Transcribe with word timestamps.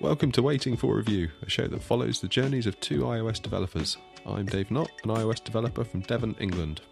Welcome 0.00 0.30
to 0.32 0.42
Waiting 0.42 0.76
for 0.76 0.94
Review, 0.94 1.28
a 1.42 1.50
show 1.50 1.66
that 1.66 1.82
follows 1.82 2.20
the 2.20 2.28
journeys 2.28 2.68
of 2.68 2.78
two 2.78 3.00
iOS 3.00 3.42
developers. 3.42 3.96
I'm 4.24 4.46
Dave 4.46 4.70
Knott, 4.70 4.92
an 5.02 5.10
iOS 5.10 5.42
developer 5.42 5.82
from 5.82 6.02
Devon, 6.02 6.36
England. 6.38 6.82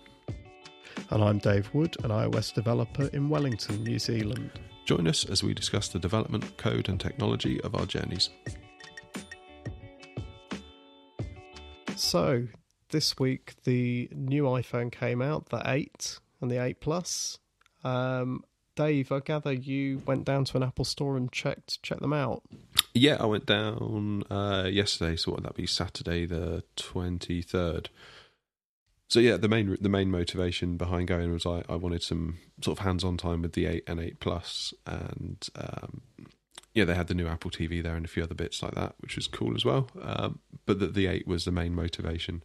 And 1.11 1.23
I'm 1.23 1.39
Dave 1.39 1.73
Wood, 1.73 1.97
an 2.03 2.11
iOS 2.11 2.53
developer 2.53 3.05
in 3.13 3.29
Wellington, 3.29 3.85
New 3.85 4.01
Zealand. 4.01 4.51
Join 4.87 5.07
us 5.07 5.25
as 5.25 5.45
we 5.45 5.55
discuss 5.55 5.87
the 5.87 6.01
development, 6.01 6.57
code, 6.57 6.89
and 6.89 6.99
technology 6.99 7.61
of 7.61 7.77
our 7.77 7.87
journeys. 7.87 8.31
So, 11.95 12.49
this 12.91 13.17
week 13.21 13.55
the 13.63 14.09
new 14.13 14.43
iPhone 14.45 14.91
came 14.91 15.23
out, 15.23 15.51
the 15.51 15.63
8 15.65 16.19
and 16.41 16.51
the 16.51 16.61
8 16.61 16.81
Plus. 16.81 17.39
Um, 17.85 18.43
Dave, 18.75 19.13
I 19.13 19.21
gather 19.21 19.53
you 19.53 20.03
went 20.07 20.25
down 20.25 20.45
to 20.47 20.57
an 20.57 20.65
Apple 20.65 20.85
store 20.85 21.17
and 21.17 21.31
checked 21.31 21.81
checked 21.85 22.03
them 22.03 22.13
out. 22.13 22.43
Yeah, 22.97 23.19
I 23.21 23.27
went 23.27 23.45
down 23.45 24.25
uh, 24.31 24.69
yesterday, 24.73 25.17
so 25.17 25.31
what 25.31 25.41
would 25.41 25.49
that 25.51 25.55
be? 25.55 25.67
Saturday 25.67 26.25
the 26.25 26.65
twenty 26.77 27.43
third. 27.43 27.91
So 29.09 29.21
yeah, 29.21 29.37
the 29.37 29.49
main 29.49 29.77
the 29.81 29.91
main 29.91 30.11
motivation 30.11 30.79
behind 30.79 31.09
going 31.09 31.31
was 31.31 31.45
I, 31.45 31.63
I 31.69 31.77
wanted 31.77 32.03
some 32.03 32.39
sort 32.63 32.79
of 32.79 32.85
hands 32.87 33.05
on 33.05 33.19
time 33.19 33.43
with 33.43 33.53
the 33.53 33.67
eight 33.67 33.85
and 33.87 34.01
eight 34.01 34.19
plus, 34.19 34.73
and 34.87 35.47
um, 35.57 36.01
yeah, 36.73 36.87
they 36.87 36.95
had 36.95 37.09
the 37.09 37.15
new 37.15 37.27
Apple 37.27 37.51
TV 37.51 37.83
there 37.83 37.97
and 37.97 38.07
a 38.07 38.09
few 38.09 38.23
other 38.23 38.35
bits 38.35 38.63
like 38.63 38.75
that, 38.75 38.95
which 39.01 39.17
was 39.17 39.27
cool 39.27 39.55
as 39.55 39.65
well. 39.65 39.91
Um, 40.01 40.39
but 40.65 40.79
the, 40.79 40.87
the 40.87 41.07
eight 41.07 41.27
was 41.27 41.45
the 41.45 41.53
main 41.53 41.75
motivation, 41.75 42.43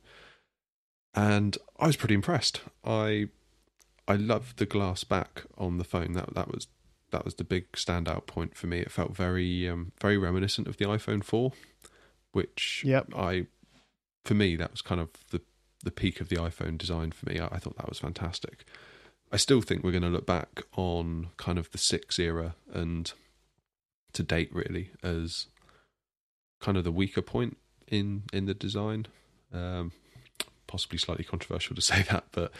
and 1.15 1.57
I 1.79 1.87
was 1.87 1.95
pretty 1.95 2.15
impressed. 2.15 2.59
I 2.83 3.29
I 4.05 4.15
loved 4.15 4.57
the 4.57 4.65
glass 4.65 5.05
back 5.05 5.43
on 5.57 5.77
the 5.77 5.85
phone. 5.85 6.11
That 6.11 6.35
that 6.35 6.51
was 6.51 6.67
that 7.11 7.25
was 7.25 7.35
the 7.35 7.43
big 7.43 7.71
standout 7.73 8.25
point 8.25 8.55
for 8.55 8.67
me. 8.67 8.79
It 8.79 8.91
felt 8.91 9.15
very 9.15 9.69
um, 9.69 9.91
very 10.01 10.17
reminiscent 10.17 10.67
of 10.67 10.77
the 10.77 10.85
iPhone 10.85 11.23
4, 11.23 11.51
which 12.31 12.83
yep. 12.85 13.07
I 13.15 13.47
for 14.25 14.33
me 14.33 14.55
that 14.55 14.71
was 14.71 14.81
kind 14.81 14.99
of 15.01 15.09
the 15.31 15.41
the 15.83 15.91
peak 15.91 16.21
of 16.21 16.29
the 16.29 16.35
iPhone 16.35 16.77
design 16.77 17.11
for 17.11 17.29
me. 17.29 17.39
I, 17.39 17.47
I 17.51 17.57
thought 17.57 17.77
that 17.77 17.89
was 17.89 17.99
fantastic. 17.99 18.65
I 19.31 19.37
still 19.37 19.61
think 19.61 19.83
we're 19.83 19.91
going 19.91 20.03
to 20.03 20.09
look 20.09 20.25
back 20.25 20.63
on 20.75 21.29
kind 21.37 21.57
of 21.57 21.71
the 21.71 21.77
6 21.77 22.19
era 22.19 22.55
and 22.73 23.13
to 24.11 24.23
date 24.23 24.53
really 24.53 24.91
as 25.01 25.47
kind 26.59 26.77
of 26.77 26.83
the 26.83 26.91
weaker 26.91 27.21
point 27.21 27.57
in 27.87 28.23
in 28.33 28.45
the 28.45 28.53
design. 28.53 29.07
Um, 29.53 29.91
possibly 30.71 30.97
slightly 30.97 31.25
controversial 31.25 31.75
to 31.75 31.81
say 31.91 32.03
that, 32.03 32.25
but 32.31 32.51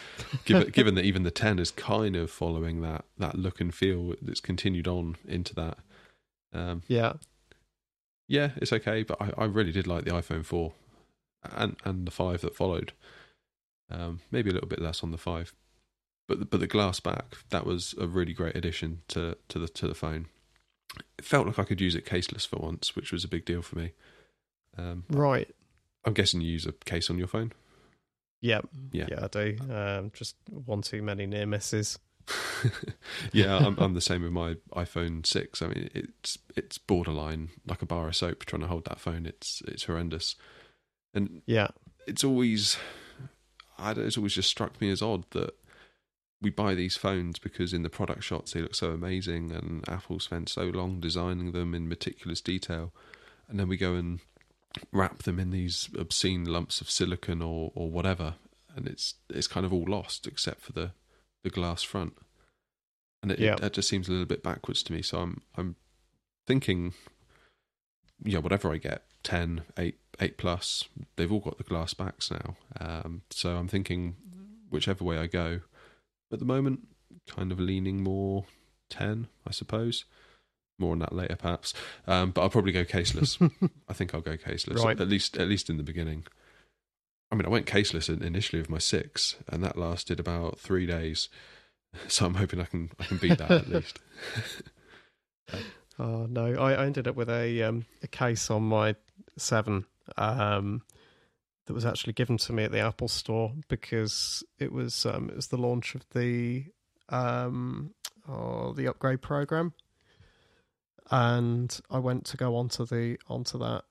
given, 0.45 0.69
given 0.73 0.95
that 0.95 1.05
even 1.05 1.23
the 1.23 1.31
10 1.31 1.59
is 1.59 1.71
kind 1.71 2.15
of 2.15 2.29
following 2.29 2.81
that 2.81 3.05
that 3.17 3.35
look 3.35 3.61
and 3.61 3.73
feel 3.73 4.13
that's 4.21 4.41
continued 4.41 4.87
on 4.87 5.15
into 5.25 5.55
that. 5.55 5.77
Um, 6.53 6.83
yeah, 6.87 7.13
yeah, 8.27 8.51
it's 8.57 8.73
okay, 8.73 9.03
but 9.03 9.21
I, 9.21 9.31
I 9.37 9.45
really 9.45 9.71
did 9.71 9.87
like 9.87 10.03
the 10.03 10.11
iPhone 10.11 10.45
4 10.45 10.73
and 11.43 11.77
and 11.85 12.05
the 12.05 12.11
5 12.11 12.41
that 12.41 12.55
followed. 12.55 12.91
Um, 13.89 14.21
maybe 14.31 14.49
a 14.49 14.53
little 14.53 14.69
bit 14.69 14.81
less 14.81 15.03
on 15.03 15.11
the 15.11 15.17
5, 15.17 15.53
but 16.25 16.39
the, 16.39 16.45
but 16.45 16.61
the 16.61 16.67
glass 16.67 17.01
back 17.01 17.37
that 17.49 17.65
was 17.65 17.93
a 17.99 18.07
really 18.07 18.33
great 18.33 18.55
addition 18.55 19.01
to 19.09 19.37
to 19.47 19.59
the 19.59 19.67
to 19.69 19.87
the 19.87 19.95
phone. 19.95 20.27
It 21.17 21.23
felt 21.23 21.47
like 21.47 21.59
I 21.59 21.63
could 21.63 21.79
use 21.79 21.95
it 21.95 22.05
caseless 22.05 22.45
for 22.45 22.57
once, 22.57 22.97
which 22.97 23.13
was 23.13 23.23
a 23.23 23.29
big 23.29 23.45
deal 23.45 23.61
for 23.61 23.77
me. 23.77 23.93
Um, 24.77 25.05
right. 25.09 25.49
I'm 26.03 26.13
guessing 26.13 26.41
you 26.41 26.51
use 26.51 26.65
a 26.65 26.73
case 26.73 27.09
on 27.09 27.17
your 27.17 27.27
phone. 27.27 27.53
Yep. 28.41 28.69
Yeah. 28.91 29.05
Yeah, 29.09 29.23
I 29.23 29.27
do. 29.27 29.57
Um, 29.69 30.11
just 30.13 30.35
one 30.49 30.81
too 30.81 31.01
many 31.01 31.25
near 31.25 31.45
misses. 31.45 31.97
yeah, 33.33 33.57
I'm, 33.57 33.77
I'm 33.79 33.93
the 33.93 34.01
same 34.01 34.23
with 34.23 34.31
my 34.31 34.55
iPhone 34.73 35.25
six. 35.25 35.61
I 35.61 35.67
mean, 35.67 35.89
it's 35.93 36.37
it's 36.55 36.77
borderline 36.77 37.49
like 37.67 37.81
a 37.81 37.85
bar 37.85 38.07
of 38.07 38.15
soap 38.15 38.45
trying 38.45 38.61
to 38.61 38.67
hold 38.67 38.85
that 38.85 38.99
phone. 38.99 39.25
It's 39.25 39.61
it's 39.67 39.83
horrendous, 39.85 40.35
and 41.13 41.41
yeah, 41.45 41.69
it's 42.07 42.23
always 42.23 42.77
I 43.77 43.93
don't, 43.93 44.05
it's 44.05 44.17
always 44.17 44.33
just 44.33 44.49
struck 44.49 44.79
me 44.79 44.91
as 44.91 45.01
odd 45.01 45.25
that 45.31 45.53
we 46.41 46.49
buy 46.49 46.73
these 46.73 46.97
phones 46.97 47.37
because 47.37 47.73
in 47.73 47.83
the 47.83 47.89
product 47.89 48.23
shots 48.23 48.53
they 48.53 48.61
look 48.61 48.75
so 48.75 48.91
amazing, 48.91 49.51
and 49.51 49.87
Apple 49.89 50.19
spent 50.19 50.49
so 50.49 50.63
long 50.63 50.99
designing 50.99 51.51
them 51.51 51.73
in 51.73 51.89
meticulous 51.89 52.41
detail, 52.41 52.93
and 53.47 53.59
then 53.59 53.67
we 53.67 53.77
go 53.77 53.95
and 53.95 54.19
wrap 54.91 55.23
them 55.23 55.39
in 55.39 55.51
these 55.51 55.89
obscene 55.97 56.45
lumps 56.45 56.81
of 56.81 56.89
silicon 56.89 57.41
or 57.41 57.71
or 57.75 57.89
whatever, 57.89 58.35
and 58.75 58.87
it's 58.87 59.15
it's 59.29 59.47
kind 59.47 59.65
of 59.65 59.73
all 59.73 59.85
lost 59.87 60.27
except 60.27 60.61
for 60.61 60.73
the 60.73 60.91
the 61.43 61.49
glass 61.49 61.81
front, 61.83 62.13
and 63.23 63.31
it, 63.31 63.39
Yeah. 63.39 63.53
it, 63.53 63.63
it 63.63 63.73
just 63.73 63.89
seems 63.89 64.07
a 64.07 64.11
little 64.11 64.25
bit 64.27 64.43
backwards 64.43 64.83
to 64.83 64.93
me. 64.93 65.01
So 65.01 65.19
I'm 65.19 65.41
I'm 65.55 65.75
thinking, 66.47 66.93
yeah, 68.23 68.39
whatever 68.39 68.71
I 68.71 68.77
get, 68.77 69.03
10, 69.23 69.63
8, 69.77 69.95
8 70.19 70.37
plus, 70.37 70.85
they've 71.15 71.31
all 71.31 71.39
got 71.39 71.57
the 71.57 71.63
glass 71.63 71.93
backs 71.93 72.29
now. 72.31 72.55
Um, 72.79 73.21
so 73.29 73.55
I'm 73.57 73.67
thinking, 73.67 74.15
whichever 74.69 75.03
way 75.03 75.17
I 75.17 75.27
go, 75.27 75.61
at 76.31 76.39
the 76.39 76.45
moment, 76.45 76.87
kind 77.27 77.51
of 77.51 77.59
leaning 77.59 78.03
more 78.03 78.45
10, 78.89 79.27
I 79.47 79.51
suppose. 79.51 80.05
More 80.79 80.93
on 80.93 80.99
that 80.99 81.13
later, 81.13 81.35
perhaps. 81.35 81.73
Um, 82.07 82.31
but 82.31 82.41
I'll 82.41 82.49
probably 82.49 82.71
go 82.71 82.83
caseless. 82.83 83.39
I 83.89 83.93
think 83.93 84.15
I'll 84.15 84.21
go 84.21 84.37
caseless 84.37 84.83
Right. 84.83 84.99
at 84.99 85.07
least 85.07 85.37
at 85.37 85.47
least 85.47 85.69
in 85.69 85.77
the 85.77 85.83
beginning. 85.83 86.25
I 87.31 87.35
mean, 87.35 87.45
I 87.45 87.49
went 87.49 87.65
caseless 87.65 88.09
initially 88.09 88.61
with 88.61 88.69
my 88.69 88.77
six, 88.79 89.35
and 89.47 89.63
that 89.63 89.77
lasted 89.77 90.19
about 90.19 90.59
three 90.59 90.85
days. 90.85 91.29
So 92.07 92.25
I'm 92.25 92.35
hoping 92.35 92.61
I 92.61 92.63
can 92.63 92.89
I 93.01 93.03
can 93.03 93.17
beat 93.17 93.37
that 93.39 93.51
at 93.51 93.67
least. 93.69 93.99
Oh 95.99 96.25
no, 96.25 96.53
I, 96.55 96.85
ended 96.85 97.07
up 97.07 97.15
with 97.15 97.29
a 97.29 97.61
um, 97.63 97.85
a 98.01 98.07
case 98.07 98.49
on 98.49 98.63
my 98.63 98.95
seven 99.37 99.85
um, 100.17 100.83
that 101.65 101.73
was 101.73 101.85
actually 101.85 102.13
given 102.13 102.37
to 102.37 102.53
me 102.53 102.63
at 102.63 102.71
the 102.71 102.79
Apple 102.79 103.09
Store 103.09 103.51
because 103.67 104.41
it 104.57 104.71
was 104.71 105.05
um, 105.05 105.29
it 105.29 105.35
was 105.35 105.47
the 105.47 105.57
launch 105.57 105.93
of 105.95 106.03
the 106.13 106.65
um, 107.09 107.93
oh, 108.27 108.71
the 108.73 108.87
upgrade 108.87 109.21
program, 109.21 109.73
and 111.11 111.77
I 111.89 111.99
went 111.99 112.25
to 112.27 112.37
go 112.37 112.55
onto 112.55 112.85
the 112.85 113.17
onto 113.27 113.59
that, 113.59 113.83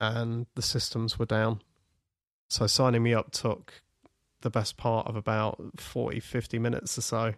and 0.00 0.46
the 0.54 0.62
systems 0.62 1.18
were 1.18 1.26
down. 1.26 1.62
So 2.48 2.66
signing 2.66 3.02
me 3.02 3.14
up 3.14 3.32
took 3.32 3.82
the 4.42 4.50
best 4.50 4.76
part 4.76 5.06
of 5.06 5.16
about 5.16 5.58
40, 5.78 6.20
50 6.20 6.58
minutes 6.58 6.98
or 6.98 7.00
so 7.00 7.34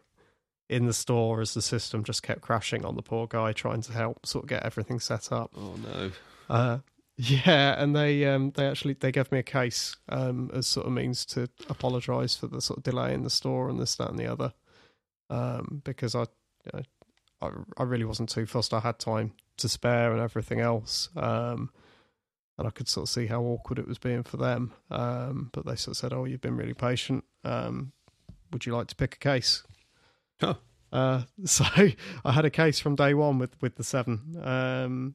in 0.69 0.87
the 0.87 0.93
store 0.93 1.41
as 1.41 1.55
the 1.55 1.63
system 1.63 2.03
just 2.03 2.25
kept 2.25 2.41
crashing 2.41 2.85
on 2.85 2.97
the 2.97 3.03
poor 3.03 3.29
guy 3.29 3.53
trying 3.53 3.81
to 3.83 3.93
help 3.93 4.27
sort 4.27 4.45
of 4.45 4.49
get 4.49 4.65
everything 4.65 4.99
set 4.99 5.31
up. 5.31 5.53
Oh 5.57 5.77
no! 5.77 6.11
Uh, 6.51 6.79
yeah, 7.17 7.81
and 7.81 7.95
they 7.95 8.25
um, 8.27 8.51
they 8.57 8.67
actually 8.67 8.95
they 8.95 9.13
gave 9.13 9.31
me 9.31 9.39
a 9.39 9.45
case 9.45 9.97
um, 10.09 10.51
as 10.53 10.67
sort 10.67 10.87
of 10.87 10.93
means 10.93 11.25
to 11.27 11.49
apologise 11.71 12.35
for 12.35 12.49
the 12.49 12.61
sort 12.61 12.79
of 12.79 12.83
delay 12.83 13.15
in 13.15 13.23
the 13.23 13.31
store 13.31 13.69
and 13.69 13.79
this 13.79 13.95
that 13.95 14.11
and 14.11 14.19
the 14.19 14.27
other 14.27 14.53
um, 15.31 15.83
because 15.85 16.15
I, 16.15 16.23
you 16.23 16.73
know, 16.75 16.83
I 17.41 17.51
I 17.77 17.83
really 17.85 18.05
wasn't 18.05 18.29
too 18.29 18.47
fussed. 18.47 18.75
I 18.75 18.81
had 18.81 18.99
time 18.99 19.33
to 19.59 19.69
spare 19.69 20.13
and 20.13 20.21
everything 20.21 20.61
else. 20.61 21.09
Um, 21.17 21.71
and 22.59 22.67
I 22.67 22.71
could 22.71 22.89
sort 22.89 23.05
of 23.05 23.11
see 23.11 23.27
how 23.27 23.43
awkward 23.43 23.79
it 23.79 23.87
was 23.87 23.99
being 23.99 24.23
for 24.23 24.39
them. 24.39 24.73
Um, 24.91 25.51
but 25.53 25.67
they 25.67 25.77
sort 25.77 25.93
of 25.93 25.99
said, 25.99 26.13
"Oh, 26.13 26.25
you've 26.25 26.41
been 26.41 26.57
really 26.57 26.75
patient. 26.75 27.25
Um, 27.45 27.93
would 28.53 28.65
you 28.65 28.75
like 28.75 28.87
to 28.89 28.97
pick 28.97 29.15
a 29.15 29.19
case?" 29.19 29.63
Huh. 30.41 30.55
Uh, 30.93 31.23
so 31.45 31.65
I 32.25 32.33
had 32.33 32.45
a 32.45 32.51
case 32.51 32.79
from 32.81 32.97
day 32.97 33.15
one 33.15 33.39
with 33.39 33.61
with 33.61 33.77
the 33.77 33.85
seven, 33.85 34.41
um, 34.43 35.15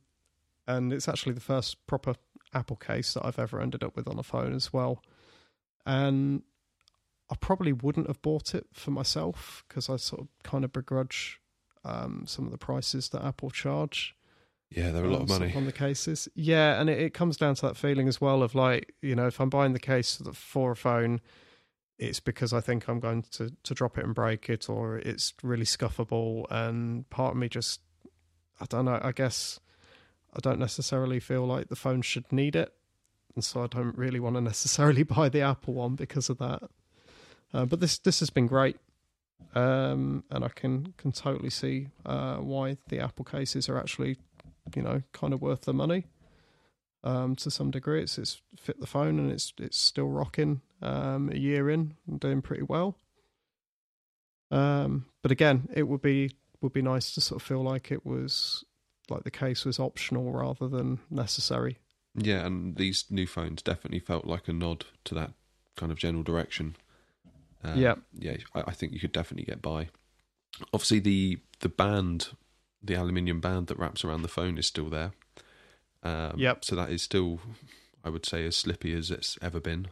and 0.68 0.94
it's 0.94 1.08
actually 1.08 1.34
the 1.34 1.42
first 1.42 1.86
proper 1.88 2.16
Apple 2.54 2.76
case 2.76 3.14
that 3.14 3.26
I've 3.26 3.40
ever 3.40 3.62
ended 3.62 3.84
up 3.84 3.96
with 3.96 4.08
on 4.08 4.20
a 4.20 4.24
phone 4.24 4.54
as 4.54 4.72
well. 4.72 5.02
And 5.86 6.44
I 7.32 7.36
probably 7.40 7.74
wouldn't 7.74 8.08
have 8.08 8.22
bought 8.22 8.54
it 8.54 8.68
for 8.74 8.92
myself 8.92 9.64
because 9.68 9.90
I 9.90 9.96
sort 9.96 10.22
of 10.22 10.28
kind 10.44 10.64
of 10.64 10.72
begrudge 10.74 11.41
um, 11.84 12.24
some 12.28 12.46
of 12.46 12.52
the 12.52 12.58
prices 12.58 13.10
that 13.10 13.24
Apple 13.24 13.50
charge 13.50 14.16
Yeah, 14.70 14.92
they're 14.92 15.06
a 15.06 15.10
lot 15.10 15.18
um, 15.18 15.22
of 15.24 15.30
money. 15.30 15.54
on 15.56 15.66
the 15.66 15.72
cases. 15.72 16.28
Yeah, 16.36 16.80
and 16.80 16.90
it, 16.90 17.00
it 17.00 17.14
comes 17.14 17.38
down 17.38 17.56
to 17.56 17.62
that 17.68 17.78
feeling 17.78 18.08
as 18.08 18.22
well 18.22 18.44
of 18.44 18.54
like, 18.56 18.94
you 19.02 19.16
know, 19.16 19.28
if 19.28 19.40
I'm 19.42 19.50
buying 19.50 19.74
the 19.74 19.80
case 19.80 20.16
for 20.18 20.24
the- 20.24 20.34
for 20.34 20.72
a 20.72 20.76
phone, 20.76 21.22
it's 21.98 22.20
because 22.20 22.52
I 22.54 22.62
think 22.62 22.88
I'm 22.88 23.00
going 23.00 23.24
to, 23.34 23.52
to 23.64 23.74
drop 23.74 23.98
it 23.98 24.06
and 24.06 24.16
break 24.16 24.50
it, 24.50 24.70
or 24.70 24.98
it's 24.98 25.34
really 25.44 25.66
scuffable. 25.66 26.46
And 26.50 27.08
part 27.10 27.32
of 27.34 27.38
me 27.38 27.48
just, 27.50 27.82
I 28.60 28.66
don't 28.70 28.86
know, 28.86 29.00
I 29.04 29.12
guess 29.12 29.60
I 30.34 30.40
don't 30.40 30.60
necessarily 30.60 31.20
feel 31.20 31.46
like 31.46 31.68
the 31.70 31.76
phone 31.76 32.02
should 32.02 32.32
need 32.32 32.56
it. 32.56 32.74
And 33.36 33.44
so 33.44 33.64
I 33.64 33.68
don't 33.68 33.98
really 33.98 34.20
want 34.20 34.36
to 34.36 34.42
necessarily 34.54 35.04
buy 35.04 35.30
the 35.30 35.42
Apple 35.42 35.74
one 35.76 35.96
because 35.96 36.30
of 36.30 36.38
that. 36.40 36.64
Uh, 37.54 37.66
but 37.66 37.80
this 37.82 37.98
this 38.00 38.20
has 38.22 38.30
been 38.30 38.48
great. 38.48 38.78
Um, 39.54 40.24
and 40.30 40.44
I 40.44 40.50
can, 40.50 40.94
can 40.98 41.12
totally 41.12 41.50
see 41.50 41.90
uh, 42.06 42.38
why 42.38 42.78
the 42.88 43.00
Apple 43.00 43.26
cases 43.26 43.68
are 43.68 43.78
actually 43.78 44.18
you 44.76 44.82
know, 44.82 45.02
kind 45.12 45.34
of 45.34 45.42
worth 45.42 45.62
the 45.62 45.74
money. 45.74 46.06
Um, 47.04 47.36
to 47.38 47.50
some 47.50 47.72
degree, 47.72 48.02
it's 48.04 48.18
it's 48.18 48.42
fit 48.56 48.80
the 48.80 48.88
phone 48.88 49.18
and 49.18 49.32
it's 49.32 49.54
it's 49.58 49.78
still 49.78 50.08
rocking. 50.08 50.62
Um, 50.82 51.30
a 51.30 51.36
year 51.36 51.70
in 51.70 51.96
and 52.08 52.20
doing 52.20 52.42
pretty 52.42 52.64
well. 52.64 52.98
Um, 54.50 55.06
but 55.22 55.32
again, 55.32 55.70
it 55.74 55.84
would 55.84 56.02
be 56.02 56.32
would 56.62 56.74
be 56.74 56.82
nice 56.82 57.12
to 57.14 57.22
sort 57.22 57.42
of 57.42 57.48
feel 57.48 57.64
like 57.64 57.92
it 57.92 58.06
was 58.06 58.64
like 59.10 59.24
the 59.24 59.32
case 59.32 59.66
was 59.66 59.80
optional 59.80 60.32
rather 60.32 60.68
than 60.68 61.00
necessary. 61.10 61.80
Yeah, 62.14 62.46
and 62.46 62.76
these 62.76 63.06
new 63.10 63.26
phones 63.26 63.62
definitely 63.62 64.00
felt 64.00 64.26
like 64.26 64.48
a 64.48 64.54
nod 64.54 64.86
to 65.06 65.16
that 65.16 65.34
kind 65.76 65.92
of 65.92 65.98
general 65.98 66.24
direction. 66.24 66.76
Um, 67.64 67.80
Yeah. 67.80 67.96
yeah, 68.14 68.38
I, 68.56 68.64
I 68.68 68.72
think 68.72 68.94
you 68.94 69.00
could 69.00 69.12
definitely 69.12 69.46
get 69.46 69.62
by. 69.62 69.90
Obviously, 70.74 71.00
the 71.00 71.40
the 71.60 71.70
band, 71.70 72.30
the 72.84 72.96
aluminium 72.96 73.40
band 73.40 73.68
that 73.68 73.78
wraps 73.78 74.04
around 74.04 74.22
the 74.24 74.28
phone 74.28 74.58
is 74.58 74.66
still 74.68 74.90
there. 74.90 75.12
Um, 76.04 76.34
Yep. 76.38 76.66
So 76.66 76.76
that 76.76 76.90
is 76.90 77.02
still, 77.04 77.40
I 78.04 78.10
would 78.10 78.26
say, 78.26 78.46
as 78.46 78.56
slippy 78.56 78.94
as 78.94 79.12
it's 79.12 79.38
ever 79.42 79.60
been. 79.60 79.88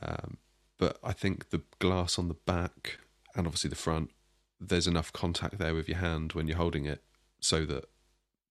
Um, 0.00 0.38
but 0.78 0.98
I 1.02 1.12
think 1.12 1.50
the 1.50 1.62
glass 1.78 2.18
on 2.18 2.28
the 2.28 2.34
back 2.34 2.98
and 3.34 3.46
obviously 3.46 3.70
the 3.70 3.76
front, 3.76 4.10
there's 4.60 4.86
enough 4.86 5.12
contact 5.12 5.58
there 5.58 5.74
with 5.74 5.88
your 5.88 5.98
hand 5.98 6.32
when 6.32 6.46
you're 6.48 6.56
holding 6.56 6.86
it, 6.86 7.02
so 7.40 7.66
that 7.66 7.84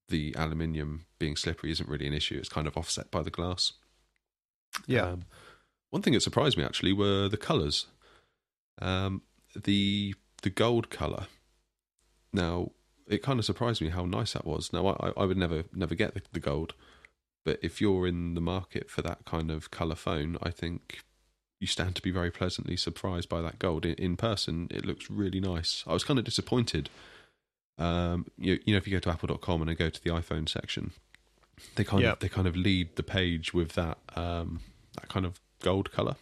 the 0.09 0.35
aluminium 0.37 1.05
being 1.17 1.35
slippery 1.35 1.71
isn't 1.71 1.89
really 1.89 2.05
an 2.07 2.13
issue. 2.13 2.37
It's 2.37 2.49
kind 2.49 2.67
of 2.67 2.77
offset 2.77 3.09
by 3.09 3.23
the 3.23 3.31
glass. 3.31 3.73
Yeah. 4.85 5.03
Um, 5.05 5.25
one 5.89 6.01
thing 6.03 6.13
that 6.13 6.21
surprised 6.21 6.57
me 6.57 6.63
actually 6.63 6.93
were 6.93 7.27
the 7.27 7.37
colours. 7.37 7.87
Um, 8.79 9.21
the 9.55 10.15
the 10.41 10.49
gold 10.49 10.89
colour. 10.89 11.27
Now 12.33 12.71
it 13.07 13.21
kind 13.23 13.39
of 13.39 13.45
surprised 13.45 13.81
me 13.81 13.89
how 13.89 14.05
nice 14.05 14.33
that 14.33 14.45
was. 14.45 14.73
Now 14.73 14.87
I, 14.99 15.11
I 15.15 15.25
would 15.25 15.37
never 15.37 15.63
never 15.73 15.95
get 15.95 16.13
the, 16.13 16.21
the 16.33 16.39
gold, 16.39 16.73
but 17.45 17.59
if 17.61 17.79
you're 17.79 18.07
in 18.07 18.33
the 18.33 18.41
market 18.41 18.89
for 18.89 19.01
that 19.03 19.25
kind 19.25 19.49
of 19.51 19.71
colour 19.71 19.95
phone, 19.95 20.37
I 20.43 20.49
think 20.49 20.99
you 21.61 21.67
stand 21.67 21.95
to 21.95 22.01
be 22.01 22.11
very 22.11 22.31
pleasantly 22.31 22.75
surprised 22.75 23.29
by 23.29 23.41
that 23.41 23.59
gold. 23.59 23.85
In, 23.85 23.93
in 23.93 24.17
person, 24.17 24.67
it 24.71 24.85
looks 24.85 25.09
really 25.09 25.39
nice. 25.39 25.83
I 25.87 25.93
was 25.93 26.03
kind 26.03 26.19
of 26.19 26.25
disappointed. 26.25 26.89
Um, 27.77 28.25
you, 28.37 28.59
you 28.65 28.73
know, 28.73 28.77
if 28.77 28.87
you 28.87 28.93
go 28.93 28.99
to 28.99 29.09
Apple.com 29.09 29.61
and 29.61 29.69
then 29.69 29.75
go 29.77 29.89
to 29.89 30.03
the 30.03 30.09
iPhone 30.09 30.47
section, 30.49 30.91
they 31.75 31.83
kind 31.85 32.03
Yep. 32.03 32.13
of 32.13 32.19
they 32.19 32.29
kind 32.29 32.47
of 32.47 32.55
lead 32.57 32.95
the 32.97 33.03
page 33.03 33.53
with 33.53 33.73
that 33.73 33.97
um, 34.15 34.59
that 34.95 35.07
kind 35.07 35.25
of 35.25 35.39
gold 35.61 35.91
color 35.91 36.15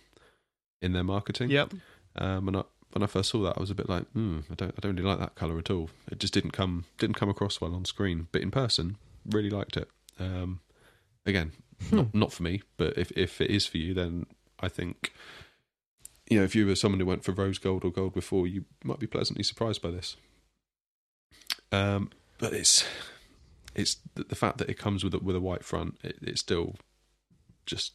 in 0.81 0.94
their 0.94 1.03
marketing. 1.03 1.50
Yep. 1.50 1.73
Um, 2.15 2.48
and 2.48 2.57
I, 2.57 2.63
when 2.92 3.04
I 3.04 3.07
first 3.07 3.30
saw 3.30 3.42
that, 3.44 3.57
I 3.57 3.60
was 3.60 3.71
a 3.71 3.75
bit 3.75 3.89
like, 3.89 4.06
hmm, 4.12 4.39
I 4.51 4.56
don't 4.56 4.74
I 4.77 4.80
don't 4.81 4.95
really 4.95 5.07
like 5.07 5.19
that 5.19 5.36
color 5.36 5.57
at 5.57 5.69
all. 5.69 5.89
It 6.12 6.19
just 6.19 6.33
didn't 6.33 6.51
come 6.51 6.86
didn't 6.98 7.15
come 7.15 7.30
across 7.30 7.60
well 7.60 7.75
on 7.75 7.86
screen, 7.86 8.27
but 8.31 8.42
in 8.42 8.51
person, 8.51 8.98
really 9.25 9.50
liked 9.50 9.77
it. 9.77 9.89
Um, 10.19 10.60
again, 11.25 11.54
not, 11.92 12.13
not 12.13 12.33
for 12.33 12.44
me, 12.44 12.62
but 12.77 12.98
if 12.98 13.12
if 13.12 13.42
it 13.42 13.50
is 13.50 13.65
for 13.65 13.77
you, 13.77 13.94
then 13.94 14.25
I 14.60 14.69
think. 14.69 15.13
You 16.30 16.39
know, 16.39 16.45
if 16.45 16.56
you 16.56 16.65
were 16.65 16.75
someone 16.75 17.01
who 17.01 17.06
went 17.06 17.25
for 17.25 17.33
rose 17.33 17.57
gold 17.57 17.83
or 17.83 17.92
gold 17.92 18.13
before, 18.13 18.48
you 18.48 18.63
might 18.83 18.98
be 18.98 19.06
pleasantly 19.06 19.44
surprised 19.44 19.81
by 19.81 19.92
this. 19.92 20.15
Um, 21.71 22.12
but 22.39 22.54
it's 22.54 22.86
it's 23.75 23.98
the, 24.15 24.24
the 24.24 24.36
fact 24.36 24.57
that 24.60 24.69
it 24.69 24.77
comes 24.77 25.04
with 25.04 25.13
a, 25.13 25.19
with 25.19 25.36
a 25.36 25.42
white 25.42 25.63
front. 25.63 25.98
It, 26.01 26.18
it 26.21 26.39
still 26.39 26.75
just 27.65 27.94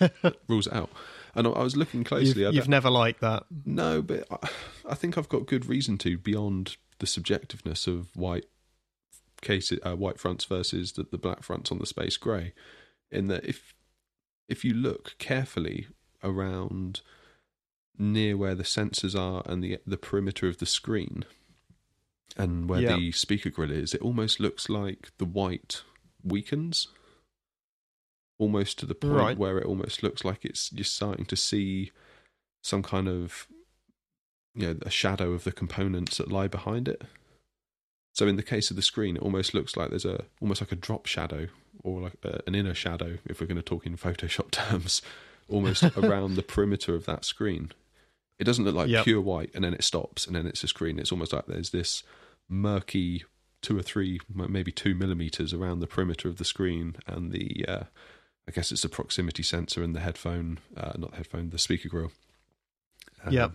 rules 0.48 0.66
it 0.66 0.72
out. 0.72 0.90
And 1.34 1.46
I, 1.46 1.62
was 1.62 1.76
looking 1.76 2.00
You've, 2.00 2.06
closely. 2.08 2.46
I 2.46 2.50
you've 2.50 2.68
never 2.68 2.90
liked 2.90 3.20
that. 3.20 3.44
no, 3.64 4.02
but 4.02 4.26
I, 4.30 4.48
I 4.90 4.94
think 4.94 5.16
I've 5.18 5.28
got 5.28 5.46
good 5.46 5.66
reason 5.66 5.98
to 5.98 6.18
beyond 6.18 6.76
the 6.98 7.06
subjectiveness 7.06 7.86
of 7.86 8.14
white 8.16 8.46
cases, 9.40 9.78
uh, 9.86 9.94
white 9.94 10.18
fronts 10.18 10.44
versus 10.44 10.92
the, 10.92 11.04
the 11.10 11.18
black 11.18 11.42
fronts 11.42 11.70
on 11.70 11.78
the 11.78 11.86
space 11.86 12.16
grey. 12.16 12.54
In 13.10 13.28
that, 13.28 13.44
if 13.44 13.74
if 14.48 14.64
you 14.64 14.74
look 14.74 15.14
carefully 15.18 15.86
around 16.24 17.00
near 17.96 18.36
where 18.36 18.54
the 18.54 18.64
sensors 18.64 19.18
are 19.18 19.42
and 19.46 19.62
the 19.62 19.78
the 19.86 19.96
perimeter 19.98 20.48
of 20.48 20.58
the 20.58 20.66
screen, 20.66 21.24
and 22.36 22.68
where 22.68 22.80
Yeah. 22.80 22.96
the 22.96 23.12
speaker 23.12 23.50
grill 23.50 23.70
is, 23.70 23.94
it 23.94 24.00
almost 24.02 24.40
looks 24.40 24.68
like 24.68 25.10
the 25.18 25.24
white 25.24 25.82
weakens. 26.24 26.88
Almost 28.38 28.78
to 28.80 28.86
the 28.86 28.94
point 28.94 29.14
Right. 29.14 29.38
where 29.38 29.58
it 29.58 29.66
almost 29.66 30.02
looks 30.02 30.24
like 30.24 30.44
it's 30.44 30.72
you're 30.72 30.84
starting 30.84 31.24
to 31.26 31.36
see 31.36 31.90
some 32.62 32.82
kind 32.82 33.08
of 33.08 33.46
you 34.54 34.66
know 34.66 34.76
a 34.82 34.90
shadow 34.90 35.32
of 35.32 35.44
the 35.44 35.52
components 35.52 36.18
that 36.18 36.30
lie 36.30 36.48
behind 36.48 36.88
it. 36.88 37.02
So 38.14 38.26
in 38.26 38.36
the 38.36 38.42
case 38.42 38.70
of 38.70 38.76
the 38.76 38.82
screen, 38.82 39.16
it 39.16 39.22
almost 39.22 39.54
looks 39.54 39.76
like 39.76 39.90
there's 39.90 40.04
a 40.04 40.24
almost 40.40 40.60
like 40.60 40.72
a 40.72 40.76
drop 40.76 41.06
shadow 41.06 41.48
or 41.84 42.00
like 42.00 42.16
a, 42.24 42.40
an 42.46 42.54
inner 42.54 42.74
shadow, 42.74 43.18
if 43.26 43.40
we're 43.40 43.46
going 43.46 43.56
to 43.56 43.62
talk 43.62 43.86
in 43.86 43.96
Photoshop 43.96 44.50
terms, 44.52 45.02
almost 45.48 45.84
around 45.96 46.34
the 46.34 46.42
perimeter 46.42 46.94
of 46.94 47.06
that 47.06 47.24
screen. 47.24 47.70
It 48.38 48.44
doesn't 48.44 48.64
look 48.64 48.74
like 48.74 48.88
Yep. 48.88 49.04
pure 49.04 49.20
white 49.20 49.50
and 49.54 49.64
then 49.64 49.74
it 49.74 49.82
stops 49.84 50.26
and 50.26 50.34
then 50.36 50.46
it's 50.46 50.62
a 50.64 50.68
screen. 50.68 50.98
It's 50.98 51.10
almost 51.12 51.32
like 51.32 51.46
there's 51.46 51.70
this 51.70 52.02
murky 52.48 53.24
two 53.62 53.76
or 53.78 53.82
three, 53.82 54.20
maybe 54.32 54.70
two 54.72 54.94
millimeters 54.94 55.52
around 55.52 55.80
the 55.80 55.86
perimeter 55.88 56.28
of 56.28 56.36
the 56.38 56.44
screen 56.44 56.94
and 57.06 57.32
the, 57.32 57.64
uh, 57.66 57.84
I 58.48 58.50
guess 58.50 58.72
it's 58.72 58.82
the 58.82 58.88
proximity 58.88 59.42
sensor 59.42 59.82
and 59.82 59.94
the 59.94 60.00
headphone, 60.00 60.58
uh, 60.74 60.92
not 60.96 61.10
the 61.10 61.18
headphone, 61.18 61.50
the 61.50 61.58
speaker 61.58 61.88
grill. 61.88 62.12
Um, 63.24 63.32
Yep. 63.32 63.52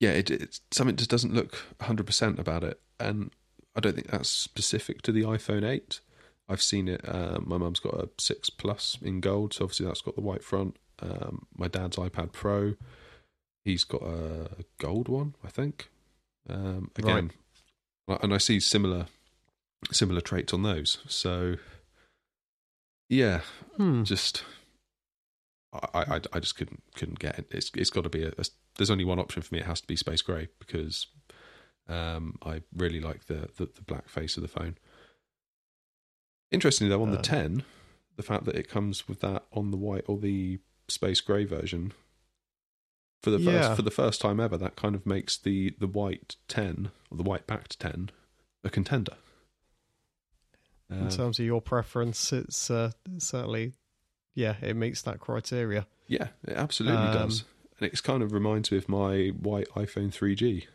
Yeah, 0.00 0.10
it, 0.10 0.30
it's 0.30 0.60
something 0.72 0.96
just 0.96 1.10
doesn't 1.10 1.34
look 1.34 1.62
100% 1.80 2.38
about 2.38 2.64
it. 2.64 2.80
And 2.98 3.30
I 3.76 3.80
don't 3.80 3.94
think 3.94 4.10
that's 4.10 4.30
specific 4.30 5.02
to 5.02 5.12
the 5.12 5.22
iPhone 5.22 5.68
8. 5.68 6.00
I've 6.48 6.62
seen 6.62 6.88
it. 6.88 7.00
Um, 7.06 7.44
my 7.46 7.58
mum's 7.58 7.78
got 7.80 7.94
a 7.94 8.08
6 8.18 8.50
Plus 8.50 8.98
in 9.02 9.20
gold, 9.20 9.54
so 9.54 9.64
obviously 9.64 9.86
that's 9.86 10.00
got 10.00 10.14
the 10.16 10.22
white 10.22 10.42
front. 10.42 10.76
Um, 11.00 11.46
my 11.56 11.68
dad's 11.68 11.96
iPad 11.96 12.32
Pro, 12.32 12.74
he's 13.64 13.84
got 13.84 14.02
a 14.02 14.64
gold 14.78 15.08
one, 15.08 15.34
I 15.44 15.48
think. 15.48 15.90
Um, 16.48 16.90
again, 16.96 17.30
and 18.22 18.34
I 18.34 18.38
see 18.38 18.60
similar 18.60 19.06
similar 19.90 20.20
traits 20.20 20.52
on 20.52 20.62
those. 20.62 20.98
So, 21.08 21.56
yeah, 23.08 23.40
Hmm. 23.76 24.02
just 24.04 24.44
I, 25.72 25.88
I, 26.16 26.20
I 26.32 26.38
just 26.40 26.56
couldn't 26.56 26.82
couldn't 26.94 27.18
get 27.18 27.38
it. 27.38 27.46
It's 27.50 27.70
it's 27.74 27.90
got 27.90 28.04
to 28.04 28.08
be 28.10 28.22
a, 28.24 28.28
a- 28.38 28.44
There's 28.76 28.90
only 28.90 29.04
one 29.04 29.18
option 29.18 29.42
for 29.42 29.54
me. 29.54 29.60
It 29.60 29.66
has 29.66 29.80
to 29.80 29.86
be 29.86 29.96
space 29.96 30.22
grey 30.22 30.48
because 30.58 31.06
um, 31.88 32.38
I 32.42 32.62
really 32.74 33.00
like 33.00 33.26
the, 33.26 33.48
the 33.56 33.66
the 33.66 33.82
black 33.86 34.08
face 34.08 34.36
of 34.36 34.42
the 34.42 34.48
phone. 34.48 34.76
Interestingly, 36.50 36.88
though, 36.90 37.02
on 37.02 37.10
the 37.10 37.18
Uh. 37.18 37.22
ten, 37.22 37.64
the 38.16 38.22
fact 38.22 38.44
that 38.44 38.54
it 38.56 38.68
comes 38.68 39.08
with 39.08 39.20
that 39.20 39.44
on 39.52 39.70
the 39.70 39.76
white 39.76 40.04
or 40.06 40.18
the 40.18 40.60
space 40.88 41.20
grey 41.20 41.44
version 41.44 41.92
for 43.22 43.30
the 43.30 43.38
first 43.38 43.68
Yeah. 43.68 43.74
for 43.74 43.82
the 43.82 43.90
first 43.90 44.20
time 44.20 44.38
ever, 44.38 44.56
that 44.58 44.76
kind 44.76 44.94
of 44.94 45.04
makes 45.06 45.36
the 45.36 45.74
the 45.78 45.86
white 45.88 46.36
ten 46.46 46.90
or 47.10 47.16
the 47.16 47.22
white 47.24 47.46
backed 47.46 47.80
ten 47.80 48.10
a 48.62 48.70
contender. 48.70 49.14
In 50.98 51.02
Um, 51.04 51.08
terms 51.10 51.38
of 51.38 51.44
your 51.44 51.60
preference, 51.60 52.32
it's 52.32 52.70
uh, 52.70 52.92
certainly, 53.18 53.72
yeah, 54.34 54.56
it 54.62 54.76
meets 54.76 55.02
that 55.02 55.20
criteria. 55.20 55.86
Yeah, 56.06 56.28
it 56.46 56.54
absolutely 56.56 56.98
Um, 57.06 57.14
does. 57.14 57.44
And 57.80 57.92
it 57.92 58.02
kind 58.02 58.22
of 58.22 58.32
reminds 58.32 58.70
me 58.70 58.78
of 58.78 58.88
my 58.88 59.28
white 59.28 59.68
iPhone 59.74 60.12
3G. 60.12 60.66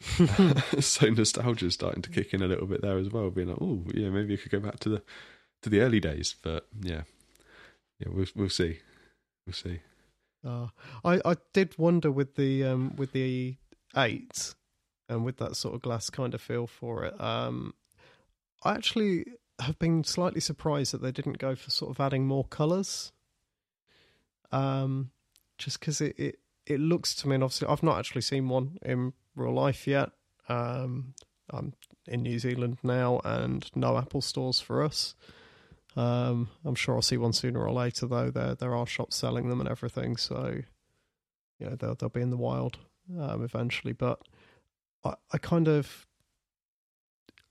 so 0.82 1.08
nostalgia's 1.08 1.74
starting 1.74 2.02
to 2.02 2.10
kick 2.10 2.34
in 2.34 2.42
a 2.42 2.46
little 2.48 2.66
bit 2.66 2.82
there 2.82 2.98
as 2.98 3.08
well, 3.10 3.30
being 3.30 3.48
like, 3.48 3.58
oh, 3.60 3.84
yeah, 3.94 4.10
maybe 4.10 4.34
I 4.34 4.36
could 4.36 4.50
go 4.50 4.60
back 4.60 4.78
to 4.80 4.88
the 4.88 5.02
to 5.62 5.70
the 5.70 5.80
early 5.80 6.00
days. 6.00 6.34
But 6.42 6.66
yeah, 6.80 7.02
yeah, 8.00 8.08
we'll 8.10 8.26
we'll 8.34 8.48
see, 8.48 8.80
we'll 9.46 9.54
see. 9.54 9.80
Uh, 10.44 10.68
I 11.04 11.20
I 11.24 11.36
did 11.54 11.78
wonder 11.78 12.10
with 12.10 12.34
the 12.34 12.64
um 12.64 12.96
with 12.96 13.12
the 13.12 13.56
eight 13.96 14.54
and 15.08 15.24
with 15.24 15.36
that 15.36 15.54
sort 15.56 15.74
of 15.76 15.82
glass 15.82 16.10
kind 16.10 16.34
of 16.34 16.40
feel 16.40 16.66
for 16.66 17.04
it. 17.04 17.18
Um, 17.20 17.74
I 18.64 18.74
actually 18.74 19.26
have 19.58 19.78
been 19.78 20.04
slightly 20.04 20.40
surprised 20.40 20.92
that 20.92 21.02
they 21.02 21.12
didn't 21.12 21.38
go 21.38 21.54
for 21.54 21.70
sort 21.70 21.90
of 21.90 22.00
adding 22.00 22.26
more 22.26 22.44
colours. 22.44 23.12
Um, 24.50 25.10
just 25.58 25.80
because 25.80 26.00
it, 26.00 26.18
it 26.18 26.38
it 26.66 26.80
looks 26.80 27.14
to 27.16 27.28
me, 27.28 27.34
and 27.34 27.44
obviously 27.44 27.68
I've 27.68 27.82
not 27.82 27.98
actually 27.98 28.22
seen 28.22 28.48
one 28.48 28.78
in 28.82 29.12
real 29.34 29.52
life 29.52 29.86
yet. 29.86 30.10
Um, 30.48 31.14
I'm 31.50 31.72
in 32.06 32.22
New 32.22 32.38
Zealand 32.38 32.78
now, 32.82 33.20
and 33.24 33.68
no 33.74 33.96
Apple 33.98 34.20
stores 34.20 34.60
for 34.60 34.82
us. 34.82 35.14
Um, 35.96 36.48
I'm 36.64 36.74
sure 36.74 36.94
I'll 36.94 37.02
see 37.02 37.16
one 37.16 37.32
sooner 37.32 37.60
or 37.60 37.72
later, 37.72 38.06
though. 38.06 38.30
There 38.30 38.54
there 38.54 38.74
are 38.74 38.86
shops 38.86 39.16
selling 39.16 39.48
them 39.48 39.60
and 39.60 39.68
everything, 39.68 40.16
so 40.16 40.60
you 41.58 41.66
know 41.66 41.76
they'll 41.76 41.94
they'll 41.94 42.08
be 42.08 42.20
in 42.20 42.30
the 42.30 42.36
wild 42.36 42.78
um, 43.18 43.42
eventually. 43.42 43.92
But 43.92 44.20
I, 45.04 45.14
I 45.32 45.38
kind 45.38 45.68
of 45.68 46.06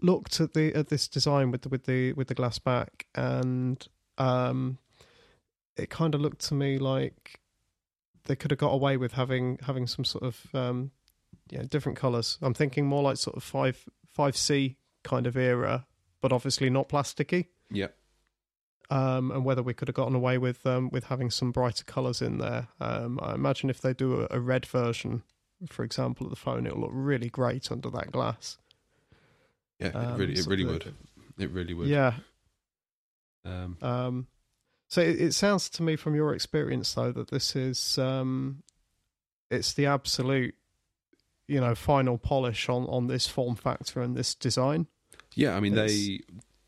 looked 0.01 0.39
at 0.39 0.53
the 0.53 0.73
at 0.73 0.89
this 0.89 1.07
design 1.07 1.51
with 1.51 1.61
the 1.61 1.69
with 1.69 1.85
the 1.85 2.13
with 2.13 2.27
the 2.27 2.35
glass 2.35 2.59
back, 2.59 3.05
and 3.15 3.85
um, 4.17 4.77
it 5.77 5.89
kind 5.89 6.15
of 6.15 6.21
looked 6.21 6.47
to 6.47 6.53
me 6.53 6.77
like 6.77 7.39
they 8.25 8.35
could 8.35 8.51
have 8.51 8.59
got 8.59 8.71
away 8.71 8.97
with 8.97 9.13
having 9.13 9.59
having 9.65 9.87
some 9.87 10.05
sort 10.05 10.23
of 10.23 10.45
um, 10.53 10.91
yeah 11.49 11.63
different 11.69 11.97
colours. 11.97 12.37
I'm 12.41 12.53
thinking 12.53 12.85
more 12.85 13.03
like 13.03 13.17
sort 13.17 13.37
of 13.37 13.43
five 13.43 13.87
five 14.09 14.35
C 14.35 14.77
kind 15.03 15.27
of 15.27 15.35
era, 15.37 15.85
but 16.21 16.31
obviously 16.31 16.69
not 16.69 16.89
plasticky 16.89 17.47
Yeah, 17.71 17.87
um, 18.89 19.31
and 19.31 19.45
whether 19.45 19.63
we 19.63 19.73
could 19.73 19.87
have 19.87 19.95
gotten 19.95 20.15
away 20.15 20.37
with 20.37 20.65
um, 20.65 20.89
with 20.91 21.05
having 21.05 21.31
some 21.31 21.51
brighter 21.51 21.83
colours 21.83 22.21
in 22.21 22.37
there. 22.37 22.67
Um, 22.79 23.19
I 23.21 23.33
imagine 23.33 23.69
if 23.69 23.81
they 23.81 23.93
do 23.93 24.21
a, 24.21 24.27
a 24.31 24.39
red 24.39 24.65
version, 24.65 25.23
for 25.69 25.83
example, 25.83 26.27
of 26.27 26.29
the 26.29 26.35
phone, 26.35 26.67
it'll 26.67 26.81
look 26.81 26.91
really 26.93 27.29
great 27.29 27.71
under 27.71 27.89
that 27.91 28.11
glass. 28.11 28.57
Yeah, 29.81 29.87
it 29.87 29.95
Um, 29.95 30.17
really, 30.17 30.33
it 30.33 30.45
really 30.47 30.65
would. 30.65 30.93
It 31.37 31.49
really 31.51 31.73
would. 31.73 31.87
Yeah. 31.87 32.13
Um, 33.43 33.77
Um, 33.81 34.27
so 34.87 35.01
it, 35.01 35.19
it 35.19 35.33
sounds 35.33 35.69
to 35.71 35.83
me 35.83 35.95
from 35.95 36.15
your 36.15 36.33
experience 36.33 36.93
though 36.93 37.11
that 37.11 37.29
this 37.29 37.55
is 37.55 37.97
um, 37.97 38.63
it's 39.49 39.73
the 39.73 39.85
absolute 39.87 40.55
you 41.47 41.59
know 41.59 41.73
final 41.75 42.17
polish 42.17 42.69
on 42.69 42.83
on 42.85 43.07
this 43.07 43.27
form 43.27 43.55
factor 43.55 44.01
and 44.01 44.15
this 44.15 44.35
design. 44.35 44.87
yeah, 45.35 45.55
I 45.55 45.59
mean 45.59 45.73
It's- 45.73 45.91
they 45.91 46.19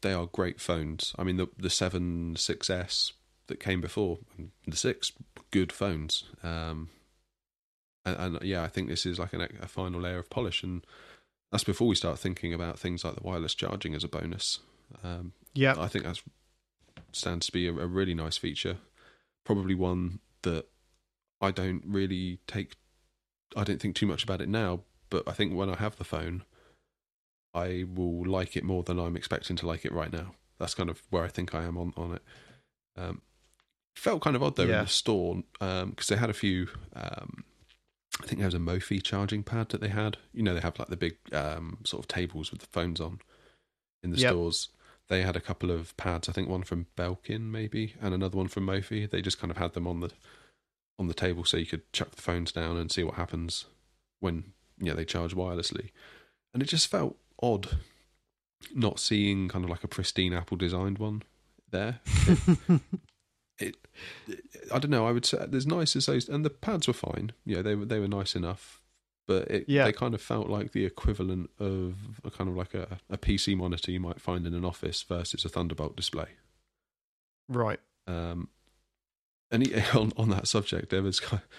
they 0.01 0.13
are 0.13 0.25
great 0.25 0.59
phones. 0.59 1.13
I 1.17 1.23
mean 1.23 1.37
the 1.37 1.47
the 1.57 1.69
seven 1.69 2.35
six 2.35 2.69
S 2.69 3.13
that 3.47 3.59
came 3.59 3.79
before 3.81 4.19
and 4.37 4.51
the 4.65 4.75
six 4.77 5.11
good 5.51 5.71
phones. 5.71 6.23
Um, 6.43 6.89
and, 8.05 8.17
and 8.35 8.41
yeah, 8.43 8.63
I 8.63 8.67
think 8.67 8.87
this 8.89 9.05
is 9.05 9.19
like 9.19 9.33
an, 9.33 9.41
a 9.61 9.67
final 9.67 10.01
layer 10.01 10.17
of 10.19 10.29
polish, 10.29 10.63
and 10.63 10.85
that's 11.53 11.63
before 11.63 11.87
we 11.87 11.93
start 11.95 12.17
thinking 12.17 12.53
about 12.53 12.79
things 12.79 13.05
like 13.05 13.15
the 13.15 13.23
wireless 13.23 13.53
charging 13.53 13.93
as 13.93 14.03
a 14.03 14.07
bonus. 14.07 14.59
Um, 15.03 15.33
Yeah. 15.53 15.75
I 15.77 15.87
think 15.87 16.03
that 16.03 16.19
stands 17.11 17.45
to 17.45 17.51
be 17.51 17.67
a, 17.67 17.71
a 17.71 17.85
really 17.87 18.15
nice 18.15 18.37
feature. 18.37 18.77
Probably 19.45 19.75
one 19.75 20.19
that 20.41 20.65
I 21.39 21.51
don't 21.51 21.83
really 21.85 22.39
take. 22.47 22.75
I 23.55 23.63
don't 23.63 23.79
think 23.79 23.95
too 23.95 24.07
much 24.07 24.23
about 24.23 24.41
it 24.41 24.49
now, 24.49 24.81
but 25.11 25.27
I 25.27 25.31
think 25.33 25.53
when 25.53 25.69
I 25.69 25.75
have 25.75 25.97
the 25.97 26.03
phone, 26.03 26.43
I 27.53 27.85
will 27.93 28.25
like 28.25 28.57
it 28.57 28.63
more 28.63 28.81
than 28.81 28.99
I'm 28.99 29.15
expecting 29.15 29.55
to 29.57 29.67
like 29.67 29.85
it 29.85 29.91
right 29.91 30.11
now. 30.11 30.33
That's 30.59 30.73
kind 30.73 30.89
of 30.89 31.03
where 31.11 31.23
I 31.23 31.27
think 31.27 31.53
I 31.53 31.63
am 31.65 31.77
on 31.77 31.93
on 31.95 32.15
it. 32.15 32.21
Um, 32.97 33.21
felt 33.95 34.23
kind 34.23 34.35
of 34.35 34.41
odd 34.41 34.55
though 34.55 34.63
Yeah. 34.63 34.79
in 34.79 34.85
the 34.85 34.89
store 34.89 35.43
because 35.59 36.07
they 36.07 36.15
had 36.15 36.29
a 36.31 36.33
few. 36.33 36.67
Um, 36.95 37.43
I 38.23 38.27
think 38.27 38.39
there 38.39 38.47
was 38.47 38.53
a 38.53 38.59
Mophie 38.59 39.03
charging 39.03 39.43
pad 39.43 39.69
that 39.69 39.81
they 39.81 39.89
had. 39.89 40.17
You 40.33 40.43
know, 40.43 40.53
they 40.53 40.61
have 40.61 40.79
like 40.79 40.87
the 40.87 40.95
big 40.97 41.17
um, 41.33 41.79
sort 41.83 42.01
of 42.03 42.07
tables 42.07 42.51
with 42.51 42.61
the 42.61 42.67
phones 42.67 43.01
on 43.01 43.19
in 44.01 44.11
the 44.11 44.17
Yep. 44.17 44.31
stores. 44.31 44.69
They 45.09 45.21
had 45.23 45.35
a 45.35 45.41
couple 45.41 45.69
of 45.71 45.95
pads. 45.97 46.29
I 46.29 46.31
think 46.31 46.47
one 46.47 46.63
from 46.63 46.87
Belkin 46.97 47.51
maybe, 47.51 47.95
and 48.01 48.13
another 48.13 48.37
one 48.37 48.47
from 48.47 48.65
Mophie. 48.65 49.09
They 49.09 49.21
just 49.21 49.39
kind 49.39 49.51
of 49.51 49.57
had 49.57 49.73
them 49.73 49.85
on 49.87 49.99
the 49.99 50.11
on 50.97 51.07
the 51.07 51.13
table 51.13 51.43
so 51.43 51.57
you 51.57 51.65
could 51.65 51.91
chuck 51.91 52.11
the 52.11 52.21
phones 52.21 52.51
down 52.51 52.77
and 52.77 52.91
see 52.91 53.03
what 53.03 53.15
happens 53.15 53.65
when 54.21 54.53
you 54.79 54.85
know 54.85 54.93
they 54.95 55.05
charge 55.05 55.35
wirelessly. 55.35 55.89
And 56.53 56.63
it 56.63 56.67
just 56.69 56.87
felt 56.87 57.17
odd 57.41 57.77
not 58.73 58.99
seeing 58.99 59.49
kind 59.49 59.65
of 59.65 59.69
like 59.69 59.83
a 59.83 59.87
pristine 59.89 60.33
Apple 60.33 60.55
designed 60.55 60.97
one 60.97 61.23
there. 61.71 61.99
It, 62.27 62.39
I 64.73 64.79
don't 64.79 64.89
know. 64.91 65.05
I 65.07 65.11
would 65.11 65.25
say 65.25 65.45
there's 65.47 65.67
nice 65.67 65.95
as 65.95 66.05
those, 66.07 66.27
and 66.29 66.43
the 66.45 66.49
pads 66.49 66.87
were 66.87 66.93
fine. 66.93 67.31
Yeah, 67.45 67.61
they 67.61 67.75
were 67.75 67.85
they 67.85 67.99
were 67.99 68.07
nice 68.07 68.35
enough, 68.35 68.81
but 69.27 69.49
it, 69.51 69.65
Yeah. 69.67 69.85
they 69.85 69.91
kind 69.93 70.13
of 70.13 70.21
felt 70.21 70.49
like 70.49 70.71
the 70.71 70.85
equivalent 70.85 71.49
of 71.59 71.95
a 72.23 72.31
kind 72.31 72.49
of 72.49 72.55
like 72.55 72.73
a, 72.73 72.99
a 73.09 73.17
PC 73.17 73.55
monitor 73.55 73.91
you 73.91 73.99
might 73.99 74.19
find 74.21 74.45
in 74.47 74.53
an 74.53 74.65
office 74.65 75.03
versus 75.03 75.45
a 75.45 75.49
Thunderbolt 75.49 75.95
display. 75.95 76.27
right. 77.47 77.79
Um, 78.07 78.49
and 79.51 79.65
he- 79.65 79.73
on 79.97 80.11
on 80.17 80.29
that 80.29 80.47
subject, 80.47 80.89
there 80.89 81.03
was 81.03 81.19
kind 81.19 81.41
of- 81.43 81.49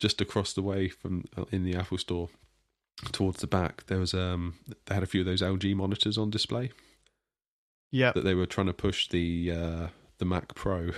just 0.00 0.20
across 0.20 0.52
the 0.52 0.62
way 0.62 0.88
from 0.88 1.24
uh, 1.36 1.44
in 1.52 1.62
the 1.64 1.76
Apple 1.76 1.98
Store 1.98 2.28
towards 3.12 3.40
the 3.40 3.46
back. 3.46 3.86
There 3.86 3.98
was 4.00 4.12
um 4.14 4.54
they 4.86 4.94
had 4.94 5.02
a 5.04 5.06
few 5.06 5.20
of 5.20 5.26
those 5.26 5.40
LG 5.42 5.74
monitors 5.76 6.18
on 6.18 6.30
display 6.30 6.72
Yeah. 7.92 8.12
that 8.12 8.24
they 8.24 8.34
were 8.34 8.46
trying 8.46 8.66
to 8.66 8.72
push 8.72 9.08
the 9.08 9.50
uh, 9.52 9.86
the 10.18 10.24
Mac 10.24 10.54
Pro. 10.54 10.90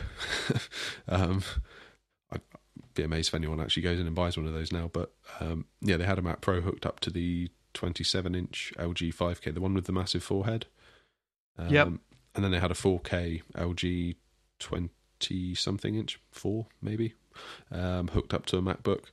um, 1.08 1.42
I'd 2.30 2.40
be 2.94 3.02
amazed 3.02 3.28
if 3.28 3.34
anyone 3.34 3.60
actually 3.60 3.82
goes 3.82 4.00
in 4.00 4.06
and 4.06 4.16
buys 4.16 4.36
one 4.36 4.46
of 4.46 4.52
those 4.52 4.72
now. 4.72 4.90
But 4.92 5.12
um, 5.40 5.66
yeah, 5.80 5.96
they 5.96 6.04
had 6.04 6.18
a 6.18 6.22
Mac 6.22 6.40
Pro 6.40 6.60
hooked 6.60 6.86
up 6.86 7.00
to 7.00 7.10
the 7.10 7.50
27 7.74 8.34
inch 8.34 8.72
LG 8.78 9.14
5K, 9.14 9.54
the 9.54 9.60
one 9.60 9.74
with 9.74 9.86
the 9.86 9.92
massive 9.92 10.22
forehead. 10.22 10.66
Um, 11.58 11.68
Yep. 11.68 11.88
And 12.34 12.44
then 12.44 12.50
they 12.50 12.60
had 12.60 12.70
a 12.70 12.74
4K 12.74 13.42
LG 13.54 14.16
20 14.58 15.54
something 15.54 15.94
inch, 15.94 16.20
four 16.30 16.66
maybe, 16.82 17.14
um, 17.70 18.08
hooked 18.08 18.34
up 18.34 18.44
to 18.46 18.58
a 18.58 18.62
MacBook, 18.62 19.04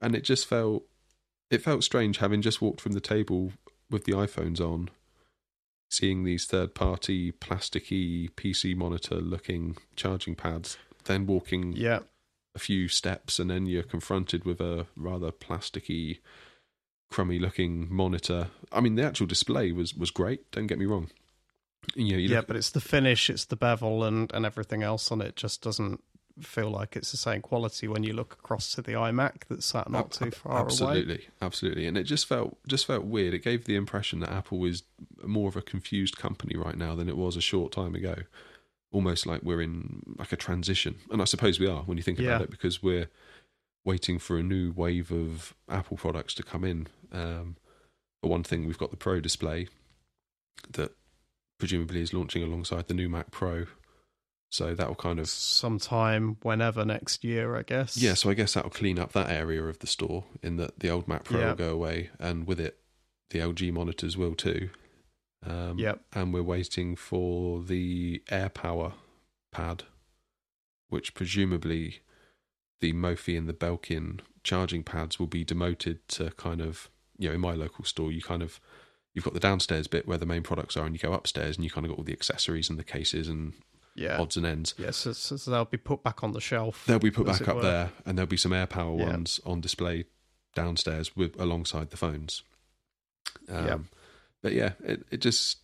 and 0.00 0.14
it 0.16 0.22
just 0.22 0.46
felt 0.46 0.84
it 1.50 1.62
felt 1.62 1.84
strange 1.84 2.18
having 2.18 2.42
just 2.42 2.60
walked 2.60 2.80
from 2.80 2.92
the 2.92 3.00
table 3.00 3.52
with 3.90 4.04
the 4.04 4.12
iPhones 4.12 4.60
on 4.60 4.90
seeing 5.90 6.24
these 6.24 6.44
third 6.46 6.74
party 6.74 7.32
plasticky 7.32 8.30
PC 8.32 8.74
monitor 8.76 9.16
looking 9.16 9.76
charging 9.96 10.34
pads, 10.34 10.76
then 11.04 11.26
walking 11.26 11.72
Yeah. 11.76 12.00
a 12.54 12.58
few 12.58 12.88
steps 12.88 13.38
and 13.38 13.50
then 13.50 13.66
you're 13.66 13.82
confronted 13.82 14.44
with 14.44 14.60
a 14.60 14.86
rather 14.96 15.30
plasticky, 15.30 16.18
crummy 17.10 17.38
looking 17.38 17.86
monitor. 17.94 18.48
I 18.72 18.80
mean, 18.80 18.94
the 18.96 19.04
actual 19.04 19.26
display 19.26 19.72
was, 19.72 19.94
was 19.94 20.10
great, 20.10 20.50
don't 20.50 20.66
get 20.66 20.78
me 20.78 20.86
wrong. 20.86 21.10
You 21.94 22.12
know, 22.12 22.18
you 22.18 22.28
yeah, 22.28 22.38
look, 22.38 22.46
but 22.48 22.56
it's 22.56 22.70
the 22.70 22.80
finish, 22.80 23.28
it's 23.28 23.44
the 23.44 23.56
bevel, 23.56 24.04
and 24.04 24.32
and 24.32 24.46
everything 24.46 24.82
else 24.82 25.12
on 25.12 25.20
it 25.20 25.36
just 25.36 25.60
doesn't 25.62 26.02
feel 26.40 26.70
like 26.70 26.96
it's 26.96 27.10
the 27.12 27.16
same 27.16 27.40
quality 27.40 27.86
when 27.86 28.02
you 28.02 28.12
look 28.12 28.32
across 28.34 28.72
to 28.74 28.82
the 28.82 28.92
iMac 28.92 29.42
that's 29.48 29.66
sat 29.66 29.88
not 29.90 30.10
too 30.10 30.30
far 30.32 30.52
away. 30.52 30.60
absolutely, 30.64 31.28
absolutely, 31.40 31.86
and 31.86 31.96
it 31.96 32.04
just 32.04 32.26
felt 32.26 32.56
just 32.66 32.86
felt 32.86 33.04
weird. 33.04 33.34
It 33.34 33.44
gave 33.44 33.64
the 33.64 33.76
impression 33.76 34.20
that 34.20 34.30
Apple 34.30 34.64
is 34.64 34.82
more 35.24 35.48
of 35.48 35.56
a 35.56 35.62
confused 35.62 36.16
company 36.18 36.56
right 36.56 36.76
now 36.76 36.94
than 36.96 37.08
it 37.08 37.16
was 37.16 37.36
a 37.36 37.40
short 37.40 37.72
time 37.72 37.94
ago. 37.94 38.16
Almost 38.92 39.26
like 39.26 39.42
we're 39.42 39.60
in 39.62 40.02
like 40.18 40.32
a 40.32 40.36
transition, 40.36 40.96
and 41.10 41.20
I 41.22 41.24
suppose 41.24 41.58
we 41.60 41.66
are 41.68 41.82
when 41.82 41.96
you 41.96 42.02
think 42.02 42.18
about 42.18 42.40
Yeah. 42.40 42.44
it, 42.44 42.50
because 42.50 42.82
we're 42.82 43.08
waiting 43.84 44.18
for 44.18 44.36
a 44.38 44.42
new 44.42 44.72
wave 44.72 45.10
of 45.12 45.54
Apple 45.68 45.96
products 45.96 46.34
to 46.34 46.42
come 46.42 46.64
in. 46.64 46.86
Um, 47.12 47.56
for 48.22 48.30
one 48.30 48.42
thing, 48.42 48.66
we've 48.66 48.78
got 48.78 48.90
the 48.90 48.96
Pro 48.96 49.20
display 49.20 49.68
that 50.70 50.92
presumably 51.58 52.00
is 52.00 52.12
launching 52.14 52.42
alongside 52.42 52.88
the 52.88 52.94
new 52.94 53.08
Mac 53.08 53.30
Pro, 53.30 53.66
so 54.50 54.74
that 54.74 54.86
will 54.88 54.94
kind 54.94 55.18
of 55.18 55.28
Sometime 55.28 56.36
whenever 56.42 56.84
next 56.84 57.24
year, 57.24 57.56
I 57.56 57.62
guess. 57.62 57.96
yeah, 57.96 58.14
so 58.14 58.30
I 58.30 58.34
guess 58.34 58.54
that'll 58.54 58.70
clean 58.70 58.98
up 58.98 59.12
that 59.12 59.30
area 59.30 59.62
of 59.64 59.78
the 59.80 59.86
store 59.86 60.24
in 60.42 60.56
that 60.58 60.78
the 60.80 60.90
old 60.90 61.08
Mac 61.08 61.24
Pro 61.24 61.40
Yeah. 61.40 61.48
will 61.50 61.54
go 61.56 61.72
away, 61.72 62.10
and 62.18 62.46
with 62.46 62.60
it, 62.60 62.78
the 63.30 63.40
LG 63.40 63.72
monitors 63.72 64.16
will 64.16 64.34
too. 64.34 64.70
Um, 65.44 65.78
Yep. 65.78 66.00
And 66.12 66.32
we're 66.32 66.42
waiting 66.42 66.94
for 66.96 67.62
the 67.62 68.22
AirPower 68.30 68.92
pad, 69.52 69.84
which 70.88 71.14
presumably 71.14 72.00
the 72.80 72.92
Mophie 72.92 73.36
and 73.36 73.48
the 73.48 73.52
Belkin 73.54 74.20
charging 74.42 74.82
pads 74.82 75.18
will 75.18 75.26
be 75.26 75.44
demoted 75.44 76.06
to 76.08 76.30
kind 76.32 76.60
of, 76.60 76.90
you 77.18 77.28
know, 77.28 77.34
in 77.34 77.40
my 77.40 77.52
local 77.54 77.84
store, 77.84 78.12
you 78.12 78.20
kind 78.22 78.42
of, 78.42 78.60
you've 79.14 79.24
got 79.24 79.34
the 79.34 79.40
downstairs 79.40 79.86
bit 79.86 80.06
where 80.06 80.18
the 80.18 80.26
main 80.26 80.42
products 80.42 80.76
are, 80.76 80.84
and 80.86 80.94
you 80.94 80.98
go 80.98 81.12
upstairs 81.14 81.56
and 81.56 81.64
you 81.64 81.70
kind 81.70 81.84
of 81.86 81.90
got 81.90 81.98
all 81.98 82.04
the 82.04 82.12
accessories 82.12 82.68
and 82.70 82.78
the 82.78 82.84
cases 82.84 83.28
and 83.28 83.54
Yeah. 83.96 84.20
odds 84.20 84.36
and 84.36 84.44
ends. 84.44 84.74
Yes, 84.76 84.96
so, 84.96 85.12
so 85.12 85.50
they'll 85.50 85.64
be 85.64 85.76
put 85.76 86.02
back 86.02 86.24
on 86.24 86.32
the 86.32 86.40
shelf. 86.40 86.84
They'll 86.86 86.98
be 86.98 87.10
put 87.12 87.26
back 87.26 87.46
up 87.48 87.56
were. 87.56 87.62
there, 87.62 87.90
and 88.04 88.18
there'll 88.18 88.28
be 88.28 88.36
some 88.36 88.52
AirPower 88.52 88.98
Yeah. 88.98 89.06
ones 89.06 89.38
on 89.46 89.60
display 89.60 90.06
downstairs 90.54 91.14
with 91.16 91.38
alongside 91.40 91.90
the 91.90 91.96
phones. 91.96 92.42
Um, 93.48 93.66
Yeah. 93.66 93.78
But 94.42 94.52
yeah, 94.52 94.72
it, 94.84 95.04
it 95.10 95.16
just 95.20 95.58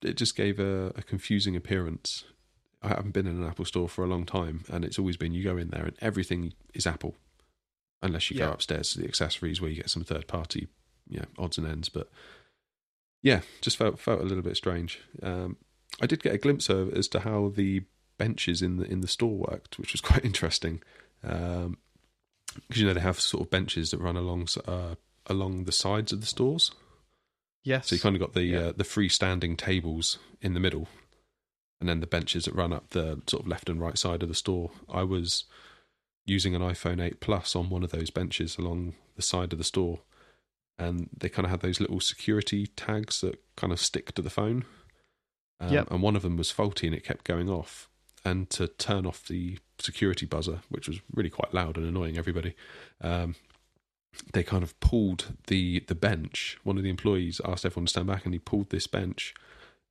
it 0.00 0.16
just 0.16 0.36
gave 0.36 0.58
a, 0.58 0.86
a 0.96 1.02
confusing 1.02 1.54
appearance. 1.56 2.24
I 2.82 2.88
haven't 2.88 3.12
been 3.12 3.26
in 3.26 3.36
an 3.40 3.46
Apple 3.46 3.64
store 3.64 3.88
for 3.88 4.02
a 4.04 4.08
long 4.08 4.24
time, 4.26 4.64
and 4.70 4.84
it's 4.84 4.98
always 4.98 5.16
been 5.16 5.32
you 5.34 5.44
go 5.44 5.56
in 5.56 5.68
there 5.68 5.84
and 5.84 5.96
everything 6.00 6.54
is 6.74 6.86
Apple, 6.86 7.14
unless 8.02 8.30
you 8.30 8.38
Yeah. 8.38 8.46
go 8.46 8.52
upstairs 8.52 8.92
to 8.92 9.00
the 9.00 9.06
accessories 9.06 9.60
where 9.60 9.70
you 9.70 9.76
get 9.76 9.90
some 9.90 10.02
third 10.02 10.26
party, 10.28 10.66
you 11.08 11.18
know, 11.20 11.26
odds 11.38 11.58
and 11.58 11.66
ends. 11.66 11.88
But 11.88 12.08
yeah, 13.22 13.42
just 13.60 13.76
felt 13.76 13.98
felt 14.00 14.20
a 14.20 14.24
little 14.24 14.42
bit 14.42 14.56
strange. 14.56 15.00
Um, 15.22 15.56
I 16.00 16.06
did 16.06 16.22
get 16.22 16.34
a 16.34 16.38
glimpse 16.38 16.68
of 16.68 16.92
as 16.94 17.08
to 17.08 17.20
how 17.20 17.52
the 17.54 17.82
benches 18.18 18.62
in 18.62 18.76
the 18.76 18.84
in 18.84 19.00
the 19.00 19.08
store 19.08 19.36
worked, 19.36 19.78
which 19.78 19.92
was 19.92 20.00
quite 20.10 20.24
interesting. 20.24 20.82
Because 21.22 21.76
you 22.80 22.86
know 22.86 22.94
they 22.94 23.00
have 23.00 23.20
sort 23.20 23.44
of 23.44 23.50
benches 23.50 23.90
that 23.90 24.00
run 24.00 24.16
along 24.16 24.48
uh, 24.66 24.94
along 25.26 25.64
the 25.64 25.72
sides 25.72 26.12
of 26.12 26.20
the 26.20 26.26
stores, 26.26 26.70
Yes. 27.64 27.88
so 27.88 27.94
you 27.94 28.00
kind 28.00 28.16
of 28.16 28.20
got 28.20 28.34
the 28.34 28.42
Yeah. 28.44 28.58
uh, 28.58 28.72
the 28.76 28.84
freestanding 28.84 29.56
tables 29.56 30.18
in 30.40 30.54
the 30.54 30.60
middle, 30.60 30.88
and 31.80 31.88
then 31.88 32.00
the 32.00 32.06
benches 32.06 32.44
that 32.44 32.54
run 32.54 32.72
up 32.72 32.90
the 32.90 33.22
sort 33.28 33.42
of 33.42 33.48
left 33.48 33.68
and 33.68 33.80
right 33.80 33.96
side 33.98 34.22
of 34.22 34.28
the 34.28 34.34
store. 34.34 34.70
I 34.88 35.02
was 35.04 35.44
using 36.24 36.54
an 36.54 36.62
iPhone 36.62 37.00
8 37.02 37.18
Plus 37.20 37.56
on 37.56 37.68
one 37.68 37.82
of 37.82 37.90
those 37.90 38.10
benches 38.10 38.56
along 38.56 38.94
the 39.16 39.22
side 39.22 39.52
of 39.52 39.58
the 39.58 39.64
store, 39.64 40.00
and 40.78 41.08
they 41.16 41.28
kind 41.28 41.44
of 41.46 41.50
had 41.50 41.60
those 41.60 41.80
little 41.80 42.00
security 42.00 42.66
tags 42.68 43.20
that 43.22 43.42
kind 43.56 43.72
of 43.72 43.80
stick 43.80 44.12
to 44.14 44.22
the 44.22 44.30
phone. 44.30 44.64
Um, 45.60 45.72
Yep. 45.72 45.90
And 45.90 46.02
one 46.02 46.16
of 46.16 46.22
them 46.22 46.36
was 46.36 46.50
faulty 46.50 46.86
and 46.86 46.96
it 46.96 47.04
kept 47.04 47.24
going 47.24 47.48
off. 47.48 47.88
And 48.24 48.48
to 48.50 48.68
turn 48.68 49.04
off 49.06 49.26
the 49.26 49.58
security 49.78 50.26
buzzer, 50.26 50.60
which 50.68 50.86
was 50.88 51.00
really 51.12 51.30
quite 51.30 51.52
loud 51.52 51.76
and 51.76 51.86
annoying 51.86 52.16
everybody, 52.18 52.54
um, 53.00 53.34
they 54.32 54.42
kind 54.44 54.62
of 54.62 54.78
pulled 54.80 55.34
the 55.46 55.80
the 55.88 55.94
bench. 55.94 56.58
One 56.62 56.76
of 56.76 56.84
the 56.84 56.90
employees 56.90 57.40
asked 57.44 57.64
everyone 57.64 57.86
to 57.86 57.90
stand 57.90 58.06
back, 58.06 58.24
and 58.24 58.34
he 58.34 58.38
pulled 58.38 58.70
this 58.70 58.86
bench. 58.86 59.34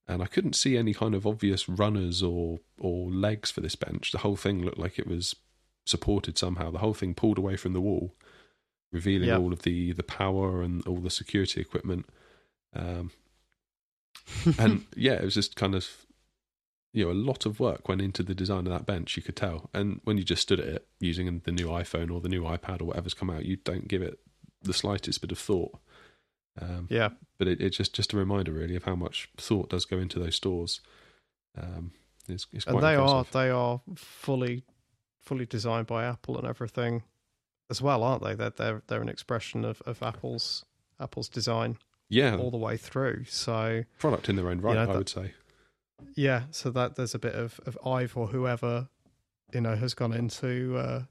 And 0.07 0.21
I 0.23 0.27
couldn't 0.27 0.53
see 0.55 0.77
any 0.77 0.93
kind 0.93 1.13
of 1.15 1.25
obvious 1.27 1.67
runners 1.67 2.21
or 2.23 2.59
or 2.77 3.09
legs 3.11 3.51
for 3.51 3.59
this 3.61 3.75
bench. 3.75 4.11
The 4.11 4.19
whole 4.19 4.35
thing 4.37 4.63
looked 4.63 4.77
like 4.79 4.97
it 4.99 5.07
was 5.07 5.35
supported 5.85 6.37
somehow. 6.37 6.71
The 6.71 6.77
whole 6.79 6.93
thing 6.93 7.13
pulled 7.15 7.37
away 7.37 7.57
from 7.57 7.73
the 7.73 7.81
wall, 7.81 8.15
revealing 8.93 9.27
Yeah. 9.29 9.37
all 9.39 9.51
of 9.51 9.63
the 9.63 9.91
the 9.91 10.03
power 10.03 10.61
and 10.61 10.85
all 10.87 10.97
the 11.01 11.09
security 11.09 11.59
equipment. 11.59 12.05
Um, 12.73 13.11
and 14.57 14.85
yeah, 14.95 15.13
it 15.13 15.23
was 15.23 15.33
just 15.33 15.55
kind 15.55 15.75
of 15.75 15.87
you 16.93 17.05
know 17.05 17.11
a 17.11 17.13
lot 17.13 17.45
of 17.45 17.59
work 17.59 17.87
went 17.87 18.01
into 18.01 18.23
the 18.23 18.35
design 18.35 18.67
of 18.67 18.73
that 18.73 18.85
bench. 18.85 19.15
You 19.17 19.23
could 19.23 19.35
tell, 19.35 19.69
and 19.73 20.01
when 20.03 20.17
you 20.17 20.23
just 20.23 20.41
stood 20.41 20.59
at 20.59 20.67
it 20.67 20.87
using 20.99 21.41
the 21.43 21.51
new 21.51 21.67
iPhone 21.67 22.11
or 22.11 22.21
the 22.21 22.29
new 22.29 22.43
iPad 22.43 22.81
or 22.81 22.85
whatever's 22.85 23.13
come 23.13 23.29
out, 23.29 23.45
you 23.45 23.57
don't 23.57 23.87
give 23.87 24.01
it 24.01 24.19
the 24.61 24.73
slightest 24.73 25.21
bit 25.21 25.31
of 25.31 25.39
thought. 25.39 25.77
Um, 26.61 26.87
yeah, 26.89 27.09
but 27.37 27.47
it, 27.47 27.61
it's 27.61 27.77
just 27.77 27.93
just 27.93 28.13
a 28.13 28.17
reminder 28.17 28.51
really 28.51 28.75
of 28.75 28.83
how 28.83 28.95
much 28.95 29.29
thought 29.37 29.69
does 29.69 29.85
go 29.85 29.97
into 29.97 30.19
those 30.19 30.35
stores. 30.35 30.81
Um, 31.57 31.91
it's, 32.27 32.47
it's 32.53 32.65
and 32.65 32.81
they 32.81 32.93
impressive. 32.93 33.15
are 33.15 33.25
they 33.31 33.49
are 33.49 33.81
fully 33.95 34.63
fully 35.21 35.45
designed 35.45 35.87
by 35.87 36.03
Apple 36.03 36.37
and 36.37 36.47
everything 36.47 37.03
as 37.69 37.81
well, 37.81 38.03
aren't 38.03 38.23
they? 38.23 38.35
They're 38.35 38.49
they're 38.49 38.81
they're 38.87 39.01
an 39.01 39.09
expression 39.09 39.63
of, 39.63 39.81
of 39.85 40.03
Apple's 40.03 40.65
Apple's 40.99 41.29
design 41.29 41.77
yeah 42.11 42.37
all 42.37 42.51
the 42.51 42.57
way 42.57 42.77
through. 42.77 43.25
So 43.27 43.83
product 43.97 44.29
in 44.29 44.35
their 44.35 44.49
own 44.49 44.61
right, 44.61 44.75
know, 44.75 44.93
I 44.93 44.97
would 44.97 45.09
say. 45.09 45.33
yeah, 46.15 46.43
so 46.51 46.69
that 46.71 46.95
there's 46.95 47.15
a 47.15 47.19
bit 47.19 47.33
of 47.33 47.59
of 47.65 47.77
Ive 47.85 48.15
or 48.15 48.27
whoever 48.27 48.89
you 49.53 49.61
know 49.61 49.75
has 49.75 49.93
gone 49.93 50.13
into 50.13 50.77
uh, 50.77 51.03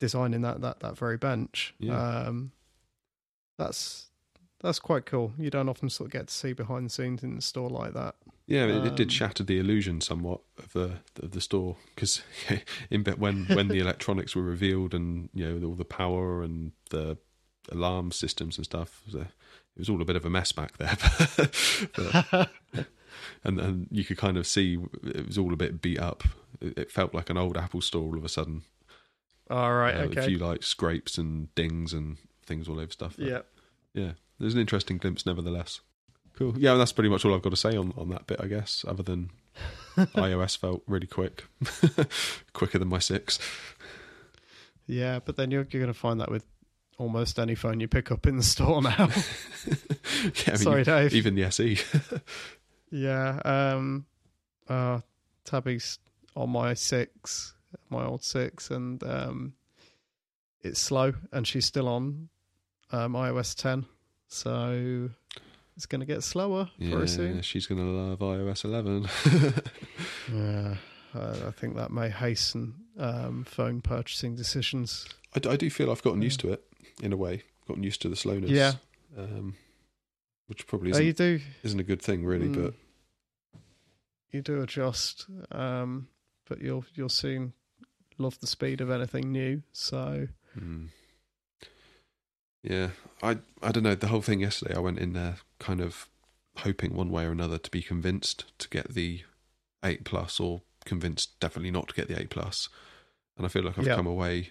designing 0.00 0.40
that 0.40 0.60
that 0.62 0.80
that 0.80 0.98
very 0.98 1.16
bench. 1.16 1.74
Yeah. 1.78 2.00
Um, 2.00 2.52
that's 3.58 4.06
that's 4.62 4.78
quite 4.78 5.06
cool. 5.06 5.32
You 5.38 5.50
don't 5.50 5.68
often 5.68 5.88
sort 5.88 6.08
of 6.08 6.12
get 6.12 6.28
to 6.28 6.34
see 6.34 6.52
behind 6.52 6.86
the 6.86 6.90
scenes 6.90 7.22
in 7.22 7.36
the 7.36 7.42
store 7.42 7.70
like 7.70 7.94
that. 7.94 8.16
Yeah, 8.46 8.64
it, 8.64 8.84
it 8.84 8.96
did 8.96 9.08
Um, 9.08 9.10
shatter 9.10 9.44
the 9.44 9.58
illusion 9.58 10.00
somewhat 10.00 10.40
of 10.58 10.72
the 10.72 10.98
of 11.22 11.30
the 11.30 11.40
store 11.40 11.76
because 11.94 12.22
in 12.90 13.04
when 13.04 13.44
when 13.44 13.68
the 13.68 13.78
electronics 13.78 14.34
were 14.34 14.42
revealed 14.42 14.94
and 14.94 15.28
you 15.34 15.46
know 15.46 15.68
all 15.68 15.74
the 15.74 15.84
power 15.84 16.42
and 16.42 16.72
the 16.90 17.18
alarm 17.70 18.10
systems 18.10 18.56
and 18.56 18.64
stuff, 18.64 19.02
was, 19.06 19.14
a, 19.14 19.28
was 19.80 19.88
all 19.90 20.00
a 20.00 20.04
bit 20.04 20.16
of 20.16 20.24
a 20.24 20.30
mess 20.30 20.52
back 20.52 20.76
there. 20.78 20.96
But- 21.96 22.48
and 23.42 23.58
and 23.58 23.88
you 23.90 24.04
could 24.04 24.18
kind 24.18 24.36
of 24.36 24.46
see 24.46 24.78
it 25.04 25.26
was 25.26 25.38
all 25.38 25.52
a 25.52 25.56
bit 25.56 25.80
beat 25.82 25.98
up. 25.98 26.24
It, 26.60 26.76
it 26.78 26.90
felt 26.92 27.14
like 27.14 27.30
an 27.30 27.36
old 27.38 27.56
Apple 27.56 27.80
store 27.80 28.02
all 28.04 28.16
of 28.18 28.24
a 28.24 28.28
sudden. 28.28 28.62
All 29.50 29.72
right, 29.74 29.96
Uh, 29.96 30.08
A 30.20 30.22
few 30.22 30.38
like 30.38 30.62
scrapes 30.62 31.16
and 31.18 31.52
dings 31.54 31.92
and 31.92 32.18
things 32.46 32.68
all 32.68 32.78
over 32.78 32.92
stuff. 32.92 33.14
Yeah. 33.18 33.40
yeah, 33.94 34.12
there's 34.38 34.54
an 34.54 34.60
interesting 34.60 34.98
glimpse 34.98 35.24
nevertheless. 35.26 35.80
Cool. 36.36 36.54
Yeah, 36.56 36.74
that's 36.74 36.92
pretty 36.92 37.08
much 37.10 37.24
all 37.24 37.34
I've 37.34 37.42
got 37.42 37.50
to 37.50 37.56
say 37.56 37.76
on, 37.76 37.92
on 37.96 38.08
that 38.10 38.26
bit, 38.26 38.40
I 38.42 38.46
guess, 38.46 38.84
other 38.86 39.02
than 39.02 39.30
iOS 39.96 40.56
felt 40.56 40.82
really 40.86 41.06
quick. 41.08 41.44
Quicker 42.52 42.78
than 42.78 42.88
my 42.88 42.98
six. 43.00 43.38
Yeah, 44.86 45.18
but 45.24 45.36
then 45.36 45.50
you're 45.50 45.66
you're 45.70 45.82
going 45.82 45.92
to 45.92 45.98
find 45.98 46.20
that 46.20 46.30
with 46.30 46.46
almost 47.00 47.38
any 47.38 47.54
phone 47.54 47.80
you 47.80 47.88
pick 47.88 48.12
up 48.12 48.26
in 48.26 48.36
the 48.36 48.42
store 48.42 48.82
now. 48.82 48.90
yeah, 49.66 49.74
I 50.46 50.50
mean, 50.50 50.56
Sorry, 50.58 50.84
Dave. 50.84 51.14
Even 51.14 51.34
the 51.34 51.44
SE. 51.44 51.78
yeah, 52.90 53.40
um, 53.44 54.04
uh, 54.68 55.00
Tabby's 55.44 55.98
on 56.36 56.50
my 56.50 56.74
six, 56.74 57.54
my 57.88 58.04
old 58.04 58.22
six, 58.22 58.70
and 58.70 59.02
um, 59.02 59.54
it's 60.62 60.78
slow, 60.78 61.14
and 61.32 61.46
she's 61.46 61.64
still 61.64 61.88
on 61.88 62.28
um, 62.92 63.14
iOS 63.14 63.56
10, 63.56 63.86
so 64.28 65.08
it's 65.76 65.86
going 65.86 66.00
to 66.00 66.06
get 66.06 66.22
slower 66.22 66.68
yeah, 66.76 66.94
very 66.94 67.08
soon. 67.08 67.40
she's 67.40 67.66
going 67.66 67.80
to 67.80 67.86
love 67.86 68.18
iOS 68.18 68.64
11. 68.64 69.08
Yeah, 70.32 70.76
uh, 71.14 71.36
I 71.48 71.50
think 71.50 71.74
that 71.74 71.90
may 71.90 72.08
hasten 72.08 72.74
um, 72.98 73.42
phone 73.44 73.80
purchasing 73.80 74.36
decisions. 74.36 75.06
I 75.34 75.56
do 75.56 75.68
feel 75.70 75.90
I've 75.90 76.02
gotten 76.02 76.22
used 76.22 76.38
to 76.40 76.52
it 76.52 76.69
in 77.02 77.12
a 77.12 77.16
way. 77.16 77.42
Gotten 77.68 77.82
used 77.82 78.02
to 78.02 78.08
the 78.08 78.16
slowness. 78.16 78.50
Yeah. 78.50 78.74
Um, 79.16 79.56
which 80.46 80.66
probably 80.66 80.90
Oh, 80.90 80.94
isn't, 80.94 81.06
you 81.06 81.12
do, 81.12 81.40
isn't 81.62 81.78
a 81.80 81.84
good 81.84 82.02
thing, 82.02 82.24
really, 82.24 82.48
Mm. 82.48 82.64
but 82.64 82.74
you 84.32 84.42
do 84.42 84.60
adjust, 84.62 85.26
um, 85.52 86.08
but 86.48 86.60
you'll 86.60 86.84
you'll 86.94 87.08
soon 87.08 87.52
love 88.18 88.38
the 88.40 88.46
speed 88.46 88.80
of 88.80 88.90
anything 88.90 89.30
new. 89.32 89.62
So 89.72 90.28
Hmm. 90.54 90.86
Yeah, 92.62 92.90
I 93.22 93.38
I 93.62 93.72
don't 93.72 93.82
know. 93.84 93.94
The 93.94 94.08
whole 94.08 94.22
thing 94.22 94.40
yesterday, 94.40 94.74
I 94.74 94.80
went 94.80 94.98
in 94.98 95.12
there 95.12 95.36
kind 95.58 95.80
of 95.80 96.08
hoping 96.58 96.94
one 96.94 97.10
way 97.10 97.24
or 97.24 97.30
another 97.32 97.58
to 97.58 97.70
be 97.70 97.82
convinced 97.82 98.44
to 98.58 98.68
get 98.68 98.94
the 98.94 99.22
eight 99.84 100.04
plus, 100.04 100.38
or 100.38 100.62
convinced 100.84 101.38
definitely 101.40 101.70
not 101.70 101.88
to 101.88 101.94
get 101.94 102.08
the 102.08 102.20
eight 102.20 102.30
plus, 102.30 102.68
and 103.36 103.46
I 103.46 103.48
feel 103.48 103.62
like 103.62 103.78
I've 103.78 103.86
Yeah. 103.86 103.96
come 103.96 104.06
away 104.06 104.50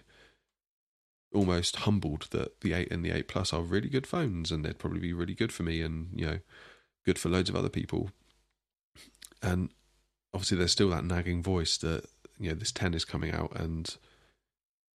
almost 1.34 1.78
humbled 1.78 2.28
that 2.32 2.62
the 2.62 2.74
eight 2.74 2.92
and 2.92 3.04
the 3.06 3.12
eight 3.12 3.28
plus 3.28 3.54
are 3.54 3.62
really 3.62 3.89
good 3.89 4.08
phones, 4.08 4.52
and 4.52 4.63
they'd 4.65 4.80
probably 4.80 5.00
be 5.00 5.13
really 5.13 5.36
good 5.36 5.52
for 5.52 5.63
me, 5.63 5.82
and 5.82 6.10
you 6.13 6.26
know, 6.26 6.39
good 7.06 7.20
for 7.20 7.30
loads 7.30 7.50
of 7.50 7.56
other 7.56 7.70
people. 7.70 8.12
And 9.42 9.70
obviously, 10.34 10.58
there's 10.58 10.72
still 10.72 10.89
that 10.89 11.06
nagging 11.06 11.42
voice 11.44 11.78
that 11.78 12.06
you 12.39 12.50
know 12.50 12.56
this 12.56 12.72
ten 12.72 12.94
is 12.94 13.06
coming 13.06 13.32
out, 13.32 13.52
and 13.56 13.96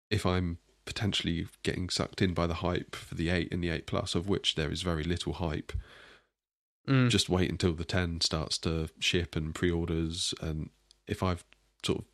if 0.09 0.25
I'm 0.25 0.59
potentially 0.85 1.47
getting 1.63 1.89
sucked 1.89 2.21
in 2.21 2.33
by 2.35 2.45
the 2.45 2.55
hype 2.55 2.95
for 2.95 3.15
the 3.15 3.29
8 3.29 3.51
and 3.51 3.63
the 3.63 3.69
8 3.69 3.87
plus 3.87 4.13
of 4.13 4.29
which 4.29 4.53
there 4.53 4.69
is 4.69 4.83
very 4.83 5.03
little 5.03 5.33
hype 5.33 5.73
Mm. 6.87 7.09
just 7.09 7.27
wait 7.29 7.49
until 7.49 7.73
the 7.73 7.83
10 7.83 8.21
starts 8.21 8.59
to 8.59 8.89
ship 8.99 9.35
and 9.35 9.55
pre-orders 9.55 10.35
and 10.39 10.69
if 11.07 11.23
i've 11.23 11.43
sort 11.83 11.97
of 12.01 12.05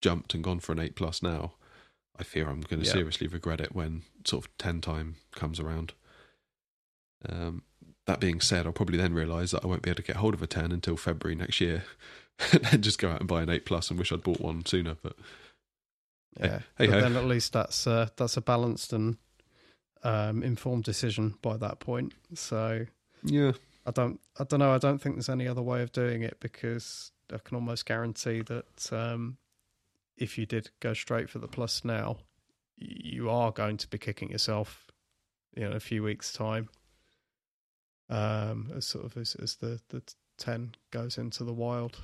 jumped 0.00 0.32
and 0.32 0.42
gone 0.42 0.58
for 0.60 0.72
an 0.72 0.78
8 0.78 0.96
plus 0.96 1.22
now 1.22 1.52
i 2.18 2.22
fear 2.22 2.48
i'm 2.48 2.60
going 2.62 2.80
to 2.80 2.86
Yeah. 2.86 2.92
seriously 2.92 3.26
regret 3.26 3.60
it 3.60 3.74
when 3.74 4.02
sort 4.24 4.44
of 4.44 4.58
10 4.58 4.80
time 4.80 5.16
comes 5.34 5.58
around 5.60 5.92
um, 7.28 7.62
that 8.06 8.20
being 8.20 8.40
said 8.40 8.66
i'll 8.66 8.72
probably 8.72 8.98
then 8.98 9.12
realize 9.14 9.50
that 9.50 9.64
i 9.64 9.66
won't 9.66 9.82
be 9.82 9.90
able 9.90 9.96
to 9.96 10.02
get 10.02 10.16
hold 10.16 10.34
of 10.34 10.42
a 10.42 10.46
10 10.46 10.72
until 10.72 10.96
february 10.96 11.34
next 11.36 11.60
year 11.60 11.84
and 12.52 12.62
then 12.64 12.82
just 12.82 12.98
go 12.98 13.10
out 13.10 13.20
and 13.20 13.28
buy 13.28 13.42
an 13.42 13.50
8 13.50 13.64
plus 13.64 13.90
and 13.90 13.98
wish 13.98 14.12
i'd 14.12 14.22
bought 14.22 14.40
one 14.40 14.64
sooner 14.64 14.96
but 15.02 15.16
Yeah, 16.38 16.60
hey 16.76 16.86
but 16.86 17.00
then 17.00 17.16
at 17.16 17.24
least 17.24 17.52
that's 17.52 17.86
uh, 17.86 18.08
that's 18.16 18.36
a 18.36 18.40
balanced 18.40 18.92
and 18.92 19.16
um, 20.04 20.44
informed 20.44 20.84
decision 20.84 21.34
by 21.42 21.56
that 21.56 21.80
point. 21.80 22.12
So 22.34 22.86
yeah 23.24 23.52
I 23.84 23.90
don't 23.90 24.20
I 24.38 24.44
don't 24.44 24.60
know. 24.60 24.72
I 24.72 24.78
don't 24.78 25.00
think 25.02 25.16
there's 25.16 25.28
any 25.28 25.48
other 25.48 25.62
way 25.62 25.82
of 25.82 25.90
doing 25.90 26.22
it 26.22 26.36
because 26.38 27.10
I 27.32 27.38
can 27.38 27.56
almost 27.56 27.84
guarantee 27.86 28.42
that 28.42 28.92
um, 28.92 29.38
if 30.18 30.38
you 30.38 30.46
did 30.46 30.70
go 30.80 30.94
straight 30.94 31.30
for 31.30 31.38
the 31.38 31.48
plus 31.48 31.84
now, 31.84 32.18
you 32.76 33.28
are 33.30 33.50
going 33.50 33.76
to 33.78 33.88
be 33.88 33.98
kicking 33.98 34.30
yourself, 34.30 34.86
you 35.56 35.62
know, 35.62 35.70
in 35.70 35.76
a 35.76 35.80
few 35.80 36.02
weeks' 36.02 36.32
time. 36.32 36.68
Um, 38.10 38.72
as 38.74 38.86
sort 38.86 39.04
of 39.04 39.16
as, 39.16 39.34
as 39.34 39.56
the 39.56 39.80
the 39.90 40.02
ten 40.38 40.74
goes 40.90 41.18
into 41.18 41.44
the 41.44 41.52
wild. 41.52 41.98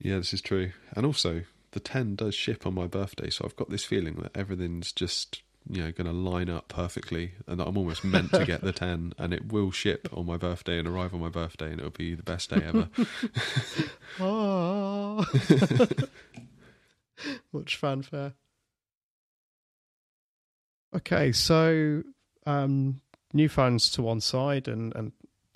Yeah, 0.00 0.16
this 0.16 0.32
is 0.32 0.40
true. 0.40 0.72
And 0.96 1.04
also, 1.04 1.42
the 1.72 1.80
10 1.80 2.16
does 2.16 2.34
ship 2.34 2.66
on 2.66 2.74
my 2.74 2.86
birthday, 2.86 3.30
so 3.30 3.44
I've 3.44 3.56
got 3.56 3.70
this 3.70 3.84
feeling 3.84 4.14
that 4.16 4.34
everything's 4.34 4.92
just, 4.92 5.42
you 5.68 5.82
know, 5.82 5.92
going 5.92 6.06
to 6.06 6.12
line 6.12 6.48
up 6.48 6.68
perfectly 6.68 7.32
and 7.46 7.60
that 7.60 7.66
I'm 7.66 7.76
almost 7.76 8.02
meant 8.02 8.32
to 8.32 8.46
get 8.46 8.62
the 8.62 8.72
10 8.72 9.12
and 9.18 9.34
it 9.34 9.52
will 9.52 9.70
ship 9.70 10.08
on 10.12 10.26
my 10.26 10.36
birthday 10.36 10.78
and 10.78 10.88
arrive 10.88 11.12
on 11.12 11.20
my 11.20 11.28
birthday 11.28 11.70
and 11.70 11.78
it'll 11.78 11.90
be 11.90 12.14
the 12.14 12.22
best 12.22 12.50
day 12.50 12.62
ever. 12.64 12.88
Ah. 14.18 15.24
Much 17.52 17.76
fanfare. 17.76 18.34
Okay, 20.94 21.32
so 21.32 22.02
um, 22.46 23.00
new 23.32 23.48
phones 23.48 23.90
to 23.90 24.02
one 24.02 24.20
side 24.20 24.66
and, 24.68 24.94
and 24.96 25.12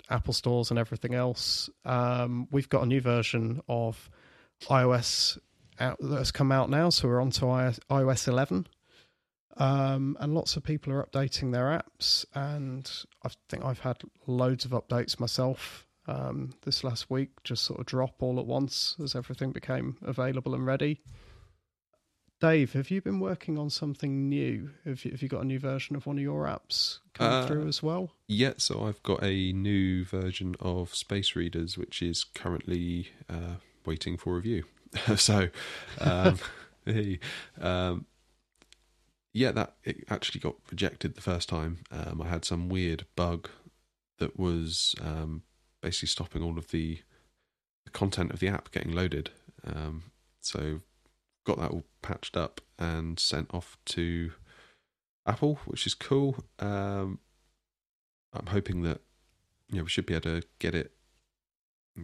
Apple 0.09 0.33
stores 0.33 0.69
and 0.69 0.79
everything 0.79 1.13
else. 1.13 1.69
Um, 1.83 2.47
we've 2.51 2.69
got 2.69 2.83
a 2.83 2.85
new 2.85 3.01
version 3.01 3.61
of 3.67 4.09
iOS 4.69 5.37
out, 5.79 5.97
that 5.99 6.17
has 6.17 6.31
come 6.31 6.51
out 6.51 6.69
now, 6.69 6.89
so 6.89 7.07
we're 7.07 7.21
on 7.21 7.31
to 7.31 7.41
iOS, 7.41 7.79
iOS 7.89 8.27
11. 8.27 8.67
Um, 9.57 10.17
and 10.19 10.33
lots 10.33 10.57
of 10.57 10.63
people 10.63 10.91
are 10.93 11.05
updating 11.05 11.51
their 11.51 11.65
apps, 11.65 12.25
and 12.33 12.89
I 13.23 13.29
think 13.49 13.63
I've 13.63 13.79
had 13.79 14.01
loads 14.27 14.65
of 14.65 14.71
updates 14.71 15.19
myself 15.19 15.87
um, 16.07 16.53
this 16.63 16.83
last 16.83 17.09
week, 17.09 17.31
just 17.43 17.63
sort 17.63 17.79
of 17.79 17.85
drop 17.85 18.21
all 18.21 18.39
at 18.39 18.45
once 18.45 18.95
as 19.01 19.15
everything 19.15 19.51
became 19.51 19.97
available 20.01 20.53
and 20.53 20.65
ready. 20.65 21.01
Dave, 22.41 22.73
have 22.73 22.91
you 22.91 23.01
been 23.01 23.19
working 23.19 23.57
on 23.57 23.69
something 23.69 24.27
new? 24.29 24.71
Have 24.83 25.05
you, 25.05 25.11
have 25.11 25.21
you 25.21 25.29
got 25.29 25.41
a 25.41 25.45
new 25.45 25.59
version 25.59 25.95
of 25.95 26.05
one 26.05 26.17
of 26.17 26.21
your 26.23 26.45
apps 26.45 26.99
coming 27.13 27.39
Uh, 27.39 27.47
through 27.47 27.67
as 27.67 27.81
well? 27.81 28.11
yeah, 28.27 28.53
so 28.57 28.83
I've 28.85 29.01
got 29.03 29.23
a 29.23 29.53
new 29.53 30.03
version 30.03 30.55
of 30.59 30.93
Space 30.93 31.35
Readers, 31.35 31.77
which 31.77 32.01
is 32.01 32.23
currently 32.23 33.09
uh, 33.29 33.55
waiting 33.85 34.17
for 34.17 34.35
review. 34.35 34.65
so, 35.15 35.49
um, 35.99 36.39
hey, 36.85 37.19
um, 37.59 38.05
yeah, 39.33 39.51
that 39.51 39.75
it 39.83 40.03
actually 40.09 40.39
got 40.41 40.55
rejected 40.69 41.15
the 41.15 41.21
first 41.21 41.47
time. 41.49 41.79
Um, 41.91 42.21
I 42.21 42.27
had 42.27 42.45
some 42.45 42.69
weird 42.69 43.05
bug 43.15 43.49
that 44.19 44.37
was 44.39 44.93
um, 45.01 45.43
basically 45.81 46.07
stopping 46.07 46.41
all 46.43 46.57
of 46.57 46.69
the, 46.71 46.99
the 47.85 47.91
content 47.91 48.31
of 48.31 48.39
the 48.39 48.47
app 48.49 48.71
getting 48.71 48.91
loaded. 48.93 49.31
Um, 49.65 50.03
so, 50.41 50.81
got 51.45 51.57
that 51.59 51.71
all 51.71 51.85
patched 52.01 52.35
up 52.35 52.59
and 52.77 53.19
sent 53.19 53.53
off 53.53 53.77
to 53.85 54.31
Apple, 55.25 55.59
which 55.65 55.87
is 55.87 55.93
cool. 55.93 56.43
Um, 56.59 57.19
I'm 58.33 58.47
hoping 58.47 58.81
that 58.83 59.01
yeah, 59.71 59.81
we 59.81 59.89
should 59.89 60.05
be 60.05 60.13
able 60.13 60.41
to 60.41 60.47
get 60.59 60.75
it. 60.75 60.91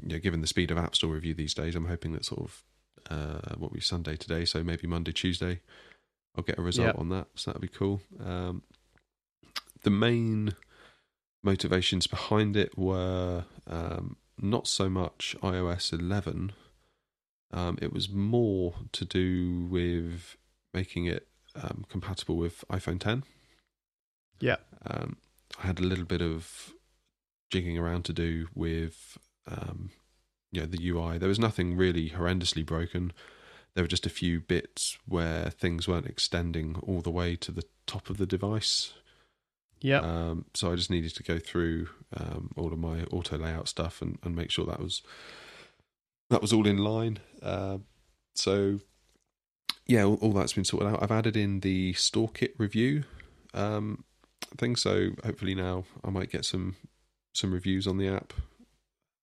Yeah, 0.06 0.20
given 0.20 0.42
the 0.42 0.48
speed 0.48 0.72
of 0.72 0.78
App 0.78 0.96
Store 0.96 1.12
review 1.14 1.34
these 1.34 1.54
days, 1.54 1.76
I'm 1.76 1.86
hoping 1.88 2.14
that 2.14 2.26
sort 2.26 2.42
of 2.42 2.64
uh, 3.10 3.56
what 3.58 3.72
we 3.74 3.82
Sunday 3.82 4.16
today, 4.16 4.46
so 4.46 4.64
maybe 4.64 4.88
Monday, 4.88 5.12
Tuesday, 5.12 5.60
I'll 6.36 6.44
get 6.44 6.58
a 6.58 6.62
result 6.62 6.88
Yep. 6.88 6.98
on 7.00 7.10
that. 7.10 7.28
So 7.36 7.52
that'd 7.52 7.62
be 7.62 7.68
cool. 7.68 8.02
Um, 8.24 8.64
the 9.84 9.90
main 9.90 10.54
motivations 11.44 12.08
behind 12.08 12.56
it 12.56 12.78
were 12.78 13.44
um, 13.68 14.16
not 14.40 14.68
so 14.68 14.90
much 14.90 15.36
iOS 15.44 15.92
11. 15.92 16.54
Um, 17.54 17.78
it 17.82 17.92
was 17.94 18.10
more 18.10 18.76
to 18.94 19.06
do 19.06 19.68
with 19.70 20.38
making 20.74 21.06
it 21.06 21.28
um, 21.56 21.86
compatible 21.90 22.38
with 22.38 22.64
iPhone 22.72 23.00
10. 23.00 23.24
Yeah. 24.40 24.58
Um, 24.86 25.18
I 25.62 25.68
had 25.68 25.80
a 25.80 25.84
little 25.84 26.06
bit 26.06 26.22
of 26.22 26.74
jigging 27.52 27.78
around 27.78 28.06
to 28.06 28.14
do 28.14 28.48
with 28.56 29.18
um, 29.48 29.92
you 30.52 30.62
know, 30.62 30.68
the 30.68 30.90
UI. 30.90 31.18
There 31.18 31.30
was 31.30 31.40
nothing 31.40 31.76
really 31.76 32.10
horrendously 32.10 32.66
broken. 32.66 33.14
There 33.74 33.84
were 33.84 33.90
just 33.90 34.06
a 34.06 34.10
few 34.10 34.40
bits 34.40 34.98
where 35.06 35.50
things 35.50 35.88
weren't 35.88 36.08
extending 36.08 36.78
all 36.84 37.02
the 37.02 37.12
way 37.12 37.36
to 37.38 37.52
the 37.52 37.64
top 37.86 38.10
of 38.10 38.18
the 38.18 38.26
device. 38.26 38.94
Yeah. 39.80 40.00
Um, 40.00 40.46
so 40.54 40.72
I 40.72 40.76
just 40.76 40.92
needed 40.92 41.16
to 41.16 41.24
go 41.24 41.40
through 41.40 41.88
um, 42.16 42.52
all 42.56 42.72
of 42.72 42.80
my 42.80 43.04
auto 43.06 43.38
layout 43.38 43.68
stuff 43.68 44.02
and, 44.02 44.20
and 44.24 44.36
make 44.36 44.52
sure 44.52 44.66
that 44.66 44.82
was 44.82 45.02
that 46.32 46.42
was 46.42 46.52
all 46.52 46.66
in 46.68 46.78
line. 46.78 47.20
Uh, 47.44 47.78
so 48.36 48.80
yeah, 49.86 50.04
all, 50.04 50.16
all 50.16 50.32
that's 50.34 50.54
been 50.54 50.66
sorted 50.66 50.90
out. 50.92 51.04
I've 51.04 51.12
added 51.12 51.38
in 51.38 51.60
the 51.60 51.94
store 51.94 52.30
kit 52.30 52.54
review 52.58 53.04
um, 53.54 54.04
thing, 54.58 54.76
so 54.76 55.12
hopefully 55.24 55.54
now 55.56 55.84
I 56.04 56.10
might 56.10 56.32
get 56.32 56.46
some 56.46 56.76
some 57.34 57.54
reviews 57.54 57.88
on 57.88 57.98
the 57.98 58.08
app. 58.08 58.34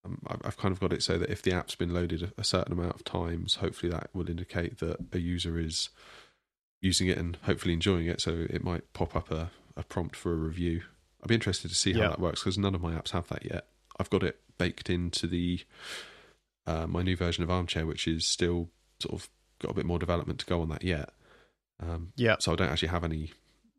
Um, 0.04 0.20
I've, 0.26 0.40
I've 0.44 0.56
kind 0.56 0.72
of 0.72 0.80
got 0.80 0.92
it 0.92 1.02
so 1.02 1.18
that 1.18 1.28
if 1.30 1.42
the 1.42 1.52
app's 1.52 1.74
been 1.74 1.92
loaded 1.92 2.22
a, 2.22 2.32
a 2.40 2.44
certain 2.44 2.72
amount 2.72 2.94
of 2.94 3.04
times, 3.04 3.56
hopefully 3.56 3.90
that 3.92 4.08
will 4.14 4.30
indicate 4.30 4.78
that 4.78 4.96
a 5.12 5.18
user 5.18 5.58
is 5.58 5.88
using 6.80 7.08
it 7.08 7.18
and 7.18 7.36
hopefully 7.42 7.74
enjoying 7.74 8.06
it. 8.06 8.20
So 8.20 8.46
it 8.48 8.62
might 8.62 8.92
pop 8.92 9.16
up 9.16 9.30
a, 9.30 9.50
a 9.76 9.82
prompt 9.82 10.14
for 10.16 10.32
a 10.32 10.36
review. 10.36 10.82
I'd 11.22 11.28
be 11.28 11.34
interested 11.34 11.68
to 11.68 11.74
see 11.74 11.92
how 11.94 12.00
Yeah. 12.02 12.08
that 12.10 12.20
works 12.20 12.40
because 12.42 12.56
none 12.56 12.74
of 12.74 12.80
my 12.80 12.92
apps 12.94 13.10
have 13.10 13.26
that 13.28 13.44
yet. 13.44 13.66
I've 13.98 14.10
got 14.10 14.22
it 14.22 14.38
baked 14.58 14.88
into 14.88 15.26
the 15.26 15.60
uh, 16.68 16.86
my 16.86 17.02
new 17.02 17.16
version 17.16 17.42
of 17.42 17.50
Armchair, 17.50 17.86
which 17.86 18.06
is 18.06 18.26
still 18.26 18.68
sort 19.00 19.14
of 19.14 19.28
got 19.60 19.70
a 19.70 19.74
bit 19.74 19.86
more 19.86 19.98
development 19.98 20.38
to 20.40 20.46
go 20.46 20.60
on 20.60 20.68
that 20.68 20.84
yet. 20.84 21.10
Um, 21.80 22.12
Yeah. 22.16 22.36
so 22.38 22.52
I 22.52 22.56
don't 22.56 22.68
actually 22.68 22.88
have 22.88 23.04
any 23.04 23.32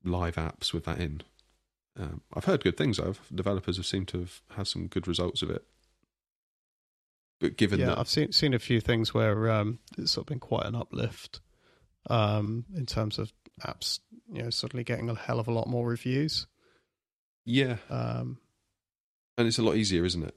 live 0.04 0.36
apps 0.36 0.74
with 0.74 0.86
that 0.86 1.00
in. 1.00 1.22
Um, 1.98 2.22
I've 2.34 2.46
heard 2.46 2.64
good 2.64 2.78
things. 2.78 3.00
I've 3.00 3.20
developers 3.34 3.78
have 3.78 3.86
seemed 3.86 4.08
to 4.10 4.20
have 4.20 4.42
had 4.56 4.68
some 4.68 4.88
good 4.88 5.08
results 5.08 5.42
of 5.42 5.50
it. 5.50 5.64
But 7.40 7.58
given 7.58 7.80
yeah, 7.80 7.88
that, 7.88 8.00
I've 8.00 8.10
seen 8.10 8.32
seen 8.32 8.54
a 8.54 8.60
few 8.60 8.82
things 8.82 9.14
where 9.14 9.50
um, 9.52 9.80
it's 9.98 10.12
sort 10.12 10.24
of 10.24 10.28
been 10.30 10.40
quite 10.40 10.66
an 10.66 10.76
uplift 10.76 11.40
um, 12.10 12.66
in 12.76 12.86
terms 12.86 13.18
of 13.20 13.32
apps, 13.62 14.00
you 14.32 14.44
know, 14.44 14.50
suddenly 14.50 14.84
getting 14.84 15.10
a 15.10 15.16
hell 15.16 15.40
of 15.40 15.48
a 15.48 15.52
lot 15.54 15.68
more 15.68 15.86
reviews. 15.88 16.48
yeah, 17.46 17.78
Um, 17.90 18.40
and 19.38 19.48
it's 19.48 19.58
a 19.60 19.64
lot 19.64 19.76
easier, 19.76 20.06
isn't 20.06 20.24
it? 20.24 20.36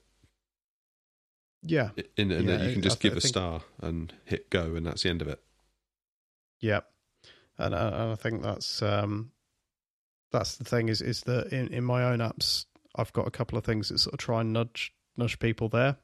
Yeah, 1.62 1.90
In, 2.16 2.30
in 2.30 2.46
that 2.46 2.60
Yeah, 2.60 2.66
you 2.66 2.72
can 2.72 2.82
just 2.82 3.00
th- 3.00 3.12
give 3.12 3.16
I 3.16 3.18
a 3.18 3.28
star 3.28 3.62
and 3.80 4.12
hit 4.24 4.50
go, 4.50 4.74
and 4.74 4.86
that's 4.86 5.02
the 5.02 5.10
end 5.10 5.22
of 5.22 5.28
it. 5.28 5.40
yeah, 6.60 6.80
and, 7.58 7.74
and 7.74 7.94
I 7.94 8.14
think 8.14 8.42
that's 8.42 8.82
um, 8.82 9.30
that's 10.30 10.56
the 10.56 10.64
thing 10.64 10.88
is 10.88 11.00
is 11.02 11.22
that 11.22 11.52
in, 11.52 11.68
in 11.68 11.84
my 11.84 12.04
own 12.04 12.18
apps, 12.18 12.66
I've 12.96 13.12
got 13.12 13.26
a 13.26 13.30
couple 13.30 13.58
of 13.58 13.64
things 13.64 13.88
that 13.88 13.98
sort 13.98 14.14
of 14.14 14.18
try 14.18 14.40
and 14.40 14.52
nudge 14.52 14.92
nudge 15.16 15.38
people 15.38 15.68
there, 15.68 15.96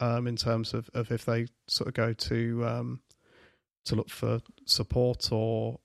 um, 0.00 0.26
in 0.26 0.36
terms 0.36 0.74
of, 0.74 0.90
of 0.94 1.10
if 1.12 1.24
they 1.24 1.46
sort 1.68 1.88
of 1.88 1.94
go 1.94 2.12
to 2.12 2.66
um, 2.66 3.00
to 3.84 3.94
look 3.94 4.10
for 4.10 4.40
support 4.66 5.30
or 5.30 5.78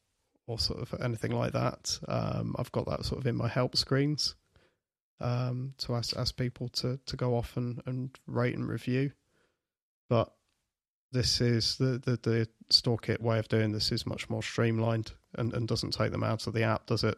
or 0.47 0.57
sort 0.57 0.81
of 0.81 0.99
anything 1.01 1.31
like 1.31 1.53
that. 1.53 1.99
Um, 2.07 2.55
I've 2.57 2.71
got 2.71 2.87
that 2.87 3.05
sort 3.05 3.21
of 3.21 3.27
in 3.27 3.35
my 3.35 3.47
help 3.47 3.77
screens 3.77 4.35
um, 5.19 5.73
to 5.79 5.93
ask 5.95 6.15
ask 6.17 6.35
people 6.35 6.69
to 6.69 6.99
to 7.05 7.17
go 7.17 7.35
off 7.35 7.57
and, 7.57 7.81
and 7.85 8.17
rate 8.25 8.55
and 8.55 8.67
review. 8.67 9.11
But 10.09 10.33
this 11.11 11.41
is 11.41 11.77
the, 11.77 11.99
the 12.03 12.19
the 12.21 12.47
store 12.69 12.97
kit 12.97 13.21
way 13.21 13.39
of 13.39 13.47
doing 13.47 13.71
this 13.71 13.91
is 13.91 14.05
much 14.05 14.29
more 14.29 14.43
streamlined 14.43 15.13
and, 15.35 15.53
and 15.53 15.67
doesn't 15.67 15.91
take 15.91 16.11
them 16.11 16.23
out 16.23 16.47
of 16.47 16.53
the 16.53 16.63
app, 16.63 16.85
does 16.85 17.03
it? 17.03 17.17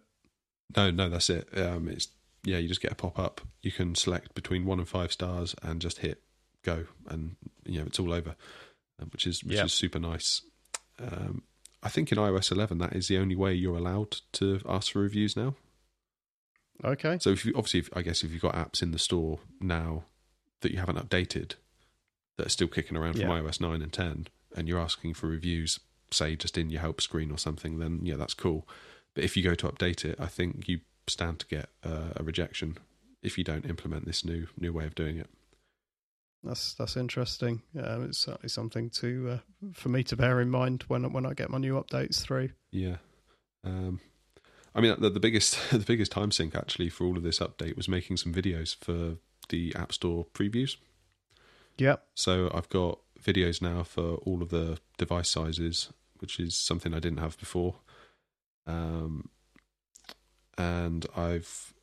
No, 0.75 0.91
no, 0.91 1.10
that's 1.10 1.30
it. 1.30 1.47
Um, 1.58 1.88
it's 1.88 2.08
yeah, 2.43 2.58
you 2.58 2.67
just 2.67 2.82
get 2.82 2.91
a 2.91 2.95
pop 2.95 3.19
up. 3.19 3.41
You 3.62 3.71
can 3.71 3.95
select 3.95 4.34
between 4.34 4.65
one 4.65 4.80
and 4.80 4.88
five 4.88 5.12
stars 5.12 5.56
and 5.62 5.82
just 5.82 5.99
hit 5.99 6.21
go, 6.63 6.86
and 7.08 7.36
you 7.65 7.80
know 7.80 7.86
it's 7.86 7.99
all 7.99 8.13
over, 8.13 8.36
uh, 9.01 9.06
which 9.12 9.27
is 9.27 9.43
which 9.43 9.60
is 9.60 9.73
super 9.73 9.99
nice. 9.99 10.41
Um, 10.99 11.43
I 11.84 11.89
think 11.89 12.12
in 12.12 12.17
iOS 12.17 12.51
11 12.51 12.77
that 12.77 12.93
is 12.93 13.08
the 13.08 13.17
only 13.17 13.36
way 13.36 13.54
you're 13.54 13.77
allowed 13.77 14.17
to 14.34 14.62
ask 14.67 14.91
for 14.91 14.99
reviews 14.99 15.36
now. 15.36 15.56
Okay. 16.84 17.17
So 17.19 17.32
if 17.32 17.45
you 17.45 17.54
obviously, 17.56 17.82
if, 17.82 17.89
I 17.95 18.01
guess 18.01 18.23
if 18.23 18.32
you've 18.32 18.41
got 18.41 18.56
apps 18.56 18.82
in 18.82 18.91
the 18.91 18.99
store 18.99 19.39
now 19.60 20.04
that 20.62 20.71
you 20.71 20.77
haven't 20.77 20.97
updated, 20.97 21.56
that 22.37 22.47
are 22.47 22.49
still 22.49 22.67
kicking 22.67 22.97
around 22.97 23.13
from 23.13 23.21
Yeah. 23.21 23.39
iOS 23.41 23.59
9 23.61 23.81
and 23.81 23.91
10, 23.93 24.27
and 24.55 24.67
you're 24.67 24.79
asking 24.79 25.13
for 25.13 25.27
reviews, 25.27 25.79
say 26.11 26.35
just 26.35 26.57
in 26.57 26.69
your 26.69 26.81
help 26.81 27.01
screen 27.01 27.31
or 27.31 27.37
something, 27.37 27.79
then 27.79 27.99
yeah, 28.03 28.15
that's 28.15 28.33
cool. 28.33 28.67
But 29.13 29.23
if 29.23 29.35
you 29.35 29.43
go 29.43 29.55
to 29.55 29.67
update 29.67 30.05
it, 30.05 30.17
I 30.19 30.27
think 30.27 30.67
you 30.67 30.81
stand 31.07 31.39
to 31.39 31.47
get 31.47 31.69
uh, 31.83 32.09
a 32.15 32.23
rejection 32.23 32.77
if 33.21 33.37
you 33.37 33.43
don't 33.43 33.65
implement 33.65 34.05
this 34.05 34.23
new 34.25 34.47
new 34.57 34.71
way 34.73 34.85
of 34.85 34.95
doing 34.95 35.17
it. 35.17 35.29
That's 36.43 36.73
that's 36.73 36.97
interesting. 36.97 37.61
Um, 37.79 38.05
it's 38.05 38.17
certainly 38.17 38.49
something 38.49 38.89
to 38.91 39.29
uh, 39.29 39.71
for 39.73 39.89
me 39.89 40.03
to 40.05 40.15
bear 40.15 40.41
in 40.41 40.49
mind 40.49 40.83
when 40.87 41.11
when 41.13 41.25
I 41.25 41.33
get 41.33 41.49
my 41.51 41.59
new 41.59 41.75
updates 41.75 42.21
through. 42.21 42.49
Yeah. 42.71 42.97
Um, 43.63 43.99
I 44.73 44.81
mean, 44.81 44.95
the, 44.99 45.09
the 45.09 45.19
biggest 45.19 45.57
the 45.71 45.79
biggest 45.79 46.11
time 46.11 46.31
sink 46.31 46.55
actually 46.55 46.89
for 46.89 47.05
all 47.05 47.17
of 47.17 47.23
this 47.23 47.39
update 47.39 47.75
was 47.77 47.87
making 47.87 48.17
some 48.17 48.33
videos 48.33 48.75
for 48.75 49.17
the 49.49 49.75
App 49.75 49.91
Store 49.93 50.25
previews. 50.33 50.77
Yep. 51.77 52.05
So 52.15 52.51
I've 52.53 52.69
got 52.69 52.99
videos 53.21 53.62
now 53.62 53.84
for 53.84 54.15
all 54.17 54.41
of 54.41 54.49
the 54.49 54.79
device 54.97 55.29
sizes, 55.29 55.91
which 56.19 56.39
is 56.39 56.55
something 56.55 56.93
I 56.93 56.99
didn't 56.99 57.19
have 57.19 57.38
before. 57.39 57.75
Um, 58.67 59.29
and 60.57 61.05
I've 61.15 61.73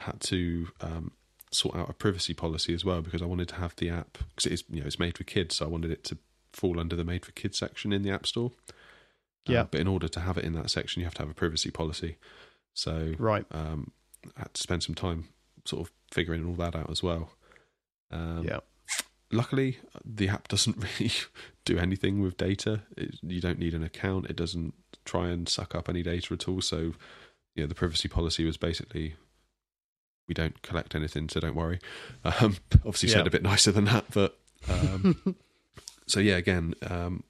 had 0.00 0.20
to 0.22 0.68
um, 0.80 1.12
sort 1.50 1.76
out 1.76 1.90
a 1.90 1.92
privacy 1.92 2.34
policy 2.34 2.74
as 2.74 2.84
well 2.84 3.02
because 3.02 3.22
I 3.22 3.26
wanted 3.26 3.48
to 3.48 3.54
have 3.56 3.74
the 3.76 3.90
app 3.90 4.18
because 4.28 4.46
it 4.46 4.52
is 4.52 4.64
you 4.70 4.80
know 4.80 4.86
it's 4.86 4.98
made 4.98 5.16
for 5.18 5.24
kids, 5.24 5.56
so 5.56 5.66
I 5.66 5.68
wanted 5.68 5.90
it 5.90 6.04
to 6.04 6.18
fall 6.52 6.78
under 6.78 6.94
the 6.96 7.04
made 7.04 7.24
for 7.24 7.32
kids 7.32 7.58
section 7.58 7.92
in 7.92 8.02
the 8.02 8.10
App 8.10 8.26
Store. 8.26 8.52
Uh, 9.48 9.52
Yeah. 9.52 9.64
but 9.64 9.80
in 9.80 9.88
order 9.88 10.06
to 10.08 10.20
have 10.20 10.38
it 10.38 10.44
in 10.44 10.52
that 10.52 10.70
section, 10.70 11.00
you 11.00 11.06
have 11.06 11.14
to 11.14 11.22
have 11.22 11.30
a 11.30 11.34
privacy 11.34 11.70
policy. 11.70 12.16
So 12.74 13.14
Right. 13.18 13.46
um, 13.50 13.92
I 14.36 14.40
had 14.40 14.54
to 14.54 14.62
spend 14.62 14.82
some 14.82 14.94
time 14.94 15.28
sort 15.64 15.86
of 15.88 15.92
figuring 16.12 16.46
all 16.46 16.54
that 16.54 16.76
out 16.76 16.90
as 16.90 17.02
well. 17.02 17.32
Um, 18.10 18.44
yeah. 18.44 18.60
Luckily 19.32 19.78
the 20.04 20.28
app 20.28 20.48
doesn't 20.48 20.76
really 21.00 21.12
do 21.64 21.78
anything 21.78 22.20
with 22.22 22.36
data. 22.36 22.82
It, 22.96 23.16
you 23.22 23.40
don't 23.40 23.58
need 23.58 23.74
an 23.74 23.82
account. 23.82 24.26
It 24.30 24.36
doesn't 24.36 24.74
try 25.04 25.28
and 25.28 25.48
suck 25.48 25.74
up 25.74 25.88
any 25.88 26.02
data 26.02 26.34
at 26.34 26.48
all. 26.48 26.60
So 26.60 26.92
yeah 27.54 27.66
the 27.66 27.74
privacy 27.74 28.08
policy 28.08 28.44
was 28.44 28.56
basically 28.56 29.14
we 30.28 30.34
don't 30.34 30.62
collect 30.62 30.94
anything 30.94 31.28
so 31.28 31.40
don't 31.40 31.56
worry. 31.56 31.78
Um, 32.24 32.56
obviously 32.86 33.08
Yeah. 33.08 33.16
said 33.16 33.26
a 33.26 33.30
bit 33.30 33.42
nicer 33.42 33.72
than 33.72 33.86
that 33.86 34.04
but 34.12 34.38
um, 34.68 35.36
so 36.06 36.20
yeah 36.20 36.36
again 36.36 36.74
um, 36.88 37.24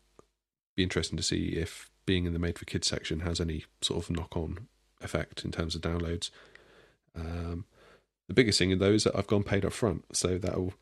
be 0.77 0.83
interesting 0.83 1.17
to 1.17 1.23
see 1.23 1.49
if 1.57 1.91
being 2.05 2.27
in 2.27 2.33
the 2.35 2.39
made 2.39 2.59
for 2.59 2.65
kids 2.67 2.87
section 2.89 3.21
has 3.21 3.41
any 3.41 3.65
sort 3.81 4.05
of 4.05 4.11
knock 4.11 4.37
on 4.37 4.67
effect 5.01 5.45
in 5.45 5.51
terms 5.53 5.75
of 5.75 5.81
downloads. 5.81 6.31
Um, 7.17 7.65
the 8.29 8.35
biggest 8.35 8.59
thing 8.59 8.77
though 8.79 8.93
is 8.93 9.05
that 9.05 9.17
I've 9.17 9.27
gone 9.27 9.43
paid 9.45 9.65
up 9.65 9.73
front 9.73 10.05
so 10.15 10.37
that'll 10.39 10.75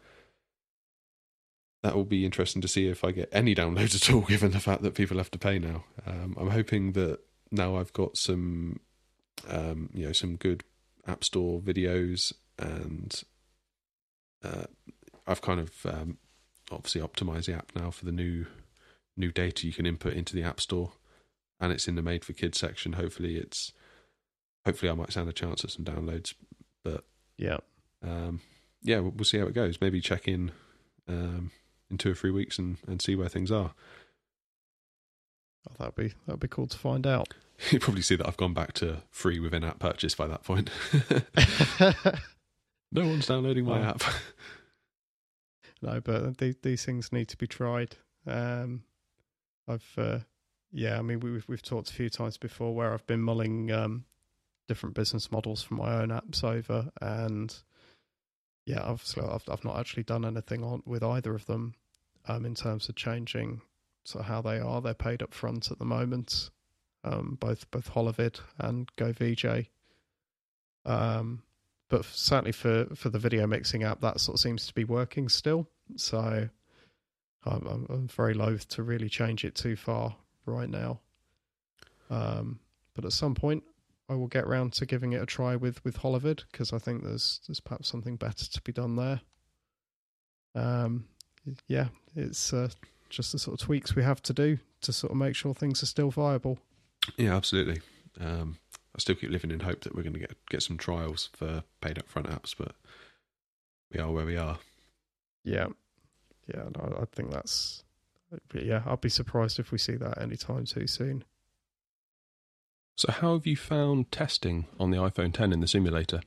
that 1.83 1.95
will 1.95 2.05
be 2.05 2.25
interesting 2.25 2.61
to 2.63 2.69
see 2.69 2.89
if 2.89 3.05
I 3.05 3.13
get 3.13 3.29
any 3.33 3.55
downloads 3.55 3.95
at 4.09 4.13
all, 4.13 4.23
given 4.23 4.51
the 4.51 4.61
fact 4.61 4.83
that 4.83 4.95
people 4.95 5.17
have 5.17 5.31
to 5.31 5.39
pay 5.39 5.59
now. 5.59 5.85
Um, 6.07 6.37
I'm 6.39 6.51
hoping 6.51 6.93
that 6.93 7.21
now 7.51 7.77
I've 7.77 7.93
got 7.93 8.17
some, 8.17 8.81
um, 9.49 9.91
you 9.95 10.07
know, 10.07 10.13
some 10.13 10.37
good 10.37 10.65
App 11.07 11.25
Store 11.25 11.61
videos, 11.61 12.33
and 12.59 13.23
uh, 14.45 14.65
I've 15.27 15.43
kind 15.43 15.61
of 15.61 15.87
um, 15.87 16.19
obviously 16.71 17.01
optimized 17.01 17.47
the 17.47 17.55
app 17.55 17.73
now 17.75 17.91
for 17.91 18.05
the 18.05 18.13
new 18.13 18.47
new 19.17 19.33
data 19.33 19.67
you 19.67 19.73
can 19.73 19.87
input 19.87 20.15
into 20.15 20.35
the 20.35 20.43
App 20.43 20.61
Store, 20.61 20.93
and 21.59 21.73
it's 21.73 21.89
in 21.89 21.95
the 21.95 22.03
Made 22.03 22.25
for 22.25 22.33
Kids 22.33 22.59
section. 22.59 22.95
Hopefully, 22.95 23.37
it's 23.37 23.73
hopefully 24.65 24.91
I 24.91 24.95
might 24.95 25.11
stand 25.11 25.29
a 25.29 25.33
chance 25.33 25.65
at 25.65 25.71
some 25.71 25.85
downloads, 25.85 26.35
but 26.85 27.05
yeah. 27.37 27.59
um, 28.03 28.41
yeah, 28.83 29.01
we'll, 29.01 29.13
we'll 29.13 29.25
see 29.25 29.39
how 29.39 29.47
it 29.47 29.55
goes. 29.55 29.81
Maybe 29.81 30.01
check 30.01 30.29
in 30.29 30.53
um, 31.09 31.51
in 31.91 31.99
two 31.99 32.13
or 32.13 32.15
three 32.15 32.31
weeks 32.31 32.59
and, 32.59 32.77
and 32.87 33.01
see 33.03 33.15
where 33.17 33.29
things 33.29 33.51
are. 33.51 33.73
Oh, 35.69 35.73
that'd 35.79 35.95
be 35.95 36.13
that'd 36.27 36.41
be 36.41 36.49
cool 36.49 36.67
to 36.67 36.79
find 36.79 37.07
out. 37.07 37.35
You 37.71 37.79
probably 37.79 38.01
see 38.01 38.17
that 38.17 38.27
I've 38.27 38.39
gone 38.39 38.55
back 38.55 38.73
to 38.75 39.03
free 39.11 39.39
within 39.39 39.65
app 39.65 39.79
purchase 39.79 40.15
by 40.15 40.27
that 40.29 40.43
point. 40.45 40.71
No 42.93 43.07
one's 43.07 43.27
downloading 43.27 43.67
my 43.67 43.79
Oh. 43.81 43.85
app. 43.85 44.03
no, 45.83 46.01
but 46.01 46.39
these 46.39 46.57
these 46.63 46.85
things 46.85 47.13
need 47.13 47.29
to 47.29 47.37
be 47.37 47.47
tried. 47.47 47.97
Um, 48.27 48.83
I've 49.69 49.93
uh, 49.97 50.19
yeah, 50.73 50.99
I 50.99 51.03
mean 51.03 51.21
we've 51.21 51.45
we've 51.49 51.63
talked 51.63 51.91
a 51.91 51.95
few 51.95 52.11
times 52.11 52.37
before 52.37 52.75
where 52.75 52.93
I've 52.93 53.07
been 53.07 53.21
mulling 53.23 53.71
um, 53.71 54.07
different 54.67 54.95
business 54.97 55.31
models 55.31 55.63
for 55.63 55.75
my 55.75 56.01
own 56.01 56.09
apps 56.09 56.43
over, 56.43 56.91
and 57.01 57.55
yeah, 58.71 58.83
obviously 58.83 59.25
I've 59.25 59.49
I've 59.49 59.65
not 59.65 59.79
actually 59.79 60.05
done 60.05 60.25
anything 60.25 60.63
on 60.63 60.83
with 60.87 61.03
either 61.03 61.35
of 61.35 61.47
them 61.47 61.75
um, 62.29 62.45
in 62.45 62.55
terms 62.55 62.89
of 62.89 62.95
changing 62.95 63.63
of 64.15 64.25
how 64.25 64.41
they 64.41 64.59
are. 64.59 64.81
They're 64.81 64.95
paid 64.95 65.23
up 65.23 65.35
front 65.35 65.71
at 65.71 65.79
the 65.79 65.85
moment, 65.85 66.51
um, 67.05 67.37
both 67.41 67.71
both 67.71 67.93
Holovid 67.93 68.41
and 68.59 68.91
GoVJ. 68.97 69.69
Um, 70.85 71.43
but 71.89 72.05
certainly 72.05 72.53
for 72.53 72.87
for 72.95 73.11
the 73.11 73.19
video 73.19 73.47
mixing 73.47 73.83
app, 73.83 74.01
that 74.01 74.21
sort 74.21 74.37
of 74.37 74.41
seems 74.41 74.67
to 74.67 74.75
be 74.75 74.85
working 74.85 75.29
still. 75.29 75.69
So 75.97 76.49
I'm, 77.45 77.67
I'm, 77.67 77.87
I'm 77.89 78.09
very 78.09 78.35
loath 78.35 78.69
to 78.69 78.83
really 78.85 79.09
change 79.09 79.45
it 79.45 79.55
too 79.57 79.75
far 79.75 80.17
right 80.47 80.71
now. 80.71 81.01
Um, 82.09 82.61
but 82.95 83.05
at 83.05 83.13
some 83.13 83.35
point, 83.35 83.65
I 84.11 84.15
will 84.15 84.27
get 84.27 84.49
round 84.49 84.73
to 84.75 84.87
giving 84.87 85.13
it 85.13 85.23
a 85.23 85.27
try 85.27 85.55
with 85.55 85.83
with 85.85 85.99
Holovid 86.01 86.43
because 86.51 86.73
I 86.73 86.79
think 86.79 87.05
there's 87.05 87.41
there's 87.47 87.61
perhaps 87.61 87.89
something 87.89 88.17
better 88.17 88.45
to 88.45 88.61
be 88.63 88.73
done 88.73 88.97
there. 88.97 89.21
Um, 90.57 91.05
yeah, 91.69 91.89
it's 92.17 92.53
uh, 92.53 92.71
just 93.09 93.31
the 93.31 93.39
sort 93.39 93.61
of 93.61 93.65
tweaks 93.65 93.95
we 93.95 94.03
have 94.03 94.21
to 94.23 94.33
do 94.33 94.59
to 94.81 94.93
sort 94.93 95.13
of 95.13 95.17
make 95.17 95.37
sure 95.37 95.55
things 95.55 95.83
are 95.83 95.87
still 95.87 96.11
viable. 96.11 96.59
yeah, 97.17 97.37
absolutely. 97.37 97.81
Um, 98.21 98.59
I 98.97 98.99
still 98.99 99.15
keep 99.15 99.31
living 99.31 99.53
in 99.53 99.61
hope 99.61 99.83
that 99.83 99.95
we're 99.95 100.03
going 100.03 100.15
to 100.15 100.19
get 100.19 100.37
get 100.49 100.63
some 100.63 100.77
trials 100.77 101.31
for 101.33 101.63
paid 101.81 101.97
upfront 101.97 102.27
apps, 102.27 102.55
but 102.59 102.75
we 103.93 104.01
are 104.01 104.11
where 104.11 104.27
we 104.27 104.37
are. 104.37 104.59
Yeah, 105.45 105.69
yeah, 106.53 106.65
no, 106.77 106.99
I 107.01 107.05
think 107.15 107.31
that's 107.31 107.85
yeah. 108.53 108.83
I'd 108.87 109.01
be 109.01 109.09
surprised 109.09 109.61
if 109.61 109.71
we 109.71 109.79
see 109.79 109.95
that 109.95 110.21
anytime 110.21 110.65
too 110.65 110.89
soon. 110.89 111.25
So, 113.01 113.11
how 113.11 113.33
have 113.33 113.47
you 113.47 113.57
found 113.57 114.13
testing 114.13 114.67
on 114.79 114.91
the 114.91 114.99
iPhone 114.99 115.33
10 115.33 115.55
in 115.55 115.61
the 115.61 115.67
simulator? 115.67 116.21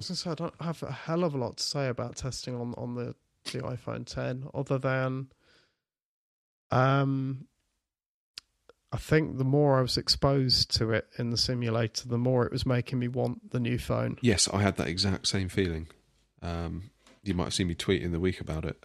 I 0.00 0.04
say 0.04 0.30
I 0.30 0.34
don't 0.34 0.54
have 0.60 0.80
a 0.84 0.92
hell 0.92 1.24
of 1.24 1.34
a 1.34 1.38
lot 1.38 1.56
to 1.56 1.62
say 1.64 1.88
about 1.88 2.14
testing 2.14 2.54
on 2.54 2.72
on 2.78 2.94
the 2.94 3.16
the 3.46 3.62
iPhone 3.62 4.06
10, 4.06 4.46
other 4.54 4.78
than 4.78 5.26
um, 6.70 7.48
I 8.92 8.96
think 8.96 9.38
the 9.38 9.44
more 9.44 9.76
I 9.76 9.82
was 9.82 9.96
exposed 9.96 10.72
to 10.76 10.92
it 10.92 11.08
in 11.18 11.30
the 11.30 11.36
simulator, 11.36 12.06
the 12.06 12.16
more 12.16 12.46
it 12.46 12.52
was 12.52 12.64
making 12.64 13.00
me 13.00 13.08
want 13.08 13.50
the 13.50 13.58
new 13.58 13.76
phone. 13.76 14.18
Yes, 14.20 14.48
I 14.52 14.62
had 14.62 14.76
that 14.76 14.86
exact 14.86 15.26
same 15.26 15.48
feeling. 15.48 15.88
Um, 16.42 16.92
you 17.24 17.34
might 17.34 17.44
have 17.44 17.54
seen 17.54 17.66
me 17.66 17.74
tweet 17.74 18.02
in 18.02 18.12
the 18.12 18.20
week 18.20 18.40
about 18.40 18.64
it. 18.64 18.84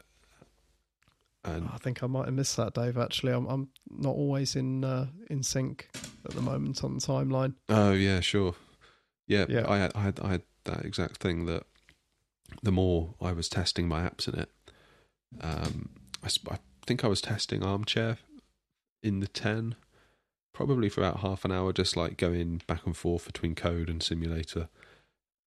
And 1.44 1.68
I 1.74 1.78
think 1.78 2.04
I 2.04 2.08
might 2.08 2.26
have 2.26 2.34
missed 2.36 2.56
that, 2.58 2.74
Dave. 2.76 2.98
Actually, 2.98 3.34
I'm 3.34 3.48
I'm 3.48 3.70
not 3.90 4.16
always 4.16 4.56
in 4.56 4.84
uh, 4.84 5.08
in 5.30 5.42
sync 5.44 5.90
at 6.26 6.32
the 6.32 6.42
moment 6.42 6.84
on 6.84 6.94
the 6.96 7.02
timeline. 7.02 7.56
oh 7.70 7.94
yeah, 7.94 8.20
sure, 8.20 8.54
yeah, 9.28 9.46
Yeah. 9.50 9.66
I 9.68 9.78
had, 9.78 9.92
I 9.96 10.02
had 10.02 10.20
I 10.20 10.28
had 10.30 10.42
that 10.66 10.86
exact 10.86 11.18
thing 11.18 11.46
that 11.46 11.64
the 12.62 12.72
more 12.72 13.16
I 13.20 13.32
was 13.32 13.50
testing 13.50 13.88
my 13.88 14.02
apps 14.08 14.28
in 14.32 14.40
it, 14.40 14.50
um, 15.40 15.90
I, 16.24 16.30
I 16.52 16.60
think 16.86 17.04
I 17.04 17.08
was 17.08 17.22
testing 17.22 17.64
Armchair 17.64 18.18
in 19.02 19.20
the 19.20 19.28
ten, 19.28 19.74
probably 20.54 20.90
for 20.90 21.02
about 21.02 21.22
half 21.22 21.44
an 21.44 21.52
hour, 21.52 21.74
just 21.74 21.98
like 21.98 22.18
going 22.18 22.62
back 22.68 22.86
and 22.86 22.96
forth 22.96 23.26
between 23.26 23.56
code 23.56 23.90
and 23.90 24.04
simulator, 24.04 24.70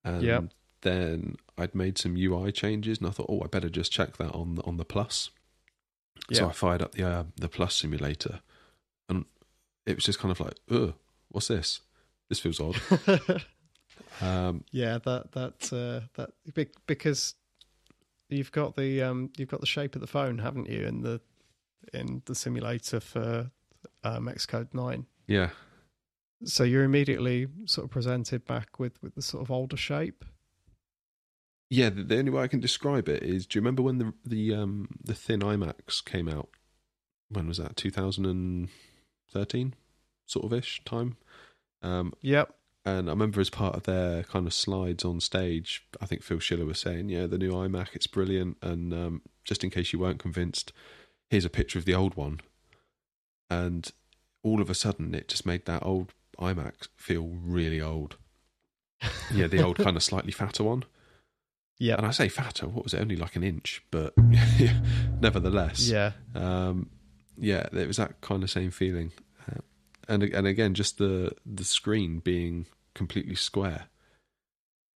and 0.03 0.23
Yeah. 0.25 0.41
then 0.81 1.37
I'd 1.57 1.75
made 1.77 1.99
some 1.99 2.17
UI 2.17 2.51
changes, 2.51 2.99
and 2.99 3.07
I 3.07 3.11
thought, 3.13 3.27
oh, 3.29 3.43
I 3.45 3.47
better 3.47 3.69
just 3.69 3.93
check 3.93 4.17
that 4.17 4.33
on 4.33 4.59
on 4.65 4.77
the 4.77 4.85
plus. 4.85 5.31
So 6.33 6.49
I 6.49 6.53
fired 6.53 6.83
up 6.83 6.93
the 6.93 7.07
uh, 7.07 7.25
the 7.37 7.49
plus 7.49 7.77
simulator, 7.77 8.41
and 9.09 9.25
it 9.87 9.95
was 9.97 10.05
just 10.05 10.19
kind 10.19 10.33
of 10.33 10.41
like, 10.41 10.55
ugh, 10.71 10.95
what's 11.29 11.49
this? 11.49 11.81
This 12.29 12.41
feels 12.41 12.61
odd. 12.61 12.77
Um, 14.21 14.65
yeah, 14.71 14.99
that 15.05 15.33
that 15.33 15.73
uh, 15.73 16.07
that 16.15 16.31
because 16.87 17.35
you've 18.29 18.53
got 18.53 18.77
the 18.77 19.03
um 19.03 19.31
you've 19.37 19.49
got 19.49 19.61
the 19.61 19.67
shape 19.67 19.95
of 19.97 20.01
the 20.01 20.07
phone, 20.07 20.39
haven't 20.39 20.69
you, 20.69 20.87
in 20.87 21.03
the 21.03 21.21
in 21.93 22.23
the 22.27 22.35
simulator 22.35 23.01
for 23.01 23.51
um, 24.05 24.27
Xcode 24.27 24.73
nine. 24.73 25.07
yeah, 25.27 25.51
So 26.45 26.63
you're 26.65 26.85
immediately 26.85 27.49
sort 27.67 27.87
of 27.87 27.91
presented 27.91 28.45
back 28.45 28.79
with 28.79 29.03
with 29.03 29.15
the 29.17 29.23
sort 29.23 29.43
of 29.43 29.51
older 29.51 29.77
shape. 29.77 30.25
Yeah. 31.71 31.91
The, 31.91 32.03
the 32.05 32.19
only 32.19 32.31
way 32.31 32.43
I 32.43 32.49
can 32.49 32.61
describe 32.61 33.09
it 33.09 33.23
is, 33.23 33.47
do 33.47 33.59
you 33.59 33.61
remember 33.63 33.83
when 33.83 33.99
the 33.99 34.13
the 34.25 34.55
um 34.55 34.89
the 35.03 35.15
thin 35.15 35.41
iMacs 35.41 36.05
came 36.05 36.29
out? 36.29 36.49
When 37.29 37.49
was 37.49 37.59
that? 37.59 37.77
2013, 37.77 39.75
sort 40.27 40.45
of 40.45 40.53
ish 40.53 40.83
time. 40.85 41.17
Um, 41.83 42.13
Yep. 42.21 42.55
And 42.87 43.09
I 43.09 43.13
remember 43.13 43.41
as 43.41 43.49
part 43.49 43.75
of 43.77 43.85
their 43.85 44.25
kind 44.25 44.47
of 44.47 44.53
slides 44.53 45.07
on 45.07 45.19
stage, 45.19 45.87
I 46.03 46.07
think 46.07 46.23
Phil 46.23 46.39
Schiller 46.39 46.67
was 46.67 46.79
saying, 46.79 47.09
"Yeah, 47.09 47.27
the 47.27 47.39
new 47.39 47.53
iMac, 47.53 47.95
it's 47.95 48.07
brilliant." 48.07 48.59
And 48.61 48.93
um, 48.93 49.23
just 49.43 49.65
in 49.65 49.71
case 49.71 49.93
you 49.95 49.99
weren't 49.99 50.19
convinced, 50.19 50.71
here's 51.31 51.47
a 51.47 51.51
picture 51.51 51.79
of 51.79 51.87
the 51.87 51.95
old 51.95 52.15
one. 52.15 52.41
And 53.49 53.91
all 54.43 54.61
of 54.61 54.69
a 54.69 54.75
sudden, 54.75 55.15
it 55.15 55.29
just 55.29 55.47
made 55.47 55.65
that 55.65 55.83
old 55.85 56.13
iMac 56.39 56.89
feel 56.97 57.29
really 57.43 57.81
old. 57.81 58.17
Yeah, 59.33 59.47
the 59.47 59.63
old 59.63 59.79
kind 59.79 59.97
of 59.97 60.03
slightly 60.03 60.33
fatter 60.33 60.65
one. 60.65 60.85
Yeah. 61.79 61.97
And 61.97 62.07
I 62.07 62.11
say 62.13 62.29
fatter, 62.29 62.69
what 62.69 62.85
was 62.85 62.95
it? 62.95 63.01
Only 63.01 63.17
like 63.17 63.37
an 63.37 63.43
inch, 63.43 63.83
but 63.91 64.15
nevertheless, 65.21 65.89
Yeah. 65.89 66.13
um, 66.35 66.91
yeah, 67.37 67.67
it 67.73 67.87
was 67.87 67.97
that 67.97 68.21
kind 68.21 68.43
of 68.43 68.51
same 68.51 68.71
feeling, 68.71 69.13
uh, 69.51 69.61
and 70.09 70.23
and 70.23 70.47
again, 70.47 70.75
just 70.75 70.99
the 70.99 71.33
the 71.45 71.65
screen 71.65 72.21
being 72.21 72.67
completely 72.95 73.35
square, 73.35 73.87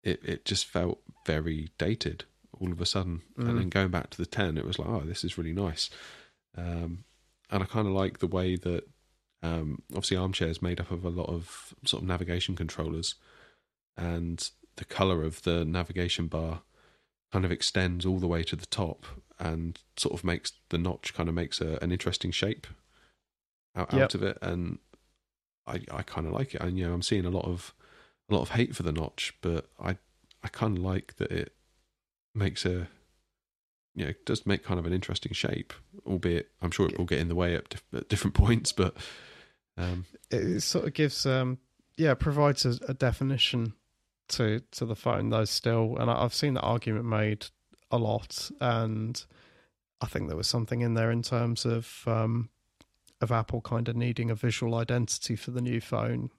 it 0.05 0.21
it 0.25 0.45
just 0.45 0.67
felt 0.67 1.01
very 1.27 1.71
dated 1.79 2.25
all 2.61 2.71
of 2.71 2.81
a 2.81 2.87
sudden. 2.87 3.23
Mm. 3.39 3.49
And 3.49 3.59
then 3.59 3.69
going 3.71 3.89
back 3.91 4.11
to 4.11 4.19
the 4.19 4.27
ten, 4.27 4.57
it 4.57 4.65
was 4.65 4.79
like, 4.79 4.89
oh, 4.89 5.01
this 5.05 5.25
is 5.25 5.37
really 5.37 5.53
nice, 5.53 5.91
um, 6.57 7.05
and 7.51 7.63
I 7.63 7.67
kind 7.67 7.89
of 7.89 7.93
like 7.93 8.21
the 8.21 8.27
way 8.29 8.55
that 8.55 8.89
um, 9.43 9.83
obviously 9.91 10.17
Armchair 10.17 10.49
is 10.49 10.63
made 10.63 10.81
up 10.81 10.93
of 10.93 11.05
a 11.05 11.11
lot 11.11 11.29
of 11.29 11.75
sort 11.85 12.03
of 12.05 12.09
navigation 12.09 12.55
controllers, 12.55 13.17
and 13.97 14.49
the 14.77 14.85
color 14.85 15.25
of 15.25 15.43
the 15.43 15.65
navigation 15.65 16.29
bar 16.29 16.63
kind 17.33 17.45
of 17.45 17.53
extends 17.53 18.07
all 18.07 18.19
the 18.19 18.27
way 18.27 18.43
to 18.43 18.57
the 18.57 18.67
top 18.67 19.05
and 19.39 19.79
sort 19.97 20.15
of 20.15 20.25
makes 20.25 20.53
the 20.71 20.79
notch 20.79 21.15
kind 21.15 21.29
of 21.29 21.35
makes 21.35 21.61
a, 21.61 21.79
an 21.83 21.93
interesting 21.93 22.31
shape 22.31 22.67
out, 23.77 23.93
Yep. 23.93 24.03
out 24.03 24.15
of 24.15 24.23
it. 24.23 24.39
And 24.43 24.79
I, 25.67 25.83
I 25.91 26.03
kind 26.03 26.27
of 26.27 26.33
like 26.33 26.55
it. 26.55 26.61
And 26.63 26.79
you 26.79 26.87
know 26.87 26.93
I'm 26.95 27.03
seeing 27.03 27.25
a 27.27 27.31
lot 27.31 27.45
of 27.45 27.75
a 28.31 28.35
lot 28.35 28.43
of 28.43 28.51
hate 28.51 28.75
for 28.77 28.83
the 28.83 28.93
notch 28.93 29.35
but 29.41 29.69
I 29.81 29.97
I 30.43 30.49
kind 30.49 30.77
of 30.79 30.85
like 30.85 31.17
that 31.17 31.31
it 31.31 31.53
makes 32.35 32.65
a 32.67 32.89
you 33.95 34.05
know 34.07 34.13
does 34.27 34.47
make 34.47 34.63
kind 34.65 34.79
of 34.79 34.87
an 34.87 34.93
interesting 34.93 35.33
shape 35.33 35.73
albeit 36.07 36.51
I'm 36.63 36.71
sure 36.71 36.89
it 36.89 36.99
will 36.99 37.05
get 37.07 37.19
in 37.21 37.29
the 37.29 37.35
way 37.35 37.55
at, 37.57 37.69
dif- 37.71 37.85
at 37.95 38.09
different 38.09 38.35
points 38.43 38.71
but 38.73 38.95
um 39.77 40.05
It, 40.31 40.61
sort 40.63 40.87
of 40.87 40.93
gives 40.95 41.25
um 41.27 41.59
yeah 41.97 42.15
provides 42.15 42.65
a, 42.65 42.79
a 42.89 42.95
definition 42.95 43.73
to 44.29 44.61
to 44.73 44.85
the 44.85 44.97
phone 44.97 45.31
though 45.31 45.45
still, 45.45 45.97
and 45.99 46.11
I, 46.11 46.23
I've 46.23 46.35
seen 46.35 46.55
that 46.55 46.63
argument 46.63 47.05
made 47.05 47.47
a 47.91 47.99
lot, 47.99 48.51
and 48.61 49.23
I 50.01 50.07
think 50.07 50.29
there 50.29 50.37
was 50.37 50.49
something 50.49 50.81
in 50.81 50.95
there 50.95 51.11
in 51.11 51.23
terms 51.23 51.65
of 51.65 52.03
um 52.07 52.51
of 53.21 53.33
Apple 53.33 53.61
kind 53.61 53.89
of 53.89 53.97
needing 53.97 54.31
a 54.31 54.35
visual 54.35 54.75
identity 54.77 55.37
for 55.37 55.51
the 55.51 55.61
new 55.61 55.81
phone. 55.81 56.31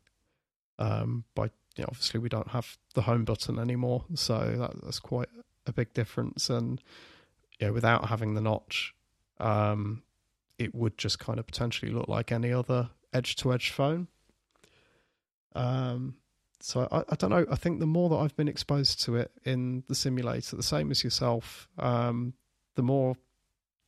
Um, 0.77 1.25
by 1.35 1.49
you 1.75 1.83
know, 1.83 1.89
obviously 1.89 2.19
we 2.19 2.29
don't 2.29 2.49
have 2.49 2.77
the 2.93 3.01
home 3.01 3.25
button 3.25 3.59
anymore, 3.59 4.05
so 4.15 4.55
that, 4.57 4.83
that's 4.83 4.99
quite 4.99 5.29
a 5.65 5.73
big 5.73 5.93
difference. 5.93 6.49
And 6.49 6.81
yeah, 7.59 7.69
without 7.69 8.07
having 8.07 8.33
the 8.33 8.41
notch, 8.41 8.93
um, 9.39 10.03
it 10.57 10.73
would 10.73 10.97
just 10.97 11.19
kind 11.19 11.39
of 11.39 11.45
potentially 11.45 11.91
look 11.91 12.07
like 12.07 12.31
any 12.31 12.51
other 12.51 12.89
edge 13.13 13.35
to 13.37 13.53
edge 13.53 13.71
phone. 13.71 14.07
Um, 15.55 16.15
so 16.61 16.87
I, 16.91 17.03
I 17.09 17.15
don't 17.15 17.29
know. 17.29 17.45
I 17.49 17.55
think 17.55 17.79
the 17.79 17.87
more 17.87 18.09
that 18.09 18.15
I've 18.15 18.35
been 18.35 18.47
exposed 18.47 19.01
to 19.03 19.15
it 19.15 19.31
in 19.45 19.83
the 19.87 19.95
simulator, 19.95 20.55
the 20.55 20.63
same 20.63 20.91
as 20.91 21.03
yourself, 21.03 21.67
um, 21.77 22.33
the 22.75 22.83
more 22.83 23.15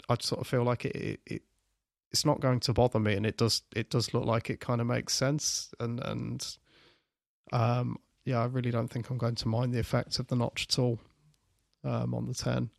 I 0.09 0.15
sort 0.19 0.41
of 0.41 0.47
feel 0.47 0.63
like 0.63 0.85
it, 0.85 0.95
it, 0.95 1.19
it 1.25 1.41
it's 2.11 2.25
not 2.25 2.41
going 2.41 2.59
to 2.61 2.73
bother 2.73 2.99
me, 2.99 3.15
and 3.15 3.25
it 3.25 3.37
does 3.37 3.63
it 3.75 3.89
does 3.89 4.13
look 4.13 4.25
like 4.25 4.49
it 4.49 4.59
kind 4.59 4.81
of 4.81 4.87
makes 4.87 5.13
sense, 5.13 5.73
and 5.79 5.99
and 6.01 6.57
um, 7.51 7.97
yeah, 8.25 8.41
I 8.41 8.45
really 8.45 8.71
don't 8.71 8.89
think 8.89 9.09
I'm 9.09 9.17
going 9.17 9.35
to 9.35 9.47
mind 9.47 9.73
the 9.73 9.79
effect 9.79 10.19
of 10.19 10.27
the 10.27 10.35
notch 10.35 10.67
at 10.69 10.79
all 10.79 10.99
um, 11.83 12.13
on 12.13 12.27
the 12.27 12.33
ten. 12.33 12.69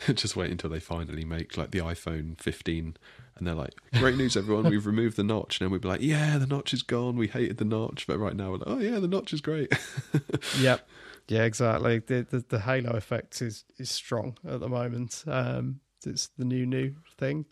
just 0.14 0.36
wait 0.36 0.50
until 0.50 0.70
they 0.70 0.80
finally 0.80 1.24
make 1.24 1.56
like 1.56 1.70
the 1.70 1.78
iPhone 1.78 2.40
15 2.40 2.96
and 3.36 3.46
they're 3.46 3.54
like 3.54 3.74
great 3.94 4.16
news 4.16 4.36
everyone 4.36 4.68
we've 4.68 4.86
removed 4.86 5.16
the 5.16 5.24
notch 5.24 5.60
and 5.60 5.66
then 5.66 5.72
we'd 5.72 5.80
be 5.80 5.88
like 5.88 6.00
yeah 6.00 6.36
the 6.38 6.46
notch 6.46 6.72
is 6.72 6.82
gone 6.82 7.16
we 7.16 7.28
hated 7.28 7.58
the 7.58 7.64
notch 7.64 8.06
but 8.06 8.18
right 8.18 8.36
now 8.36 8.50
we're 8.50 8.58
like 8.58 8.68
oh 8.68 8.78
yeah 8.78 8.98
the 8.98 9.08
notch 9.08 9.32
is 9.32 9.40
great 9.40 9.72
Yep. 10.60 10.86
Yeah, 11.28 11.44
exactly. 11.44 12.00
The, 12.00 12.26
the 12.28 12.44
the 12.48 12.60
halo 12.60 12.90
effect 12.90 13.40
is 13.40 13.64
is 13.78 13.90
strong 13.90 14.36
at 14.46 14.60
the 14.60 14.68
moment. 14.68 15.24
Um, 15.26 15.80
it's 16.04 16.28
the 16.36 16.44
new 16.44 16.66
new 16.66 16.96
thing. 17.16 17.46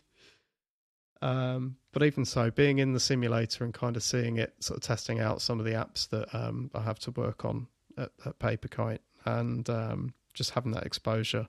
Um, 1.21 1.77
but 1.91 2.03
even 2.03 2.25
so, 2.25 2.51
being 2.51 2.79
in 2.79 2.93
the 2.93 2.99
simulator 2.99 3.63
and 3.63 3.73
kind 3.73 3.95
of 3.95 4.03
seeing 4.03 4.37
it, 4.37 4.53
sort 4.59 4.77
of 4.77 4.83
testing 4.83 5.19
out 5.19 5.41
some 5.41 5.59
of 5.59 5.65
the 5.65 5.71
apps 5.71 6.07
that 6.09 6.33
um, 6.35 6.69
I 6.75 6.81
have 6.81 6.99
to 6.99 7.11
work 7.11 7.45
on 7.45 7.67
at, 7.97 8.11
at 8.25 8.37
Paperkite, 8.39 8.99
and 9.25 9.67
um, 9.69 10.13
just 10.33 10.51
having 10.51 10.73
that 10.73 10.85
exposure 10.85 11.47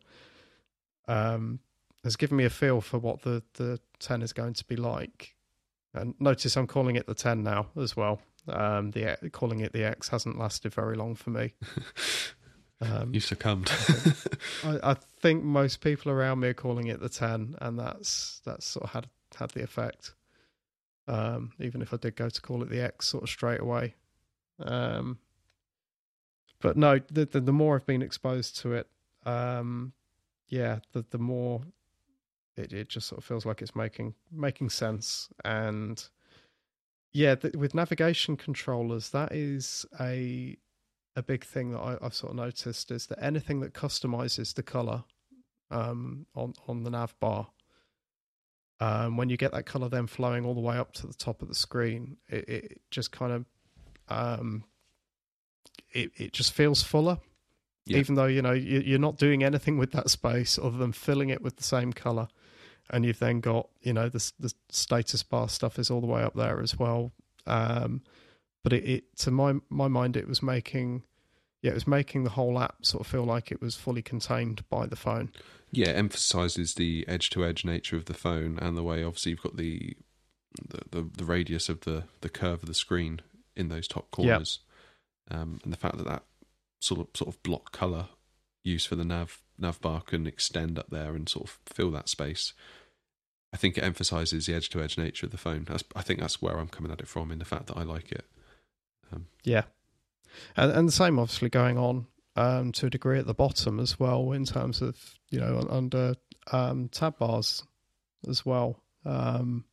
um, 1.09 1.61
has 2.03 2.17
given 2.17 2.37
me 2.37 2.45
a 2.45 2.51
feel 2.51 2.81
for 2.81 2.99
what 2.99 3.23
the 3.23 3.43
the 3.55 3.81
10 4.01 4.23
is 4.23 4.33
going 4.33 4.55
to 4.55 4.65
be 4.65 4.77
like. 4.77 5.35
And 5.93 6.15
notice 6.19 6.57
I'm 6.57 6.67
calling 6.67 6.97
it 6.97 7.07
the 7.07 7.15
10 7.15 7.43
now 7.43 7.69
as 7.81 7.97
well. 7.97 8.21
Um, 8.49 8.91
the 8.91 9.17
calling 9.33 9.61
it 9.61 9.73
the 9.73 9.85
X 9.85 10.09
hasn't 10.09 10.39
lasted 10.39 10.75
very 10.75 10.97
long 10.97 11.15
for 11.15 11.31
me. 11.31 11.55
Um, 12.81 13.15
you 13.15 13.21
succumbed. 13.21 13.71
I, 14.65 14.79
I, 14.83 14.97
think 15.21 15.43
most 15.43 15.81
people 15.81 16.11
around 16.11 16.41
me 16.41 16.49
are 16.49 16.55
calling 16.55 16.89
it 16.89 17.01
the 17.01 17.09
10, 17.09 17.57
and 17.61 17.79
that's 17.79 18.43
that's 18.45 18.67
sort 18.67 18.85
of 18.85 18.91
had 18.91 19.07
had 19.37 19.51
the 19.51 19.63
effect. 19.63 20.15
Um, 21.07 21.53
even 21.61 21.83
if 21.83 21.95
I 21.95 21.99
did 21.99 22.17
go 22.17 22.29
to 22.29 22.43
call 22.43 22.63
it 22.63 22.71
the 22.71 22.81
X 22.81 23.07
sort 23.07 23.23
of 23.23 23.29
straight 23.29 23.61
away. 23.61 23.95
Um, 24.59 25.19
but 26.61 26.77
no, 26.77 26.99
the, 27.11 27.27
the, 27.27 27.41
the 27.41 27.53
more 27.53 27.77
I've 27.77 27.87
been 27.87 28.03
exposed 28.03 28.59
to 28.59 28.73
it, 28.73 28.89
um, 29.25 29.93
yeah, 30.55 30.79
the 30.93 31.05
the 31.11 31.19
more 31.19 31.63
it 32.57 32.73
it 32.73 32.89
just 32.89 33.09
sort 33.09 33.19
of 33.19 33.25
feels 33.25 33.45
like 33.45 33.61
it's 33.61 33.75
making 33.75 34.15
making 34.31 34.71
sense 34.71 35.29
and 35.45 36.09
yeah, 37.15 37.37
with 37.57 37.75
navigation 37.75 38.37
controllers, 38.37 39.11
that 39.11 39.33
is 39.33 39.87
a 40.01 40.57
a 41.17 41.23
big 41.23 41.45
thing 41.45 41.71
that 41.71 41.79
I, 41.79 41.97
have 42.03 42.13
sort 42.13 42.31
of 42.31 42.37
noticed 42.37 42.91
is 42.91 43.07
that 43.07 43.23
anything 43.23 43.61
that 43.61 43.73
customizes 43.73 44.53
the 44.55 44.65
color 44.65 45.05
um, 45.71 46.27
on 46.35 46.55
on 46.67 46.83
the 46.83 46.91
nav 46.91 47.15
bar, 47.21 47.47
um, 48.81 49.17
when 49.17 49.29
you 49.29 49.37
get 49.37 49.53
that 49.53 49.65
color 49.65 49.89
then 49.89 50.09
flowing 50.09 50.45
all 50.45 50.55
the 50.55 50.61
way 50.61 50.77
up 50.77 50.93
to 50.95 51.07
the 51.07 51.15
top 51.15 51.41
of 51.41 51.47
the 51.49 51.55
screen, 51.55 52.17
it, 52.29 52.49
it 52.49 52.81
just 52.91 53.13
kind 53.13 53.33
of 53.33 53.45
um, 54.09 54.65
it 55.93 56.11
it 56.17 56.33
just 56.33 56.53
feels 56.53 56.83
fuller. 56.83 57.19
Yeah. 57.87 57.99
Even 57.99 58.15
though 58.15 58.27
you 58.27 58.41
know 58.41 58.53
you're 58.53 58.99
not 58.99 59.19
doing 59.19 59.45
anything 59.45 59.77
with 59.77 59.93
that 59.93 60.09
space 60.09 60.59
other 60.59 60.79
than 60.79 60.93
filling 60.93 61.29
it 61.29 61.43
with 61.43 61.57
the 61.57 61.63
same 61.63 61.93
color, 61.93 62.29
and 62.91 63.05
you've 63.05 63.19
then 63.19 63.41
got 63.41 63.69
you 63.83 63.93
know 63.93 64.09
the 64.09 64.33
the 64.39 64.53
status 64.71 65.23
bar 65.23 65.49
stuff 65.49 65.79
is 65.79 65.91
all 65.91 66.01
the 66.01 66.07
way 66.07 66.23
up 66.23 66.35
there 66.35 66.61
as 66.61 66.79
well. 66.79 67.13
Um, 67.47 68.03
but 68.63 68.73
it, 68.73 68.85
it, 68.85 69.17
to 69.19 69.31
my 69.31 69.55
my 69.69 69.89
mind 69.89 70.17
it 70.17 70.27
was 70.27 70.43
making 70.43 71.03
yeah 71.61 71.73
it 71.73 71.75
was 71.75 71.87
making 71.87 72.25
the 72.25 72.31
whole 72.31 72.59
app 72.59 72.87
sort 72.87 73.03
of 73.03 73.07
feel 73.07 73.25
like 73.25 73.53
it 73.53 73.61
was 73.61 73.77
fully 73.77 74.03
contained 74.03 74.67
by 74.69 74.87
the 74.87 74.97
phone. 74.97 75.31
Yeah, 75.71 75.91
it 75.91 75.97
emphasizes 75.97 76.75
the 76.75 77.05
edge 77.07 77.31
to 77.31 77.45
edge 77.45 77.65
nature 77.65 77.97
of 77.97 78.07
the 78.07 78.15
phone 78.15 78.59
and 78.61 78.77
the 78.77 78.83
way 78.83 79.05
obviously 79.05 79.33
you've 79.33 79.43
got 79.43 79.57
the 79.57 79.97
the, 80.69 80.81
the, 80.91 81.11
the 81.19 81.25
radius 81.25 81.69
of 81.69 81.81
the 81.81 82.05
the 82.21 82.29
curve 82.29 82.63
of 82.63 82.69
the 82.69 82.75
screen 82.75 83.21
in 83.57 83.69
those 83.69 83.87
top 83.87 84.11
corners, 84.11 84.61
yep. 85.31 85.41
um, 85.41 85.61
and 85.65 85.73
the 85.73 85.77
fact 85.77 85.97
that 85.99 86.07
that 86.07 86.23
sort 86.85 87.01
of 87.01 87.09
sort 87.15 87.35
of 87.35 87.43
block 87.43 87.73
color 87.73 88.09
use 88.63 88.85
for 88.85 88.97
the 88.97 89.05
nav 89.05 89.41
nav 89.59 89.81
bar 89.81 90.01
can 90.01 90.27
extend 90.27 90.79
up 90.79 90.91
there 90.91 91.15
and 91.15 91.29
sort 91.29 91.49
of 91.49 91.59
fill 91.67 91.91
that 91.93 92.09
space. 92.09 92.53
I 93.53 93.57
think 93.57 93.79
it 93.79 93.85
emphasizes 93.85 94.47
the 94.47 94.55
edge 94.55 94.69
to 94.71 94.83
edge 94.83 94.99
nature 94.99 95.27
of 95.27 95.33
the 95.33 95.39
phone. 95.39 95.65
That's, 95.65 95.85
I 95.95 96.03
think 96.03 96.19
that's 96.19 96.43
where 96.43 96.59
I'm 96.59 96.69
coming 96.69 96.91
at 96.91 97.01
it 97.01 97.07
from 97.07 97.31
in 97.31 97.39
the 97.39 97.45
fact 97.45 97.69
that 97.69 97.77
I 97.77 97.85
like 97.85 98.11
it. 98.11 98.25
Um, 99.13 99.27
yeah, 99.45 99.63
and, 100.57 100.73
and 100.73 100.89
the 100.89 100.93
same 100.93 101.19
obviously 101.19 101.49
going 101.49 101.79
on 101.79 102.07
um, 102.37 102.73
to 102.73 102.87
a 102.87 102.91
degree 102.91 103.19
at 103.19 103.27
the 103.27 103.35
bottom 103.35 103.79
as 103.79 103.99
well 103.99 104.33
in 104.33 104.45
terms 104.45 104.83
of 104.83 104.97
you 105.31 105.41
know 105.41 105.67
under 105.71 106.15
um, 106.53 106.89
tab 106.89 107.19
bars 107.19 107.65
as 108.29 108.45
well. 108.45 108.81
Um, 109.05 109.65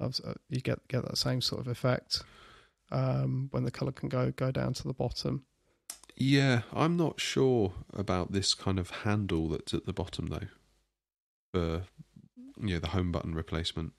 uh, 0.00 0.10
you 0.50 0.60
get 0.60 0.86
get 0.88 1.04
that 1.04 1.16
same 1.16 1.40
sort 1.40 1.60
of 1.60 1.68
effect 1.68 2.22
um, 2.90 3.48
when 3.52 3.64
the 3.64 3.70
color 3.70 3.92
can 3.92 4.08
go 4.08 4.32
go 4.32 4.50
down 4.50 4.74
to 4.74 4.88
the 4.88 4.92
bottom. 4.92 5.44
Yeah, 6.16 6.62
I'm 6.72 6.96
not 6.96 7.20
sure 7.20 7.72
about 7.92 8.32
this 8.32 8.54
kind 8.54 8.78
of 8.78 8.90
handle 8.90 9.48
that's 9.48 9.74
at 9.74 9.86
the 9.86 9.92
bottom 9.92 10.26
though. 10.26 10.48
For 11.52 11.82
yeah, 12.60 12.78
the 12.78 12.88
home 12.88 13.10
button 13.10 13.34
replacement. 13.34 13.92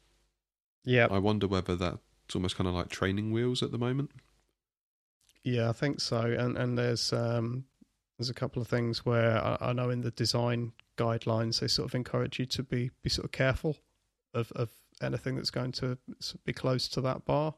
Yeah. 0.84 1.08
I 1.10 1.18
wonder 1.18 1.48
whether 1.48 1.76
that's 1.76 2.36
almost 2.36 2.56
kind 2.56 2.68
of 2.68 2.74
like 2.74 2.90
training 2.90 3.32
wheels 3.32 3.62
at 3.64 3.72
the 3.72 3.78
moment. 3.78 4.12
Yeah, 5.44 5.70
I 5.70 5.74
think 5.74 6.00
so. 6.00 6.22
And 6.22 6.58
and 6.58 6.78
there's 6.78 7.12
um 7.12 7.66
there's 8.18 8.30
a 8.30 8.34
couple 8.34 8.62
of 8.62 8.68
things 8.68 9.06
where 9.06 9.44
I, 9.44 9.58
I 9.60 9.74
know 9.74 9.90
in 9.90 10.02
the 10.02 10.12
design 10.12 10.72
guidelines 10.98 11.60
they 11.60 11.68
sort 11.68 11.90
of 11.90 11.96
encourage 11.96 12.40
you 12.40 12.46
to 12.46 12.64
be 12.64 12.92
be 13.04 13.10
sort 13.10 13.26
of 13.26 13.32
careful 13.32 13.78
of 14.34 14.52
of 14.54 14.70
anything 15.02 15.36
that's 15.36 15.52
going 15.52 15.74
to 15.74 15.98
be 16.46 16.54
close 16.54 16.88
to 16.90 17.02
that 17.02 17.26
bar. 17.26 17.56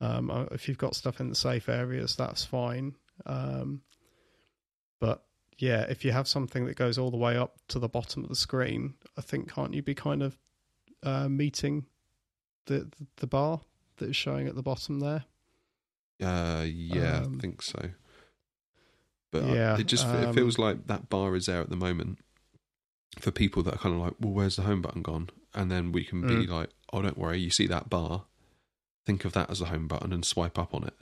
Um, 0.00 0.30
uh, 0.30 0.44
if 0.52 0.68
you've 0.68 0.78
got 0.78 0.94
stuff 0.94 1.20
in 1.20 1.30
the 1.30 1.34
safe 1.34 1.70
areas, 1.70 2.16
that's 2.16 2.44
fine. 2.44 2.94
Um, 3.24 3.82
but 5.00 5.24
yeah, 5.58 5.82
if 5.82 6.04
you 6.04 6.12
have 6.12 6.28
something 6.28 6.66
that 6.66 6.76
goes 6.76 6.98
all 6.98 7.10
the 7.10 7.16
way 7.16 7.36
up 7.36 7.56
to 7.68 7.78
the 7.78 7.88
bottom 7.88 8.22
of 8.22 8.28
the 8.28 8.36
screen, 8.36 8.94
I 9.16 9.20
think 9.22 9.52
can't 9.52 9.74
you 9.74 9.82
be 9.82 9.94
kind 9.94 10.22
of 10.22 10.36
uh, 11.02 11.28
meeting 11.28 11.86
the 12.66 12.90
the 13.16 13.26
bar 13.26 13.60
that 13.98 14.10
is 14.10 14.16
showing 14.16 14.46
at 14.48 14.54
the 14.54 14.62
bottom 14.62 15.00
there? 15.00 15.24
Uh, 16.22 16.64
yeah, 16.66 17.18
um, 17.18 17.36
I 17.36 17.40
think 17.40 17.62
so. 17.62 17.90
But 19.30 19.44
yeah, 19.46 19.78
it 19.78 19.86
just 19.86 20.06
um, 20.06 20.16
it 20.16 20.34
feels 20.34 20.58
like 20.58 20.86
that 20.86 21.08
bar 21.08 21.36
is 21.36 21.46
there 21.46 21.60
at 21.60 21.70
the 21.70 21.76
moment 21.76 22.18
for 23.18 23.30
people 23.30 23.62
that 23.62 23.74
are 23.74 23.78
kind 23.78 23.94
of 23.94 24.00
like, 24.00 24.14
well, 24.20 24.32
where's 24.32 24.56
the 24.56 24.62
home 24.62 24.82
button 24.82 25.02
gone? 25.02 25.30
And 25.54 25.70
then 25.70 25.92
we 25.92 26.04
can 26.04 26.26
be 26.26 26.46
mm. 26.46 26.48
like, 26.48 26.70
oh, 26.92 27.02
don't 27.02 27.16
worry, 27.16 27.40
you 27.40 27.50
see 27.50 27.66
that 27.66 27.88
bar, 27.88 28.24
think 29.06 29.24
of 29.24 29.32
that 29.32 29.50
as 29.50 29.60
the 29.60 29.66
home 29.66 29.88
button 29.88 30.12
and 30.12 30.24
swipe 30.24 30.58
up 30.58 30.74
on 30.74 30.84
it. 30.84 30.94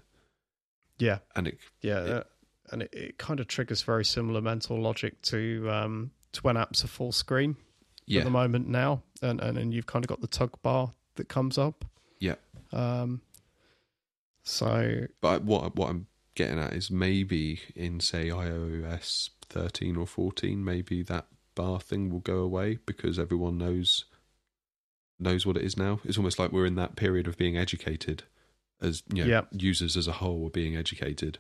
Yeah, 0.98 1.18
and 1.34 1.48
it 1.48 1.58
yeah, 1.80 2.00
it, 2.00 2.26
and 2.70 2.82
it, 2.82 2.90
it, 2.92 3.18
kind 3.18 3.40
of 3.40 3.48
triggers 3.48 3.82
very 3.82 4.04
similar 4.04 4.40
mental 4.40 4.80
logic 4.80 5.20
to 5.22 5.68
um, 5.70 6.10
to 6.32 6.40
when 6.42 6.56
apps 6.56 6.84
are 6.84 6.88
full 6.88 7.12
screen 7.12 7.56
yeah. 8.06 8.20
at 8.20 8.24
the 8.24 8.30
moment 8.30 8.68
now, 8.68 9.02
and 9.22 9.40
and 9.40 9.58
and 9.58 9.74
you've 9.74 9.86
kind 9.86 10.04
of 10.04 10.08
got 10.08 10.20
the 10.20 10.26
tug 10.26 10.60
bar 10.62 10.92
that 11.16 11.28
comes 11.28 11.58
up. 11.58 11.84
Yeah. 12.18 12.36
Um. 12.72 13.22
So, 14.42 15.06
but 15.20 15.42
what 15.42 15.74
what 15.74 15.90
I'm 15.90 16.06
getting 16.34 16.58
at 16.58 16.72
is 16.72 16.90
maybe 16.90 17.60
in 17.74 18.00
say 18.00 18.28
iOS 18.28 19.30
13 19.48 19.96
or 19.96 20.06
14, 20.06 20.64
maybe 20.64 21.02
that 21.02 21.26
bar 21.54 21.80
thing 21.80 22.10
will 22.10 22.20
go 22.20 22.38
away 22.38 22.78
because 22.86 23.18
everyone 23.18 23.58
knows 23.58 24.04
knows 25.18 25.46
what 25.46 25.56
it 25.56 25.62
is 25.62 25.76
now. 25.76 26.00
It's 26.04 26.18
almost 26.18 26.38
like 26.38 26.52
we're 26.52 26.66
in 26.66 26.74
that 26.74 26.96
period 26.96 27.26
of 27.26 27.38
being 27.38 27.56
educated 27.56 28.24
as 28.80 29.02
you 29.12 29.24
know, 29.24 29.30
yep. 29.30 29.48
users 29.52 29.96
as 29.96 30.06
a 30.06 30.12
whole 30.12 30.46
are 30.46 30.50
being 30.50 30.76
educated, 30.76 31.38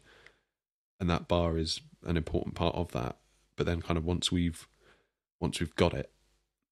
and 1.00 1.08
that 1.10 1.28
bar 1.28 1.58
is 1.58 1.80
an 2.04 2.16
important 2.16 2.54
part 2.54 2.74
of 2.74 2.92
that. 2.92 3.16
But 3.56 3.66
then, 3.66 3.80
kind 3.80 3.96
of 3.96 4.04
once 4.04 4.32
we've 4.32 4.66
once 5.40 5.60
we've 5.60 5.74
got 5.76 5.94
it, 5.94 6.10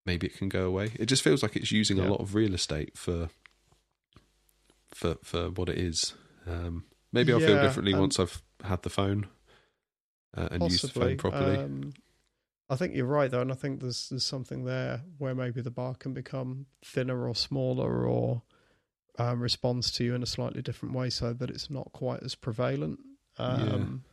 maybe 0.06 0.26
it 0.26 0.36
can 0.36 0.48
go 0.48 0.66
away. 0.66 0.92
It 0.98 1.06
just 1.06 1.22
feels 1.22 1.42
like 1.42 1.56
it's 1.56 1.72
using 1.72 1.98
yep. 1.98 2.06
a 2.06 2.10
lot 2.10 2.20
of 2.20 2.34
real 2.34 2.54
estate 2.54 2.96
for 2.96 3.28
for 4.94 5.16
for 5.22 5.50
what 5.50 5.68
it 5.68 5.78
is. 5.78 6.14
Um, 6.46 6.84
maybe 7.12 7.32
I'll 7.32 7.40
yeah, 7.40 7.48
feel 7.48 7.62
differently 7.62 7.94
once 7.94 8.18
I've 8.18 8.42
had 8.64 8.82
the 8.82 8.90
phone 8.90 9.26
uh, 10.36 10.48
and 10.50 10.60
possibly. 10.60 10.68
used 10.68 10.84
the 10.84 11.00
phone 11.00 11.16
properly. 11.16 11.56
Um, 11.56 11.92
I 12.68 12.76
think 12.76 12.94
you're 12.94 13.06
right 13.06 13.30
though, 13.30 13.42
and 13.42 13.52
I 13.52 13.54
think 13.54 13.80
there's 13.80 14.08
there's 14.08 14.24
something 14.24 14.64
there 14.64 15.02
where 15.18 15.34
maybe 15.34 15.60
the 15.60 15.70
bar 15.70 15.94
can 15.94 16.14
become 16.14 16.66
thinner 16.84 17.28
or 17.28 17.34
smaller 17.34 18.06
or 18.06 18.42
um, 19.18 19.40
responds 19.40 19.90
to 19.92 20.04
you 20.04 20.14
in 20.14 20.22
a 20.22 20.26
slightly 20.26 20.62
different 20.62 20.94
way 20.94 21.10
so 21.10 21.32
that 21.32 21.50
it's 21.50 21.70
not 21.70 21.92
quite 21.92 22.22
as 22.22 22.34
prevalent. 22.34 22.98
Um, 23.38 23.68
yeah. 24.04 24.10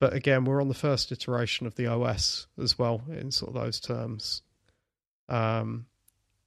But 0.00 0.12
again, 0.14 0.44
we're 0.44 0.60
on 0.60 0.68
the 0.68 0.74
first 0.74 1.10
iteration 1.10 1.66
of 1.66 1.74
the 1.74 1.86
OS 1.86 2.46
as 2.60 2.78
well 2.78 3.02
in 3.10 3.32
sort 3.32 3.54
of 3.54 3.62
those 3.62 3.80
terms. 3.80 4.42
Um, 5.28 5.86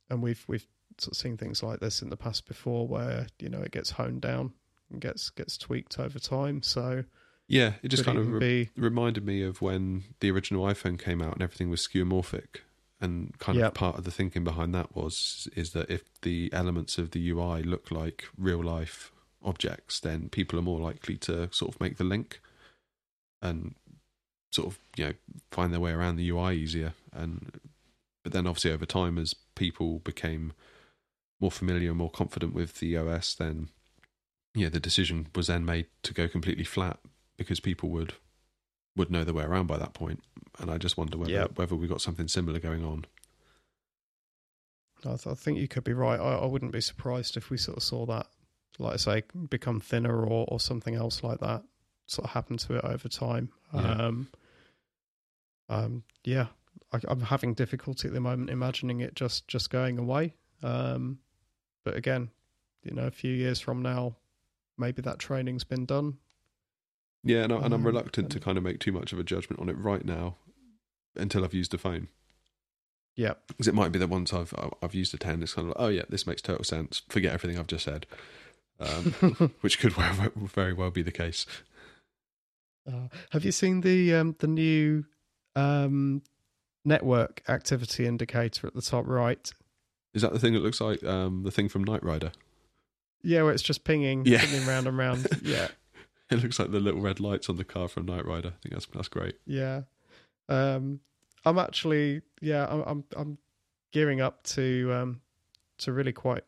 and 0.10 0.22
we've 0.22 0.44
we've 0.48 0.68
sort 0.98 1.14
of 1.14 1.18
seen 1.18 1.38
things 1.38 1.62
like 1.62 1.80
this 1.80 2.02
in 2.02 2.10
the 2.10 2.18
past 2.18 2.48
before, 2.48 2.88
where 2.88 3.28
you 3.40 3.50
know 3.50 3.62
it 3.62 3.72
gets 3.72 3.92
honed 3.92 4.22
down 4.22 4.54
and 4.90 5.02
gets 5.02 5.30
gets 5.30 5.58
tweaked 5.58 6.00
over 6.00 6.18
time. 6.18 6.64
So 6.64 7.04
yeah, 7.48 7.74
it 7.84 7.90
just 7.90 8.06
kind 8.06 8.18
of 8.18 8.32
re- 8.32 8.40
be... 8.40 8.70
reminded 8.82 9.26
me 9.26 9.44
of 9.44 9.62
when 9.62 10.06
the 10.22 10.32
original 10.32 10.66
iPhone 10.66 10.98
came 10.98 11.22
out 11.22 11.34
and 11.34 11.42
everything 11.42 11.70
was 11.70 11.86
skeuomorphic 11.86 12.62
and 13.02 13.38
kind 13.40 13.60
of 13.60 13.74
part 13.74 13.98
of 13.98 14.04
the 14.04 14.12
thinking 14.12 14.44
behind 14.44 14.74
that 14.76 14.96
was 14.96 15.48
is 15.56 15.72
that 15.72 15.90
if 15.90 16.04
the 16.22 16.50
elements 16.54 16.98
of 16.98 17.12
the 17.12 17.30
UI 17.32 17.64
look 17.64 17.90
like 17.92 18.26
real 18.38 18.64
life 18.64 19.12
objects, 19.44 20.00
then 20.00 20.30
people 20.30 20.60
are 20.60 20.64
more 20.64 20.80
likely 20.80 21.18
to 21.18 21.50
sort 21.52 21.74
of 21.74 21.82
make 21.82 21.98
the 21.98 22.04
link 22.04 22.40
and 23.42 23.74
sort 24.52 24.68
of 24.68 24.80
you 24.96 25.06
know 25.06 25.14
find 25.52 25.74
their 25.74 25.80
way 25.80 25.92
around 25.92 26.16
the 26.16 26.30
UI 26.30 26.56
easier. 26.56 26.94
And 27.12 27.60
but 28.24 28.34
then 28.34 28.46
obviously 28.46 28.72
over 28.72 28.86
time, 28.86 29.18
as 29.18 29.34
people 29.56 30.00
became 30.00 30.54
more 31.40 31.52
familiar 31.52 31.90
and 31.90 31.98
more 31.98 32.12
confident 32.12 32.54
with 32.54 32.80
the 32.80 32.96
OS, 32.96 33.34
then 33.34 33.70
yeah, 34.54 34.70
the 34.70 34.80
decision 34.80 35.28
was 35.34 35.48
then 35.48 35.66
made 35.66 35.88
to 36.04 36.14
go 36.14 36.28
completely 36.28 36.66
flat 36.66 37.00
because 37.38 37.60
people 37.60 37.90
would 37.90 38.14
would 38.96 39.10
know 39.12 39.24
their 39.24 39.34
way 39.34 39.44
around 39.44 39.68
by 39.68 39.78
that 39.78 39.94
point. 39.94 40.22
And 40.60 40.70
I 40.70 40.78
just 40.78 40.98
wonder 40.98 41.18
whether 41.18 41.32
Yep. 41.32 41.58
whether 41.58 41.76
we 41.76 41.88
got 41.88 42.02
something 42.02 42.28
similar 42.28 42.60
going 42.60 42.84
on. 42.84 43.06
I, 45.06 45.16
th- 45.16 45.28
I 45.28 45.34
think 45.34 45.58
you 45.58 45.68
could 45.68 45.84
be 45.84 45.94
right. 45.94 46.20
I, 46.20 46.36
I 46.40 46.46
wouldn't 46.46 46.72
be 46.72 46.82
surprised 46.82 47.36
if 47.38 47.50
we 47.50 47.58
sort 47.58 47.78
of 47.78 47.84
saw 47.84 48.06
that, 48.06 48.28
like 48.78 48.94
I 48.94 48.98
say, 48.98 49.24
become 49.50 49.80
thinner 49.80 50.24
or, 50.26 50.46
or 50.48 50.60
something 50.60 50.94
else 50.96 51.24
like 51.24 51.40
that 51.40 51.64
sort 52.06 52.26
of 52.26 52.32
happen 52.32 52.58
to 52.58 52.76
it 52.76 52.84
over 52.84 53.08
time. 53.10 53.50
Yeah. 53.74 53.80
Um, 53.94 54.28
um, 55.70 56.04
yeah, 56.24 56.48
I, 56.92 57.00
I'm 57.08 57.22
having 57.22 57.54
difficulty 57.54 58.10
at 58.10 58.14
the 58.14 58.20
moment 58.20 58.50
imagining 58.50 59.00
it 59.00 59.16
just 59.16 59.48
just 59.48 59.70
going 59.70 59.98
away. 59.98 60.34
Um, 60.62 61.20
but 61.84 61.96
again, 61.96 62.30
you 62.84 62.94
know, 62.94 63.08
a 63.08 63.12
few 63.12 63.34
years 63.34 63.60
from 63.60 63.82
now, 63.82 64.18
maybe 64.78 65.02
that 65.02 65.18
training's 65.20 65.64
been 65.64 65.86
done. 65.86 66.18
Yeah, 67.24 67.44
and, 67.44 67.54
I, 67.54 67.58
and 67.58 67.66
I'm 67.74 67.82
Um, 67.82 67.86
reluctant 67.88 68.32
to 68.32 68.40
kind 68.40 68.58
of 68.58 68.64
make 68.64 68.80
too 68.80 68.92
much 68.92 69.14
of 69.14 69.20
a 69.20 69.24
judgment 69.24 69.60
on 69.62 69.70
it 69.70 69.78
right 69.78 70.04
now 70.04 70.38
until 71.16 71.44
I've 71.44 71.54
used 71.54 71.72
the 71.72 71.78
phone. 71.78 72.08
Yeah, 73.16 73.34
Because 73.48 73.68
it 73.68 73.76
might 73.76 73.92
be 73.92 74.00
that 74.00 74.08
once 74.08 74.34
I've 74.34 74.54
I've 74.82 74.96
used 74.96 75.14
a 75.14 75.18
ten, 75.18 75.44
it's 75.44 75.54
kind 75.54 75.68
of 75.68 75.76
like, 75.78 75.86
oh 75.86 75.90
yeah, 75.90 76.04
this 76.10 76.26
makes 76.26 76.42
total 76.42 76.64
sense. 76.64 77.02
Forget 77.10 77.34
everything 77.34 77.60
I've 77.60 77.68
just 77.68 77.84
said, 77.84 78.08
um, 78.80 79.52
which 79.62 79.80
could 79.80 79.94
very, 79.94 80.30
very 80.36 80.74
well 80.74 80.90
be 80.92 81.02
the 81.02 81.12
case. 81.12 81.46
Uh, 82.88 83.10
have 83.32 83.46
you 83.46 83.52
seen 83.52 83.82
the 83.82 84.16
um, 84.16 84.36
the 84.40 84.48
new 84.48 85.06
um, 85.56 86.24
network 86.86 87.44
activity 87.50 88.08
indicator 88.08 88.66
at 88.66 88.74
the 88.74 88.82
top 88.82 89.06
right? 89.06 89.52
Is 90.14 90.22
that 90.24 90.34
the 90.34 90.40
thing 90.40 90.54
that 90.54 90.64
looks 90.64 90.82
like 90.82 91.04
um, 91.04 91.44
the 91.44 91.52
thing 91.52 91.70
from 91.70 91.84
Knight 91.84 92.04
Rider? 92.04 92.32
Yeah, 93.24 93.44
where 93.44 93.52
it's 93.54 93.62
just 93.62 93.84
pinging, 93.84 94.26
Yeah. 94.26 94.40
pinging 94.40 94.66
round 94.66 94.88
and 94.88 94.98
round. 94.98 95.28
Yeah, 95.44 95.68
It 96.38 96.44
looks 96.44 96.60
like 96.60 96.72
the 96.72 96.80
little 96.80 97.02
red 97.02 97.20
lights 97.20 97.50
on 97.50 97.58
the 97.58 97.64
car 97.66 97.88
from 97.88 98.06
Knight 98.06 98.26
Rider. 98.26 98.50
I 98.50 98.60
think 98.62 98.74
that's 98.74 98.88
that's 98.94 99.08
great. 99.08 99.36
yeah. 99.46 99.82
Um, 100.50 101.00
I'm 101.46 101.58
actually, 101.58 102.22
yeah, 102.42 102.68
I'm, 102.70 102.82
I'm, 102.86 103.04
I'm 103.16 103.38
gearing 103.92 104.22
up 104.22 104.44
to, 104.44 104.92
um, 104.94 105.22
to 105.80 105.92
really 105.92 106.12
quite 106.14 106.44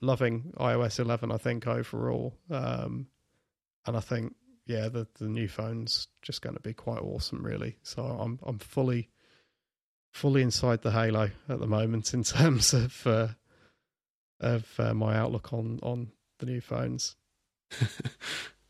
loving 0.00 0.52
iOS 0.58 0.98
11. 0.98 1.32
I 1.32 1.36
think 1.36 1.66
overall, 1.66 2.34
um, 2.50 3.06
and 3.86 3.96
I 3.96 4.00
think, 4.00 4.34
yeah, 4.66 4.88
the 4.88 5.06
the 5.18 5.28
new 5.28 5.48
phone's 5.48 6.08
just 6.22 6.42
going 6.42 6.54
to 6.54 6.60
be 6.60 6.74
quite 6.74 7.00
awesome, 7.00 7.42
really. 7.42 7.76
So 7.82 8.02
I'm, 8.02 8.38
I'm 8.42 8.58
fully, 8.58 9.08
fully 10.12 10.42
inside 10.42 10.82
the 10.82 10.90
halo 10.90 11.30
at 11.48 11.60
the 11.60 11.66
moment 11.66 12.12
in 12.12 12.22
terms 12.24 12.74
of, 12.74 13.06
uh, 13.06 13.28
of 14.40 14.68
uh, 14.78 14.92
my 14.94 15.16
outlook 15.16 15.52
on 15.52 15.78
on 15.82 16.12
the 16.40 16.46
new 16.46 16.60
phones. 16.60 17.16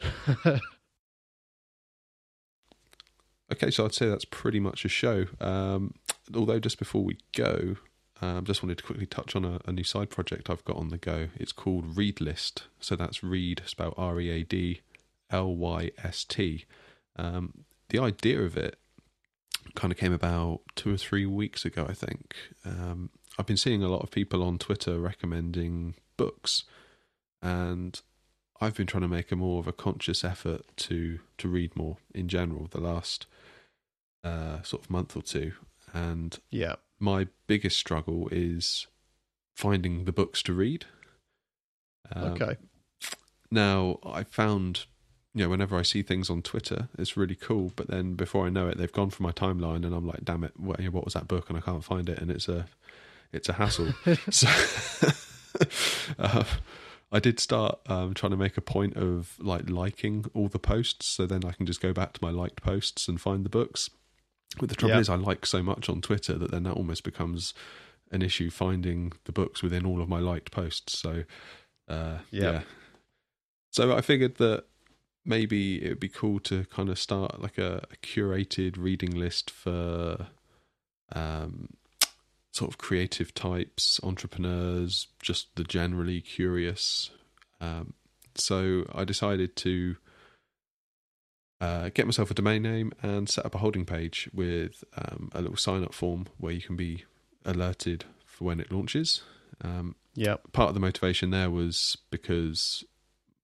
Okay, 3.52 3.70
so 3.70 3.84
I'd 3.84 3.94
say 3.94 4.08
that's 4.08 4.24
pretty 4.24 4.60
much 4.60 4.84
a 4.84 4.88
show. 4.88 5.26
Um, 5.40 5.94
although, 6.34 6.60
just 6.60 6.78
before 6.78 7.02
we 7.02 7.18
go, 7.34 7.76
um, 8.22 8.44
just 8.44 8.62
wanted 8.62 8.78
to 8.78 8.84
quickly 8.84 9.06
touch 9.06 9.34
on 9.34 9.44
a, 9.44 9.60
a 9.66 9.72
new 9.72 9.82
side 9.82 10.10
project 10.10 10.48
I've 10.48 10.64
got 10.64 10.76
on 10.76 10.88
the 10.88 10.98
go. 10.98 11.28
It's 11.36 11.52
called 11.52 11.96
Readlyst. 11.96 12.62
So 12.78 12.94
that's 12.94 13.24
read, 13.24 13.62
spelled 13.66 13.94
R 13.96 14.20
E 14.20 14.30
A 14.30 14.44
D 14.44 14.82
L 15.30 15.54
Y 15.56 15.90
S 16.02 16.24
T. 16.24 16.64
Um, 17.16 17.64
the 17.88 17.98
idea 17.98 18.40
of 18.40 18.56
it 18.56 18.76
kind 19.74 19.92
of 19.92 19.98
came 19.98 20.12
about 20.12 20.60
two 20.76 20.94
or 20.94 20.96
three 20.96 21.26
weeks 21.26 21.64
ago, 21.64 21.86
I 21.88 21.92
think. 21.92 22.36
Um, 22.64 23.10
I've 23.38 23.46
been 23.46 23.56
seeing 23.56 23.82
a 23.82 23.88
lot 23.88 24.02
of 24.02 24.10
people 24.10 24.44
on 24.44 24.58
Twitter 24.58 25.00
recommending 25.00 25.94
books, 26.16 26.64
and 27.42 28.00
I've 28.60 28.76
been 28.76 28.86
trying 28.86 29.02
to 29.02 29.08
make 29.08 29.32
a 29.32 29.36
more 29.36 29.58
of 29.60 29.66
a 29.66 29.72
conscious 29.72 30.22
effort 30.22 30.62
to 30.76 31.20
to 31.38 31.48
read 31.48 31.74
more 31.76 31.96
in 32.14 32.28
general 32.28 32.68
the 32.70 32.80
last 32.80 33.26
uh, 34.22 34.62
sort 34.62 34.84
of 34.84 34.90
month 34.90 35.16
or 35.16 35.22
two, 35.22 35.52
and 35.94 36.38
yeah, 36.50 36.76
my 36.98 37.28
biggest 37.46 37.78
struggle 37.78 38.28
is 38.30 38.86
finding 39.56 40.04
the 40.04 40.12
books 40.12 40.42
to 40.42 40.52
read. 40.52 40.84
Um, 42.14 42.32
okay. 42.32 42.56
Now 43.50 43.98
I 44.04 44.24
found, 44.24 44.84
you 45.34 45.44
know, 45.44 45.50
whenever 45.50 45.76
I 45.76 45.82
see 45.82 46.02
things 46.02 46.28
on 46.28 46.42
Twitter, 46.42 46.88
it's 46.98 47.16
really 47.16 47.34
cool. 47.34 47.72
But 47.74 47.88
then 47.88 48.14
before 48.14 48.46
I 48.46 48.50
know 48.50 48.68
it, 48.68 48.76
they've 48.76 48.92
gone 48.92 49.10
from 49.10 49.24
my 49.24 49.32
timeline, 49.32 49.86
and 49.86 49.94
I'm 49.94 50.06
like, 50.06 50.24
"Damn 50.24 50.44
it! 50.44 50.52
What, 50.58 50.80
what 50.90 51.04
was 51.04 51.14
that 51.14 51.28
book?" 51.28 51.48
And 51.48 51.56
I 51.56 51.62
can't 51.62 51.84
find 51.84 52.08
it, 52.10 52.18
and 52.18 52.30
it's 52.30 52.48
a, 52.48 52.66
it's 53.32 53.48
a 53.48 53.54
hassle. 53.54 53.94
so, 54.30 54.48
uh, 56.18 56.44
I 57.12 57.18
did 57.18 57.40
start 57.40 57.80
um, 57.86 58.14
trying 58.14 58.30
to 58.30 58.36
make 58.36 58.56
a 58.56 58.60
point 58.60 58.96
of 58.96 59.34
like 59.40 59.68
liking 59.68 60.26
all 60.34 60.48
the 60.48 60.58
posts, 60.58 61.06
so 61.06 61.26
then 61.26 61.44
I 61.44 61.52
can 61.52 61.66
just 61.66 61.80
go 61.80 61.92
back 61.92 62.12
to 62.14 62.20
my 62.22 62.30
liked 62.30 62.62
posts 62.62 63.08
and 63.08 63.20
find 63.20 63.44
the 63.44 63.48
books. 63.50 63.90
But 64.58 64.68
the 64.68 64.74
trouble 64.74 64.96
Yeah. 64.96 65.00
is, 65.00 65.08
I 65.08 65.14
like 65.16 65.46
so 65.46 65.62
much 65.62 65.88
on 65.88 66.00
Twitter 66.00 66.38
that 66.38 66.50
then 66.50 66.64
that 66.64 66.74
almost 66.74 67.04
becomes 67.04 67.54
an 68.12 68.22
issue 68.22 68.50
finding 68.50 69.12
the 69.24 69.32
books 69.32 69.62
within 69.62 69.86
all 69.86 70.00
of 70.00 70.08
my 70.08 70.18
liked 70.18 70.50
posts. 70.50 70.98
So, 70.98 71.24
uh, 71.88 72.18
Yeah. 72.30 72.50
yeah. 72.50 72.62
So 73.70 73.96
I 73.96 74.00
figured 74.00 74.36
that 74.36 74.64
maybe 75.24 75.84
it 75.84 75.88
would 75.90 76.00
be 76.00 76.08
cool 76.08 76.40
to 76.40 76.64
kind 76.66 76.88
of 76.88 76.98
start 76.98 77.40
like 77.40 77.58
a, 77.58 77.86
a 77.90 77.96
curated 77.98 78.76
reading 78.76 79.10
list 79.14 79.50
for 79.50 80.28
um, 81.12 81.68
sort 82.52 82.70
of 82.70 82.78
creative 82.78 83.34
types, 83.34 84.00
entrepreneurs, 84.02 85.08
just 85.22 85.54
the 85.56 85.64
generally 85.64 86.20
curious. 86.20 87.10
Um, 87.60 87.94
so 88.34 88.86
I 88.92 89.04
decided 89.04 89.56
to 89.56 89.96
uh, 91.60 91.90
get 91.92 92.06
myself 92.06 92.30
a 92.30 92.34
domain 92.34 92.62
name 92.62 92.92
and 93.02 93.28
set 93.28 93.44
up 93.44 93.54
a 93.54 93.58
holding 93.58 93.84
page 93.84 94.28
with 94.32 94.82
um, 94.96 95.30
a 95.34 95.42
little 95.42 95.56
sign 95.56 95.84
up 95.84 95.92
form 95.92 96.26
where 96.38 96.52
you 96.52 96.62
can 96.62 96.76
be 96.76 97.04
alerted 97.44 98.04
for 98.24 98.44
when 98.44 98.60
it 98.60 98.72
launches. 98.72 99.22
Um, 99.62 99.94
Yeah, 100.14 100.36
part 100.52 100.68
of 100.68 100.74
the 100.74 100.80
motivation 100.80 101.30
there 101.30 101.50
was 101.50 101.98
because 102.10 102.82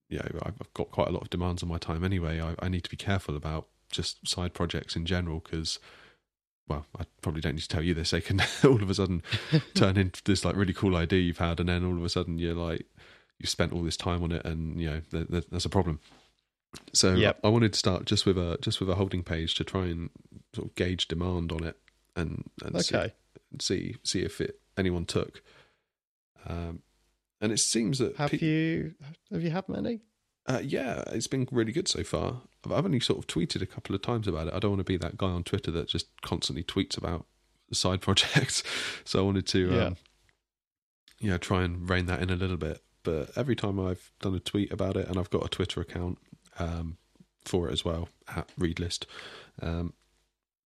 you 0.09 0.17
know 0.17 0.27
I've 0.41 0.73
got 0.73 0.91
quite 0.91 1.07
a 1.07 1.11
lot 1.11 1.21
of 1.21 1.29
demands 1.29 1.61
on 1.63 1.69
my 1.69 1.77
time 1.77 2.03
anyway. 2.03 2.41
I, 2.41 2.55
I 2.59 2.69
need 2.69 2.83
to 2.83 2.89
be 2.89 2.97
careful 2.97 3.35
about 3.35 3.67
just 3.91 4.27
side 4.27 4.53
projects 4.53 4.95
in 4.95 5.05
general 5.05 5.39
because, 5.39 5.79
well, 6.67 6.85
I 6.99 7.05
probably 7.21 7.41
don't 7.41 7.55
need 7.55 7.61
to 7.61 7.67
tell 7.67 7.83
you 7.83 7.93
this. 7.93 8.11
They 8.11 8.21
can 8.21 8.41
all 8.63 8.81
of 8.81 8.89
a 8.89 8.93
sudden 8.93 9.23
turn 9.73 9.97
into 10.03 10.21
this 10.23 10.43
like 10.45 10.55
really 10.55 10.73
cool 10.73 10.95
idea 10.95 11.21
you've 11.21 11.37
had, 11.37 11.59
and 11.59 11.69
then 11.69 11.85
all 11.85 11.97
of 11.97 12.03
a 12.03 12.09
sudden 12.09 12.37
you're 12.39 12.53
like 12.55 12.85
you've 13.39 13.49
spent 13.49 13.71
all 13.73 13.83
this 13.83 13.97
time 13.97 14.23
on 14.23 14.31
it, 14.31 14.45
and 14.45 14.79
you 14.81 14.89
know 14.89 15.01
there, 15.11 15.25
there, 15.29 15.43
there's 15.51 15.65
a 15.65 15.69
problem. 15.69 15.99
So 16.93 17.13
Yep. 17.13 17.39
I 17.43 17.47
wanted 17.49 17.73
to 17.73 17.79
start 17.79 18.05
just 18.05 18.25
with 18.25 18.37
a 18.37 18.57
just 18.61 18.79
with 18.79 18.89
a 18.89 18.95
holding 18.95 19.23
page 19.23 19.55
to 19.55 19.63
try 19.63 19.85
and 19.85 20.09
sort 20.53 20.67
of 20.67 20.75
gauge 20.75 21.07
demand 21.07 21.51
on 21.51 21.63
it 21.63 21.77
and, 22.15 22.43
and 22.63 22.83
see, 22.83 22.95
okay. 22.95 23.13
see 23.61 23.95
see 24.03 24.21
if 24.21 24.41
it 24.41 24.59
anyone 24.77 25.05
took. 25.05 25.41
Um, 26.45 26.81
and 27.41 27.51
it 27.51 27.59
seems 27.59 27.99
that 27.99 28.15
Have 28.17 28.31
pe- 28.31 28.37
you 28.39 28.95
have 29.31 29.43
you 29.43 29.49
had 29.51 29.69
many? 29.69 30.01
uh, 30.47 30.61
yeah, 30.63 31.03
it's 31.07 31.27
been 31.27 31.47
really 31.51 31.71
good 31.71 31.87
so 31.87 32.03
far. 32.03 32.41
I've 32.71 32.85
only 32.85 32.99
sort 32.99 33.19
of 33.19 33.27
tweeted 33.27 33.61
a 33.61 33.65
couple 33.65 33.95
of 33.95 34.01
times 34.01 34.27
about 34.27 34.47
it. 34.47 34.53
I 34.53 34.59
don't 34.59 34.71
want 34.71 34.79
to 34.79 34.83
be 34.85 34.97
that 34.97 35.17
guy 35.17 35.27
on 35.27 35.43
Twitter 35.43 35.71
that 35.71 35.87
just 35.87 36.07
constantly 36.21 36.63
tweets 36.63 36.97
about 36.97 37.25
side 37.71 38.01
projects. 38.01 38.63
so 39.05 39.19
I 39.19 39.21
wanted 39.23 39.47
to, 39.47 39.59
Yeah. 39.73 39.85
um, 39.85 39.97
yeah, 41.19 41.37
try 41.37 41.63
and 41.63 41.89
rein 41.89 42.05
that 42.05 42.21
in 42.21 42.29
a 42.29 42.35
little 42.35 42.57
bit. 42.57 42.81
But 43.03 43.31
every 43.35 43.55
time 43.55 43.79
I've 43.79 44.11
done 44.21 44.35
a 44.35 44.39
tweet 44.39 44.71
about 44.71 44.97
it, 44.97 45.07
and 45.07 45.17
I've 45.17 45.29
got 45.29 45.45
a 45.45 45.49
Twitter 45.49 45.79
account 45.81 46.17
um, 46.59 46.97
for 47.45 47.69
it 47.69 47.71
as 47.73 47.83
well 47.85 48.09
at 48.35 48.49
Readlyst. 48.59 49.05
Um, 49.61 49.93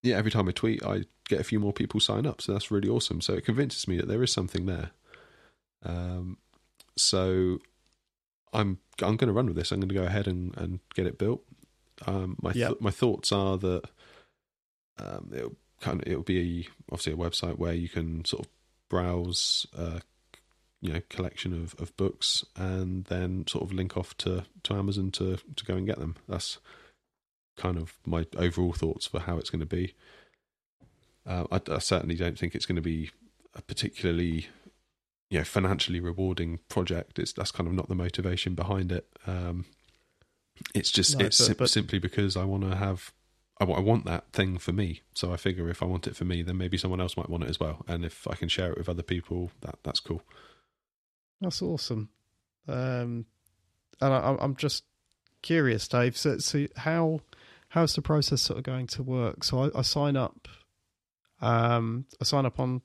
yeah, 0.03 0.17
every 0.17 0.31
time 0.31 0.47
I 0.49 0.51
tweet, 0.51 0.83
I 0.83 1.03
get 1.29 1.39
a 1.39 1.43
few 1.43 1.59
more 1.59 1.71
people 1.71 1.99
sign 1.99 2.25
up, 2.25 2.41
so 2.41 2.51
that's 2.51 2.71
really 2.71 2.89
awesome. 2.89 3.21
So 3.21 3.33
it 3.33 3.45
convinces 3.45 3.87
me 3.87 3.97
that 3.97 4.07
there 4.07 4.23
is 4.23 4.33
something 4.33 4.65
there. 4.65 4.89
Um, 5.83 6.37
so 6.97 7.59
I'm 8.51 8.79
I'm 9.01 9.15
going 9.17 9.27
to 9.27 9.33
run 9.33 9.45
with 9.45 9.55
this. 9.55 9.71
I'm 9.71 9.79
going 9.79 9.89
to 9.89 9.95
go 9.95 10.03
ahead 10.03 10.27
and, 10.27 10.57
and 10.57 10.79
get 10.95 11.05
it 11.07 11.17
built. 11.17 11.43
Um, 12.07 12.37
my 12.41 12.51
th- 12.53 12.69
Yep. 12.69 12.81
my 12.81 12.91
thoughts 12.91 13.31
are 13.31 13.57
that 13.57 13.83
um, 14.99 15.31
it'll 15.35 15.55
kind 15.79 16.01
of 16.01 16.07
it'll 16.07 16.23
be 16.23 16.67
obviously 16.91 17.13
a 17.13 17.17
website 17.17 17.57
where 17.57 17.73
you 17.73 17.89
can 17.89 18.23
sort 18.25 18.45
of 18.45 18.51
browse, 18.89 19.65
uh, 19.77 19.99
you 20.81 20.91
know, 20.93 21.01
collection 21.09 21.53
of, 21.53 21.75
of 21.79 21.95
books 21.97 22.43
and 22.55 23.05
then 23.05 23.45
sort 23.47 23.63
of 23.63 23.71
link 23.73 23.95
off 23.97 24.15
to, 24.17 24.43
to 24.63 24.73
Amazon 24.73 25.11
to 25.11 25.37
to 25.55 25.65
go 25.65 25.75
and 25.75 25.85
get 25.87 25.99
them. 25.99 26.15
That's 26.27 26.57
kind 27.57 27.77
of 27.77 27.93
my 28.05 28.25
overall 28.37 28.73
thoughts 28.73 29.05
for 29.07 29.19
how 29.21 29.37
it's 29.37 29.49
going 29.49 29.59
to 29.59 29.65
be. 29.65 29.93
Uh, 31.25 31.45
I, 31.51 31.61
I 31.73 31.79
certainly 31.79 32.15
don't 32.15 32.37
think 32.37 32.55
it's 32.55 32.65
going 32.65 32.77
to 32.77 32.81
be 32.81 33.11
a 33.55 33.61
particularly 33.61 34.47
you 35.29 35.37
know 35.39 35.43
financially 35.43 35.99
rewarding 35.99 36.59
project. 36.69 37.19
It's 37.19 37.33
that's 37.33 37.51
kind 37.51 37.67
of 37.67 37.73
not 37.73 37.89
the 37.89 37.95
motivation 37.95 38.55
behind 38.55 38.91
it. 38.91 39.07
Um, 39.27 39.65
it's 40.75 40.91
just 40.91 41.17
No, 41.17 41.25
it's 41.25 41.37
but- 41.39 41.45
sim- 41.45 41.55
but- 41.57 41.69
simply 41.69 41.99
because 41.99 42.35
I 42.37 42.43
want 42.43 42.63
to 42.69 42.75
have 42.75 43.11
I, 43.59 43.65
I 43.65 43.79
want 43.79 44.05
that 44.05 44.31
thing 44.33 44.57
for 44.57 44.71
me. 44.73 45.01
So 45.13 45.31
I 45.31 45.37
figure 45.37 45.69
if 45.69 45.83
I 45.83 45.85
want 45.85 46.07
it 46.07 46.15
for 46.15 46.25
me, 46.25 46.41
then 46.41 46.57
maybe 46.57 46.77
someone 46.77 46.99
else 46.99 47.15
might 47.15 47.29
want 47.29 47.43
it 47.43 47.49
as 47.49 47.59
well. 47.59 47.85
And 47.87 48.03
if 48.03 48.27
I 48.27 48.33
can 48.35 48.49
share 48.49 48.71
it 48.71 48.77
with 48.77 48.89
other 48.89 49.03
people, 49.03 49.51
that 49.61 49.75
that's 49.83 49.99
cool. 49.99 50.23
That's 51.41 51.61
awesome. 51.61 52.09
Um, 52.67 53.25
and 53.99 54.13
I, 54.13 54.17
I'm- 54.17 54.37
I'm 54.41 54.55
just 54.55 54.83
curious, 55.43 55.87
Dave. 55.87 56.17
So, 56.17 56.37
so 56.39 56.67
how 56.75 57.21
how's 57.69 57.93
the 57.93 58.01
process 58.01 58.41
sort 58.41 58.57
of 58.57 58.63
going 58.63 58.87
to 58.87 59.03
work? 59.03 59.43
So 59.43 59.63
I, 59.65 59.79
I 59.79 59.81
sign 59.83 60.15
up. 60.17 60.47
Um, 61.39 62.05
I 62.19 62.23
sign 62.23 62.45
up 62.45 62.59
on 62.59 62.81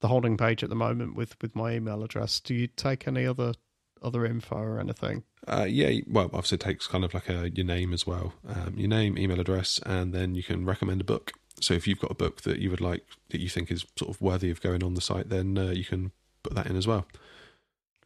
the 0.00 0.08
holding 0.08 0.36
page 0.36 0.62
at 0.62 0.68
the 0.68 0.76
moment 0.76 1.16
with 1.16 1.36
with 1.42 1.54
my 1.56 1.72
email 1.74 2.02
address. 2.04 2.40
Do 2.40 2.54
you 2.54 2.66
take 2.68 3.06
any 3.08 3.26
other 3.26 3.54
other 4.02 4.24
info 4.24 4.56
or 4.56 4.80
anything? 4.80 5.24
Uh, 5.46 5.66
yeah, 5.68 6.00
well, 6.06 6.26
obviously 6.26 6.56
it 6.56 6.60
takes 6.60 6.86
kind 6.86 7.04
of 7.04 7.14
like 7.14 7.28
a 7.28 7.50
your 7.50 7.66
name 7.66 7.92
as 7.92 8.06
well, 8.06 8.34
um, 8.48 8.74
your 8.76 8.88
name, 8.88 9.18
email 9.18 9.40
address, 9.40 9.80
and 9.86 10.12
then 10.12 10.34
you 10.34 10.42
can 10.42 10.64
recommend 10.64 11.00
a 11.00 11.04
book. 11.04 11.32
So 11.60 11.74
if 11.74 11.86
you've 11.86 12.00
got 12.00 12.10
a 12.10 12.14
book 12.14 12.42
that 12.42 12.58
you 12.58 12.70
would 12.70 12.80
like 12.80 13.04
that 13.30 13.40
you 13.40 13.48
think 13.48 13.70
is 13.70 13.84
sort 13.98 14.10
of 14.10 14.20
worthy 14.20 14.50
of 14.50 14.60
going 14.60 14.82
on 14.82 14.94
the 14.94 15.00
site, 15.00 15.28
then 15.28 15.58
uh, 15.58 15.70
you 15.70 15.84
can 15.84 16.12
put 16.42 16.54
that 16.54 16.66
in 16.66 16.76
as 16.76 16.86
well. 16.86 17.06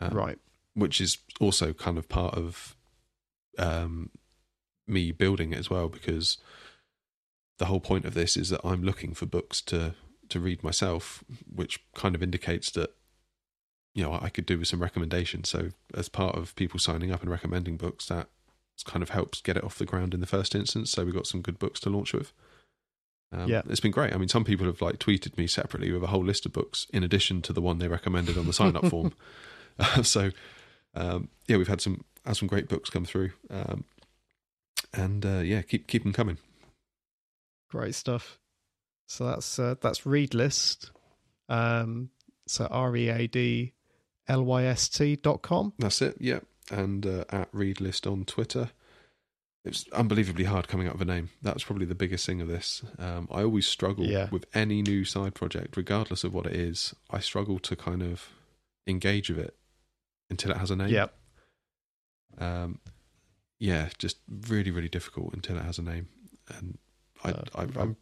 Um, 0.00 0.14
right. 0.14 0.38
Which 0.74 1.00
is 1.00 1.18
also 1.40 1.72
kind 1.72 1.98
of 1.98 2.08
part 2.08 2.34
of 2.34 2.76
um, 3.58 4.10
me 4.86 5.12
building 5.12 5.52
it 5.52 5.58
as 5.58 5.68
well, 5.68 5.88
because 5.88 6.38
the 7.58 7.66
whole 7.66 7.80
point 7.80 8.04
of 8.04 8.14
this 8.14 8.36
is 8.36 8.48
that 8.48 8.60
I'm 8.64 8.82
looking 8.82 9.14
for 9.14 9.26
books 9.26 9.60
to 9.62 9.94
to 10.30 10.40
read 10.40 10.64
myself, 10.64 11.22
which 11.54 11.84
kind 11.94 12.14
of 12.14 12.22
indicates 12.22 12.70
that 12.70 12.94
you 13.94 14.02
know 14.02 14.18
I 14.20 14.28
could 14.28 14.46
do 14.46 14.58
with 14.58 14.68
some 14.68 14.80
recommendations. 14.82 15.48
So 15.48 15.70
as 15.94 16.08
part 16.08 16.36
of 16.36 16.54
people 16.56 16.78
signing 16.80 17.10
up 17.12 17.20
and 17.22 17.30
recommending 17.30 17.76
books, 17.76 18.06
that 18.06 18.28
kind 18.84 19.02
of 19.02 19.10
helps 19.10 19.40
get 19.40 19.56
it 19.56 19.64
off 19.64 19.78
the 19.78 19.84
ground 19.84 20.14
in 20.14 20.20
the 20.20 20.26
first 20.26 20.54
instance. 20.54 20.90
So 20.90 21.04
we've 21.04 21.14
got 21.14 21.26
some 21.26 21.40
good 21.42 21.58
books 21.58 21.78
to 21.80 21.90
launch 21.90 22.12
with. 22.12 22.32
Um, 23.30 23.48
Yeah. 23.48 23.62
it's 23.68 23.80
been 23.80 23.92
great. 23.92 24.12
I 24.12 24.16
mean, 24.18 24.28
some 24.28 24.44
people 24.44 24.66
have 24.66 24.82
like 24.82 24.98
tweeted 24.98 25.38
me 25.38 25.46
separately 25.46 25.92
with 25.92 26.02
a 26.02 26.08
whole 26.08 26.24
list 26.24 26.44
of 26.46 26.52
books 26.52 26.86
in 26.92 27.02
addition 27.04 27.42
to 27.42 27.52
the 27.52 27.62
one 27.62 27.78
they 27.78 27.88
recommended 27.88 28.36
on 28.36 28.46
the 28.46 28.52
sign 28.52 28.76
up 28.76 28.86
form. 28.86 29.12
Uh, 29.78 30.02
so 30.02 30.30
um, 30.94 31.28
yeah, 31.46 31.56
we've 31.56 31.68
had 31.68 31.80
some 31.80 32.04
had 32.26 32.36
some 32.36 32.48
great 32.48 32.68
books 32.68 32.90
come 32.90 33.04
through, 33.04 33.32
um, 33.50 33.84
and 34.92 35.24
uh, 35.24 35.38
yeah, 35.40 35.62
keep 35.62 35.86
keep 35.86 36.02
them 36.02 36.12
coming. 36.12 36.38
Great 37.70 37.94
stuff. 37.94 38.38
So 39.06 39.26
that's 39.26 39.58
uh, 39.58 39.76
that's 39.80 40.00
Readlyst. 40.02 40.90
Um, 41.48 42.10
so 42.46 42.66
R 42.66 42.94
E 42.96 43.08
A 43.08 43.26
D 43.26 43.72
L 44.28 44.44
Y 44.44 44.64
S 44.64 44.88
T 44.88 45.16
dot 45.16 45.42
com. 45.42 45.72
That's 45.78 46.00
it. 46.02 46.16
Yeah, 46.20 46.40
and 46.70 47.06
uh, 47.06 47.24
at 47.30 47.50
Readlyst 47.52 48.10
on 48.10 48.24
Twitter. 48.24 48.70
It's 49.64 49.86
unbelievably 49.92 50.42
hard 50.44 50.66
coming 50.66 50.88
up 50.88 50.94
with 50.94 51.02
a 51.02 51.12
name. 51.12 51.30
That's 51.40 51.62
probably 51.62 51.86
the 51.86 51.94
biggest 51.94 52.26
thing 52.26 52.40
of 52.40 52.48
this. 52.48 52.82
Um, 52.98 53.28
I 53.30 53.42
always 53.44 53.64
struggle 53.64 54.04
Yeah. 54.06 54.28
with 54.32 54.44
any 54.54 54.82
new 54.82 55.04
side 55.04 55.34
project, 55.36 55.76
regardless 55.76 56.24
of 56.24 56.34
what 56.34 56.46
it 56.46 56.56
is. 56.56 56.96
I 57.10 57.20
struggle 57.20 57.60
to 57.60 57.76
kind 57.76 58.02
of 58.02 58.28
engage 58.88 59.30
with 59.30 59.38
it 59.38 59.56
until 60.28 60.50
it 60.50 60.56
has 60.56 60.72
a 60.72 60.76
name. 60.76 60.88
Yep. 60.88 61.14
Um, 62.38 62.80
yeah, 63.60 63.90
just 63.98 64.18
really, 64.48 64.72
really 64.72 64.88
difficult 64.88 65.32
until 65.32 65.56
it 65.56 65.62
has 65.64 65.78
a 65.78 65.82
name. 65.82 66.08
And 66.48 66.78
I, 67.22 67.30
Uh, 67.30 67.42
I, 67.54 67.62
I'm, 67.80 67.96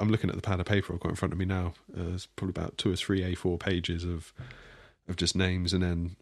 I'm 0.00 0.10
looking 0.10 0.28
at 0.30 0.34
the 0.36 0.42
pad 0.42 0.58
of 0.58 0.66
paper 0.66 0.92
I've 0.92 0.98
got 1.00 1.10
in 1.10 1.14
front 1.14 1.32
of 1.32 1.38
me 1.38 1.44
now. 1.44 1.74
Uh, 1.96 2.02
there's 2.04 2.26
probably 2.26 2.50
about 2.50 2.78
two 2.78 2.90
or 2.92 2.96
three 2.96 3.20
A4 3.20 3.60
pages 3.60 4.02
of, 4.02 4.32
of 5.08 5.16
just 5.16 5.36
names, 5.36 5.72
and 5.72 5.82
then 5.82 6.16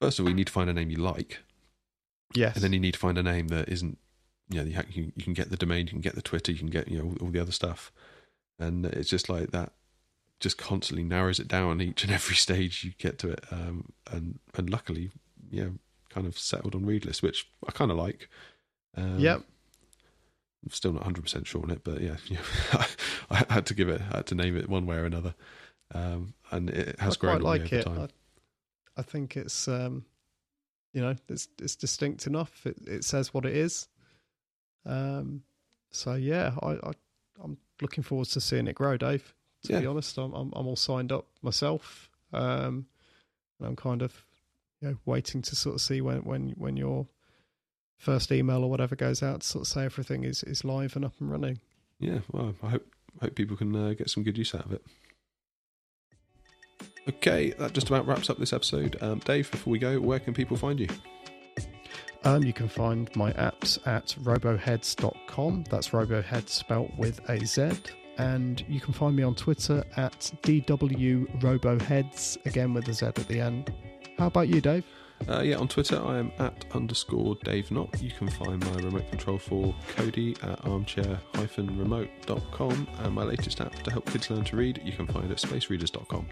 first 0.00 0.18
of 0.18 0.24
all, 0.24 0.28
you 0.30 0.34
need 0.34 0.46
to 0.46 0.52
find 0.52 0.70
a 0.70 0.74
name 0.74 0.90
you 0.90 0.96
like, 0.96 1.40
Yes. 2.34 2.54
and 2.54 2.64
then 2.64 2.72
you 2.72 2.80
need 2.80 2.94
to 2.94 2.98
find 3.00 3.18
a 3.18 3.22
name 3.22 3.48
that 3.48 3.68
isn't, 3.68 3.98
you 4.48 4.62
know, 4.62 4.82
you, 4.90 5.12
you, 5.14 5.22
can 5.22 5.34
get 5.34 5.50
the 5.50 5.56
domain, 5.56 5.86
you 5.86 5.92
can 5.92 6.00
get 6.00 6.14
the 6.14 6.22
Twitter, 6.22 6.52
you 6.52 6.58
can 6.58 6.68
get 6.68 6.88
you 6.88 6.98
know 6.98 7.04
all, 7.04 7.16
all 7.22 7.30
the 7.30 7.40
other 7.40 7.52
stuff, 7.52 7.92
and 8.58 8.86
it's 8.86 9.10
just 9.10 9.28
like 9.28 9.50
that. 9.50 9.72
Just 10.40 10.58
constantly 10.58 11.04
narrows 11.04 11.38
it 11.38 11.48
down 11.48 11.80
each 11.80 12.02
and 12.02 12.12
every 12.12 12.34
stage 12.46 12.84
you 12.84 12.92
get 12.98 13.18
to 13.20 13.30
it, 13.30 13.44
um, 13.50 13.92
and 14.10 14.38
and 14.54 14.68
luckily, 14.68 15.10
yeah, 15.50 15.68
kind 16.10 16.26
of 16.26 16.38
settled 16.38 16.74
on 16.74 16.82
Readlyst, 16.84 17.22
which 17.22 17.48
I 17.66 17.72
kind 17.72 17.90
of 17.90 17.96
like. 17.96 18.28
Um, 18.96 19.18
Yep. 19.18 19.42
I'm 20.64 20.70
still 20.70 20.92
not 20.92 21.02
100 21.02 21.22
percent 21.22 21.46
sure 21.46 21.62
on 21.62 21.70
it, 21.70 21.82
but 21.84 22.00
yeah, 22.00 22.16
yeah 22.26 22.84
I 23.30 23.44
had 23.52 23.66
to 23.66 23.74
give 23.74 23.88
it, 23.88 24.00
I 24.12 24.16
had 24.18 24.26
to 24.28 24.34
name 24.34 24.56
it 24.56 24.68
one 24.68 24.86
way 24.86 24.96
or 24.96 25.04
another, 25.04 25.34
um, 25.94 26.34
and 26.50 26.70
it 26.70 26.98
has 27.00 27.16
I 27.16 27.18
grown 27.18 27.40
quite 27.40 27.60
like 27.60 27.72
over 27.72 27.76
it. 27.76 27.84
time. 27.84 28.00
I, 28.00 29.00
I 29.00 29.02
think 29.02 29.36
it's 29.36 29.68
um, 29.68 30.04
you 30.92 31.00
know 31.00 31.14
it's 31.28 31.48
it's 31.60 31.76
distinct 31.76 32.26
enough. 32.26 32.66
It 32.66 32.76
it 32.86 33.04
says 33.04 33.32
what 33.32 33.46
it 33.46 33.56
is. 33.56 33.88
Um, 34.84 35.42
so 35.90 36.14
yeah, 36.14 36.54
I, 36.62 36.72
I 36.72 36.92
I'm 37.42 37.58
looking 37.80 38.04
forward 38.04 38.28
to 38.28 38.40
seeing 38.40 38.66
it 38.66 38.74
grow, 38.74 38.96
Dave. 38.96 39.34
To 39.64 39.80
be 39.80 39.86
honest, 39.86 40.18
I'm, 40.18 40.34
I'm 40.34 40.52
I'm 40.54 40.66
all 40.66 40.76
signed 40.76 41.10
up 41.10 41.26
myself. 41.40 42.10
Um, 42.34 42.86
and 43.58 43.68
I'm 43.68 43.76
kind 43.76 44.02
of 44.02 44.26
you 44.80 44.88
know 44.88 44.96
waiting 45.06 45.40
to 45.42 45.56
sort 45.56 45.76
of 45.76 45.80
see 45.80 46.00
when 46.00 46.18
when 46.24 46.50
when 46.58 46.76
your 46.76 47.06
first 47.96 48.30
email 48.32 48.62
or 48.62 48.68
whatever 48.68 48.94
goes 48.96 49.22
out 49.22 49.40
to 49.40 49.46
sort 49.46 49.62
of 49.62 49.68
say 49.68 49.84
everything 49.84 50.24
is 50.24 50.42
is 50.42 50.64
live 50.64 50.96
and 50.96 51.04
up 51.04 51.14
and 51.20 51.30
running. 51.30 51.60
Yeah, 51.98 52.18
well, 52.30 52.54
I 52.62 52.70
hope 52.70 52.86
hope 53.20 53.34
people 53.34 53.56
can 53.56 53.74
uh, 53.74 53.94
get 53.94 54.10
some 54.10 54.22
good 54.22 54.36
use 54.36 54.54
out 54.54 54.66
of 54.66 54.72
it. 54.72 54.84
Okay, 57.08 57.50
that 57.58 57.72
just 57.72 57.88
about 57.88 58.06
wraps 58.06 58.30
up 58.30 58.38
this 58.38 58.52
episode. 58.52 58.96
Um, 59.02 59.18
Dave, 59.20 59.50
before 59.50 59.70
we 59.70 59.78
go, 59.78 60.00
where 60.00 60.18
can 60.18 60.32
people 60.32 60.56
find 60.56 60.80
you? 60.80 60.88
Um, 62.24 62.42
you 62.42 62.54
can 62.54 62.68
find 62.68 63.14
my 63.14 63.32
apps 63.34 63.86
at 63.86 64.16
roboheadz.com. 64.22 65.64
That's 65.68 65.90
roboheads 65.90 66.48
spelt 66.48 66.90
with 66.96 67.20
a 67.28 67.44
Z. 67.44 67.72
And 68.16 68.64
you 68.68 68.80
can 68.80 68.94
find 68.94 69.14
me 69.14 69.22
on 69.22 69.34
Twitter 69.34 69.84
at 69.96 70.18
DWRoboheadz, 70.42 72.46
again 72.46 72.72
with 72.72 72.88
a 72.88 72.94
Z 72.94 73.06
at 73.06 73.16
the 73.16 73.40
end. 73.40 73.70
How 74.16 74.28
about 74.28 74.48
you, 74.48 74.62
Dave? 74.62 74.84
Uh, 75.28 75.42
yeah, 75.42 75.56
on 75.56 75.68
Twitter, 75.68 76.02
I 76.02 76.18
am 76.18 76.32
at 76.38 76.64
underscore 76.72 77.36
Dave 77.44 77.70
Knott. 77.70 78.02
You 78.02 78.10
can 78.10 78.30
find 78.30 78.64
my 78.64 78.76
remote 78.76 79.06
control 79.10 79.36
for 79.38 79.74
Kodi 79.96 80.42
at 80.42 80.64
armchair-remote.com. 80.66 82.88
And 83.00 83.14
my 83.14 83.24
latest 83.24 83.60
app 83.60 83.74
to 83.74 83.90
help 83.90 84.10
kids 84.10 84.30
learn 84.30 84.44
to 84.44 84.56
read, 84.56 84.80
you 84.84 84.92
can 84.92 85.06
find 85.06 85.30
at 85.30 85.36
spacereaders.com. 85.38 86.26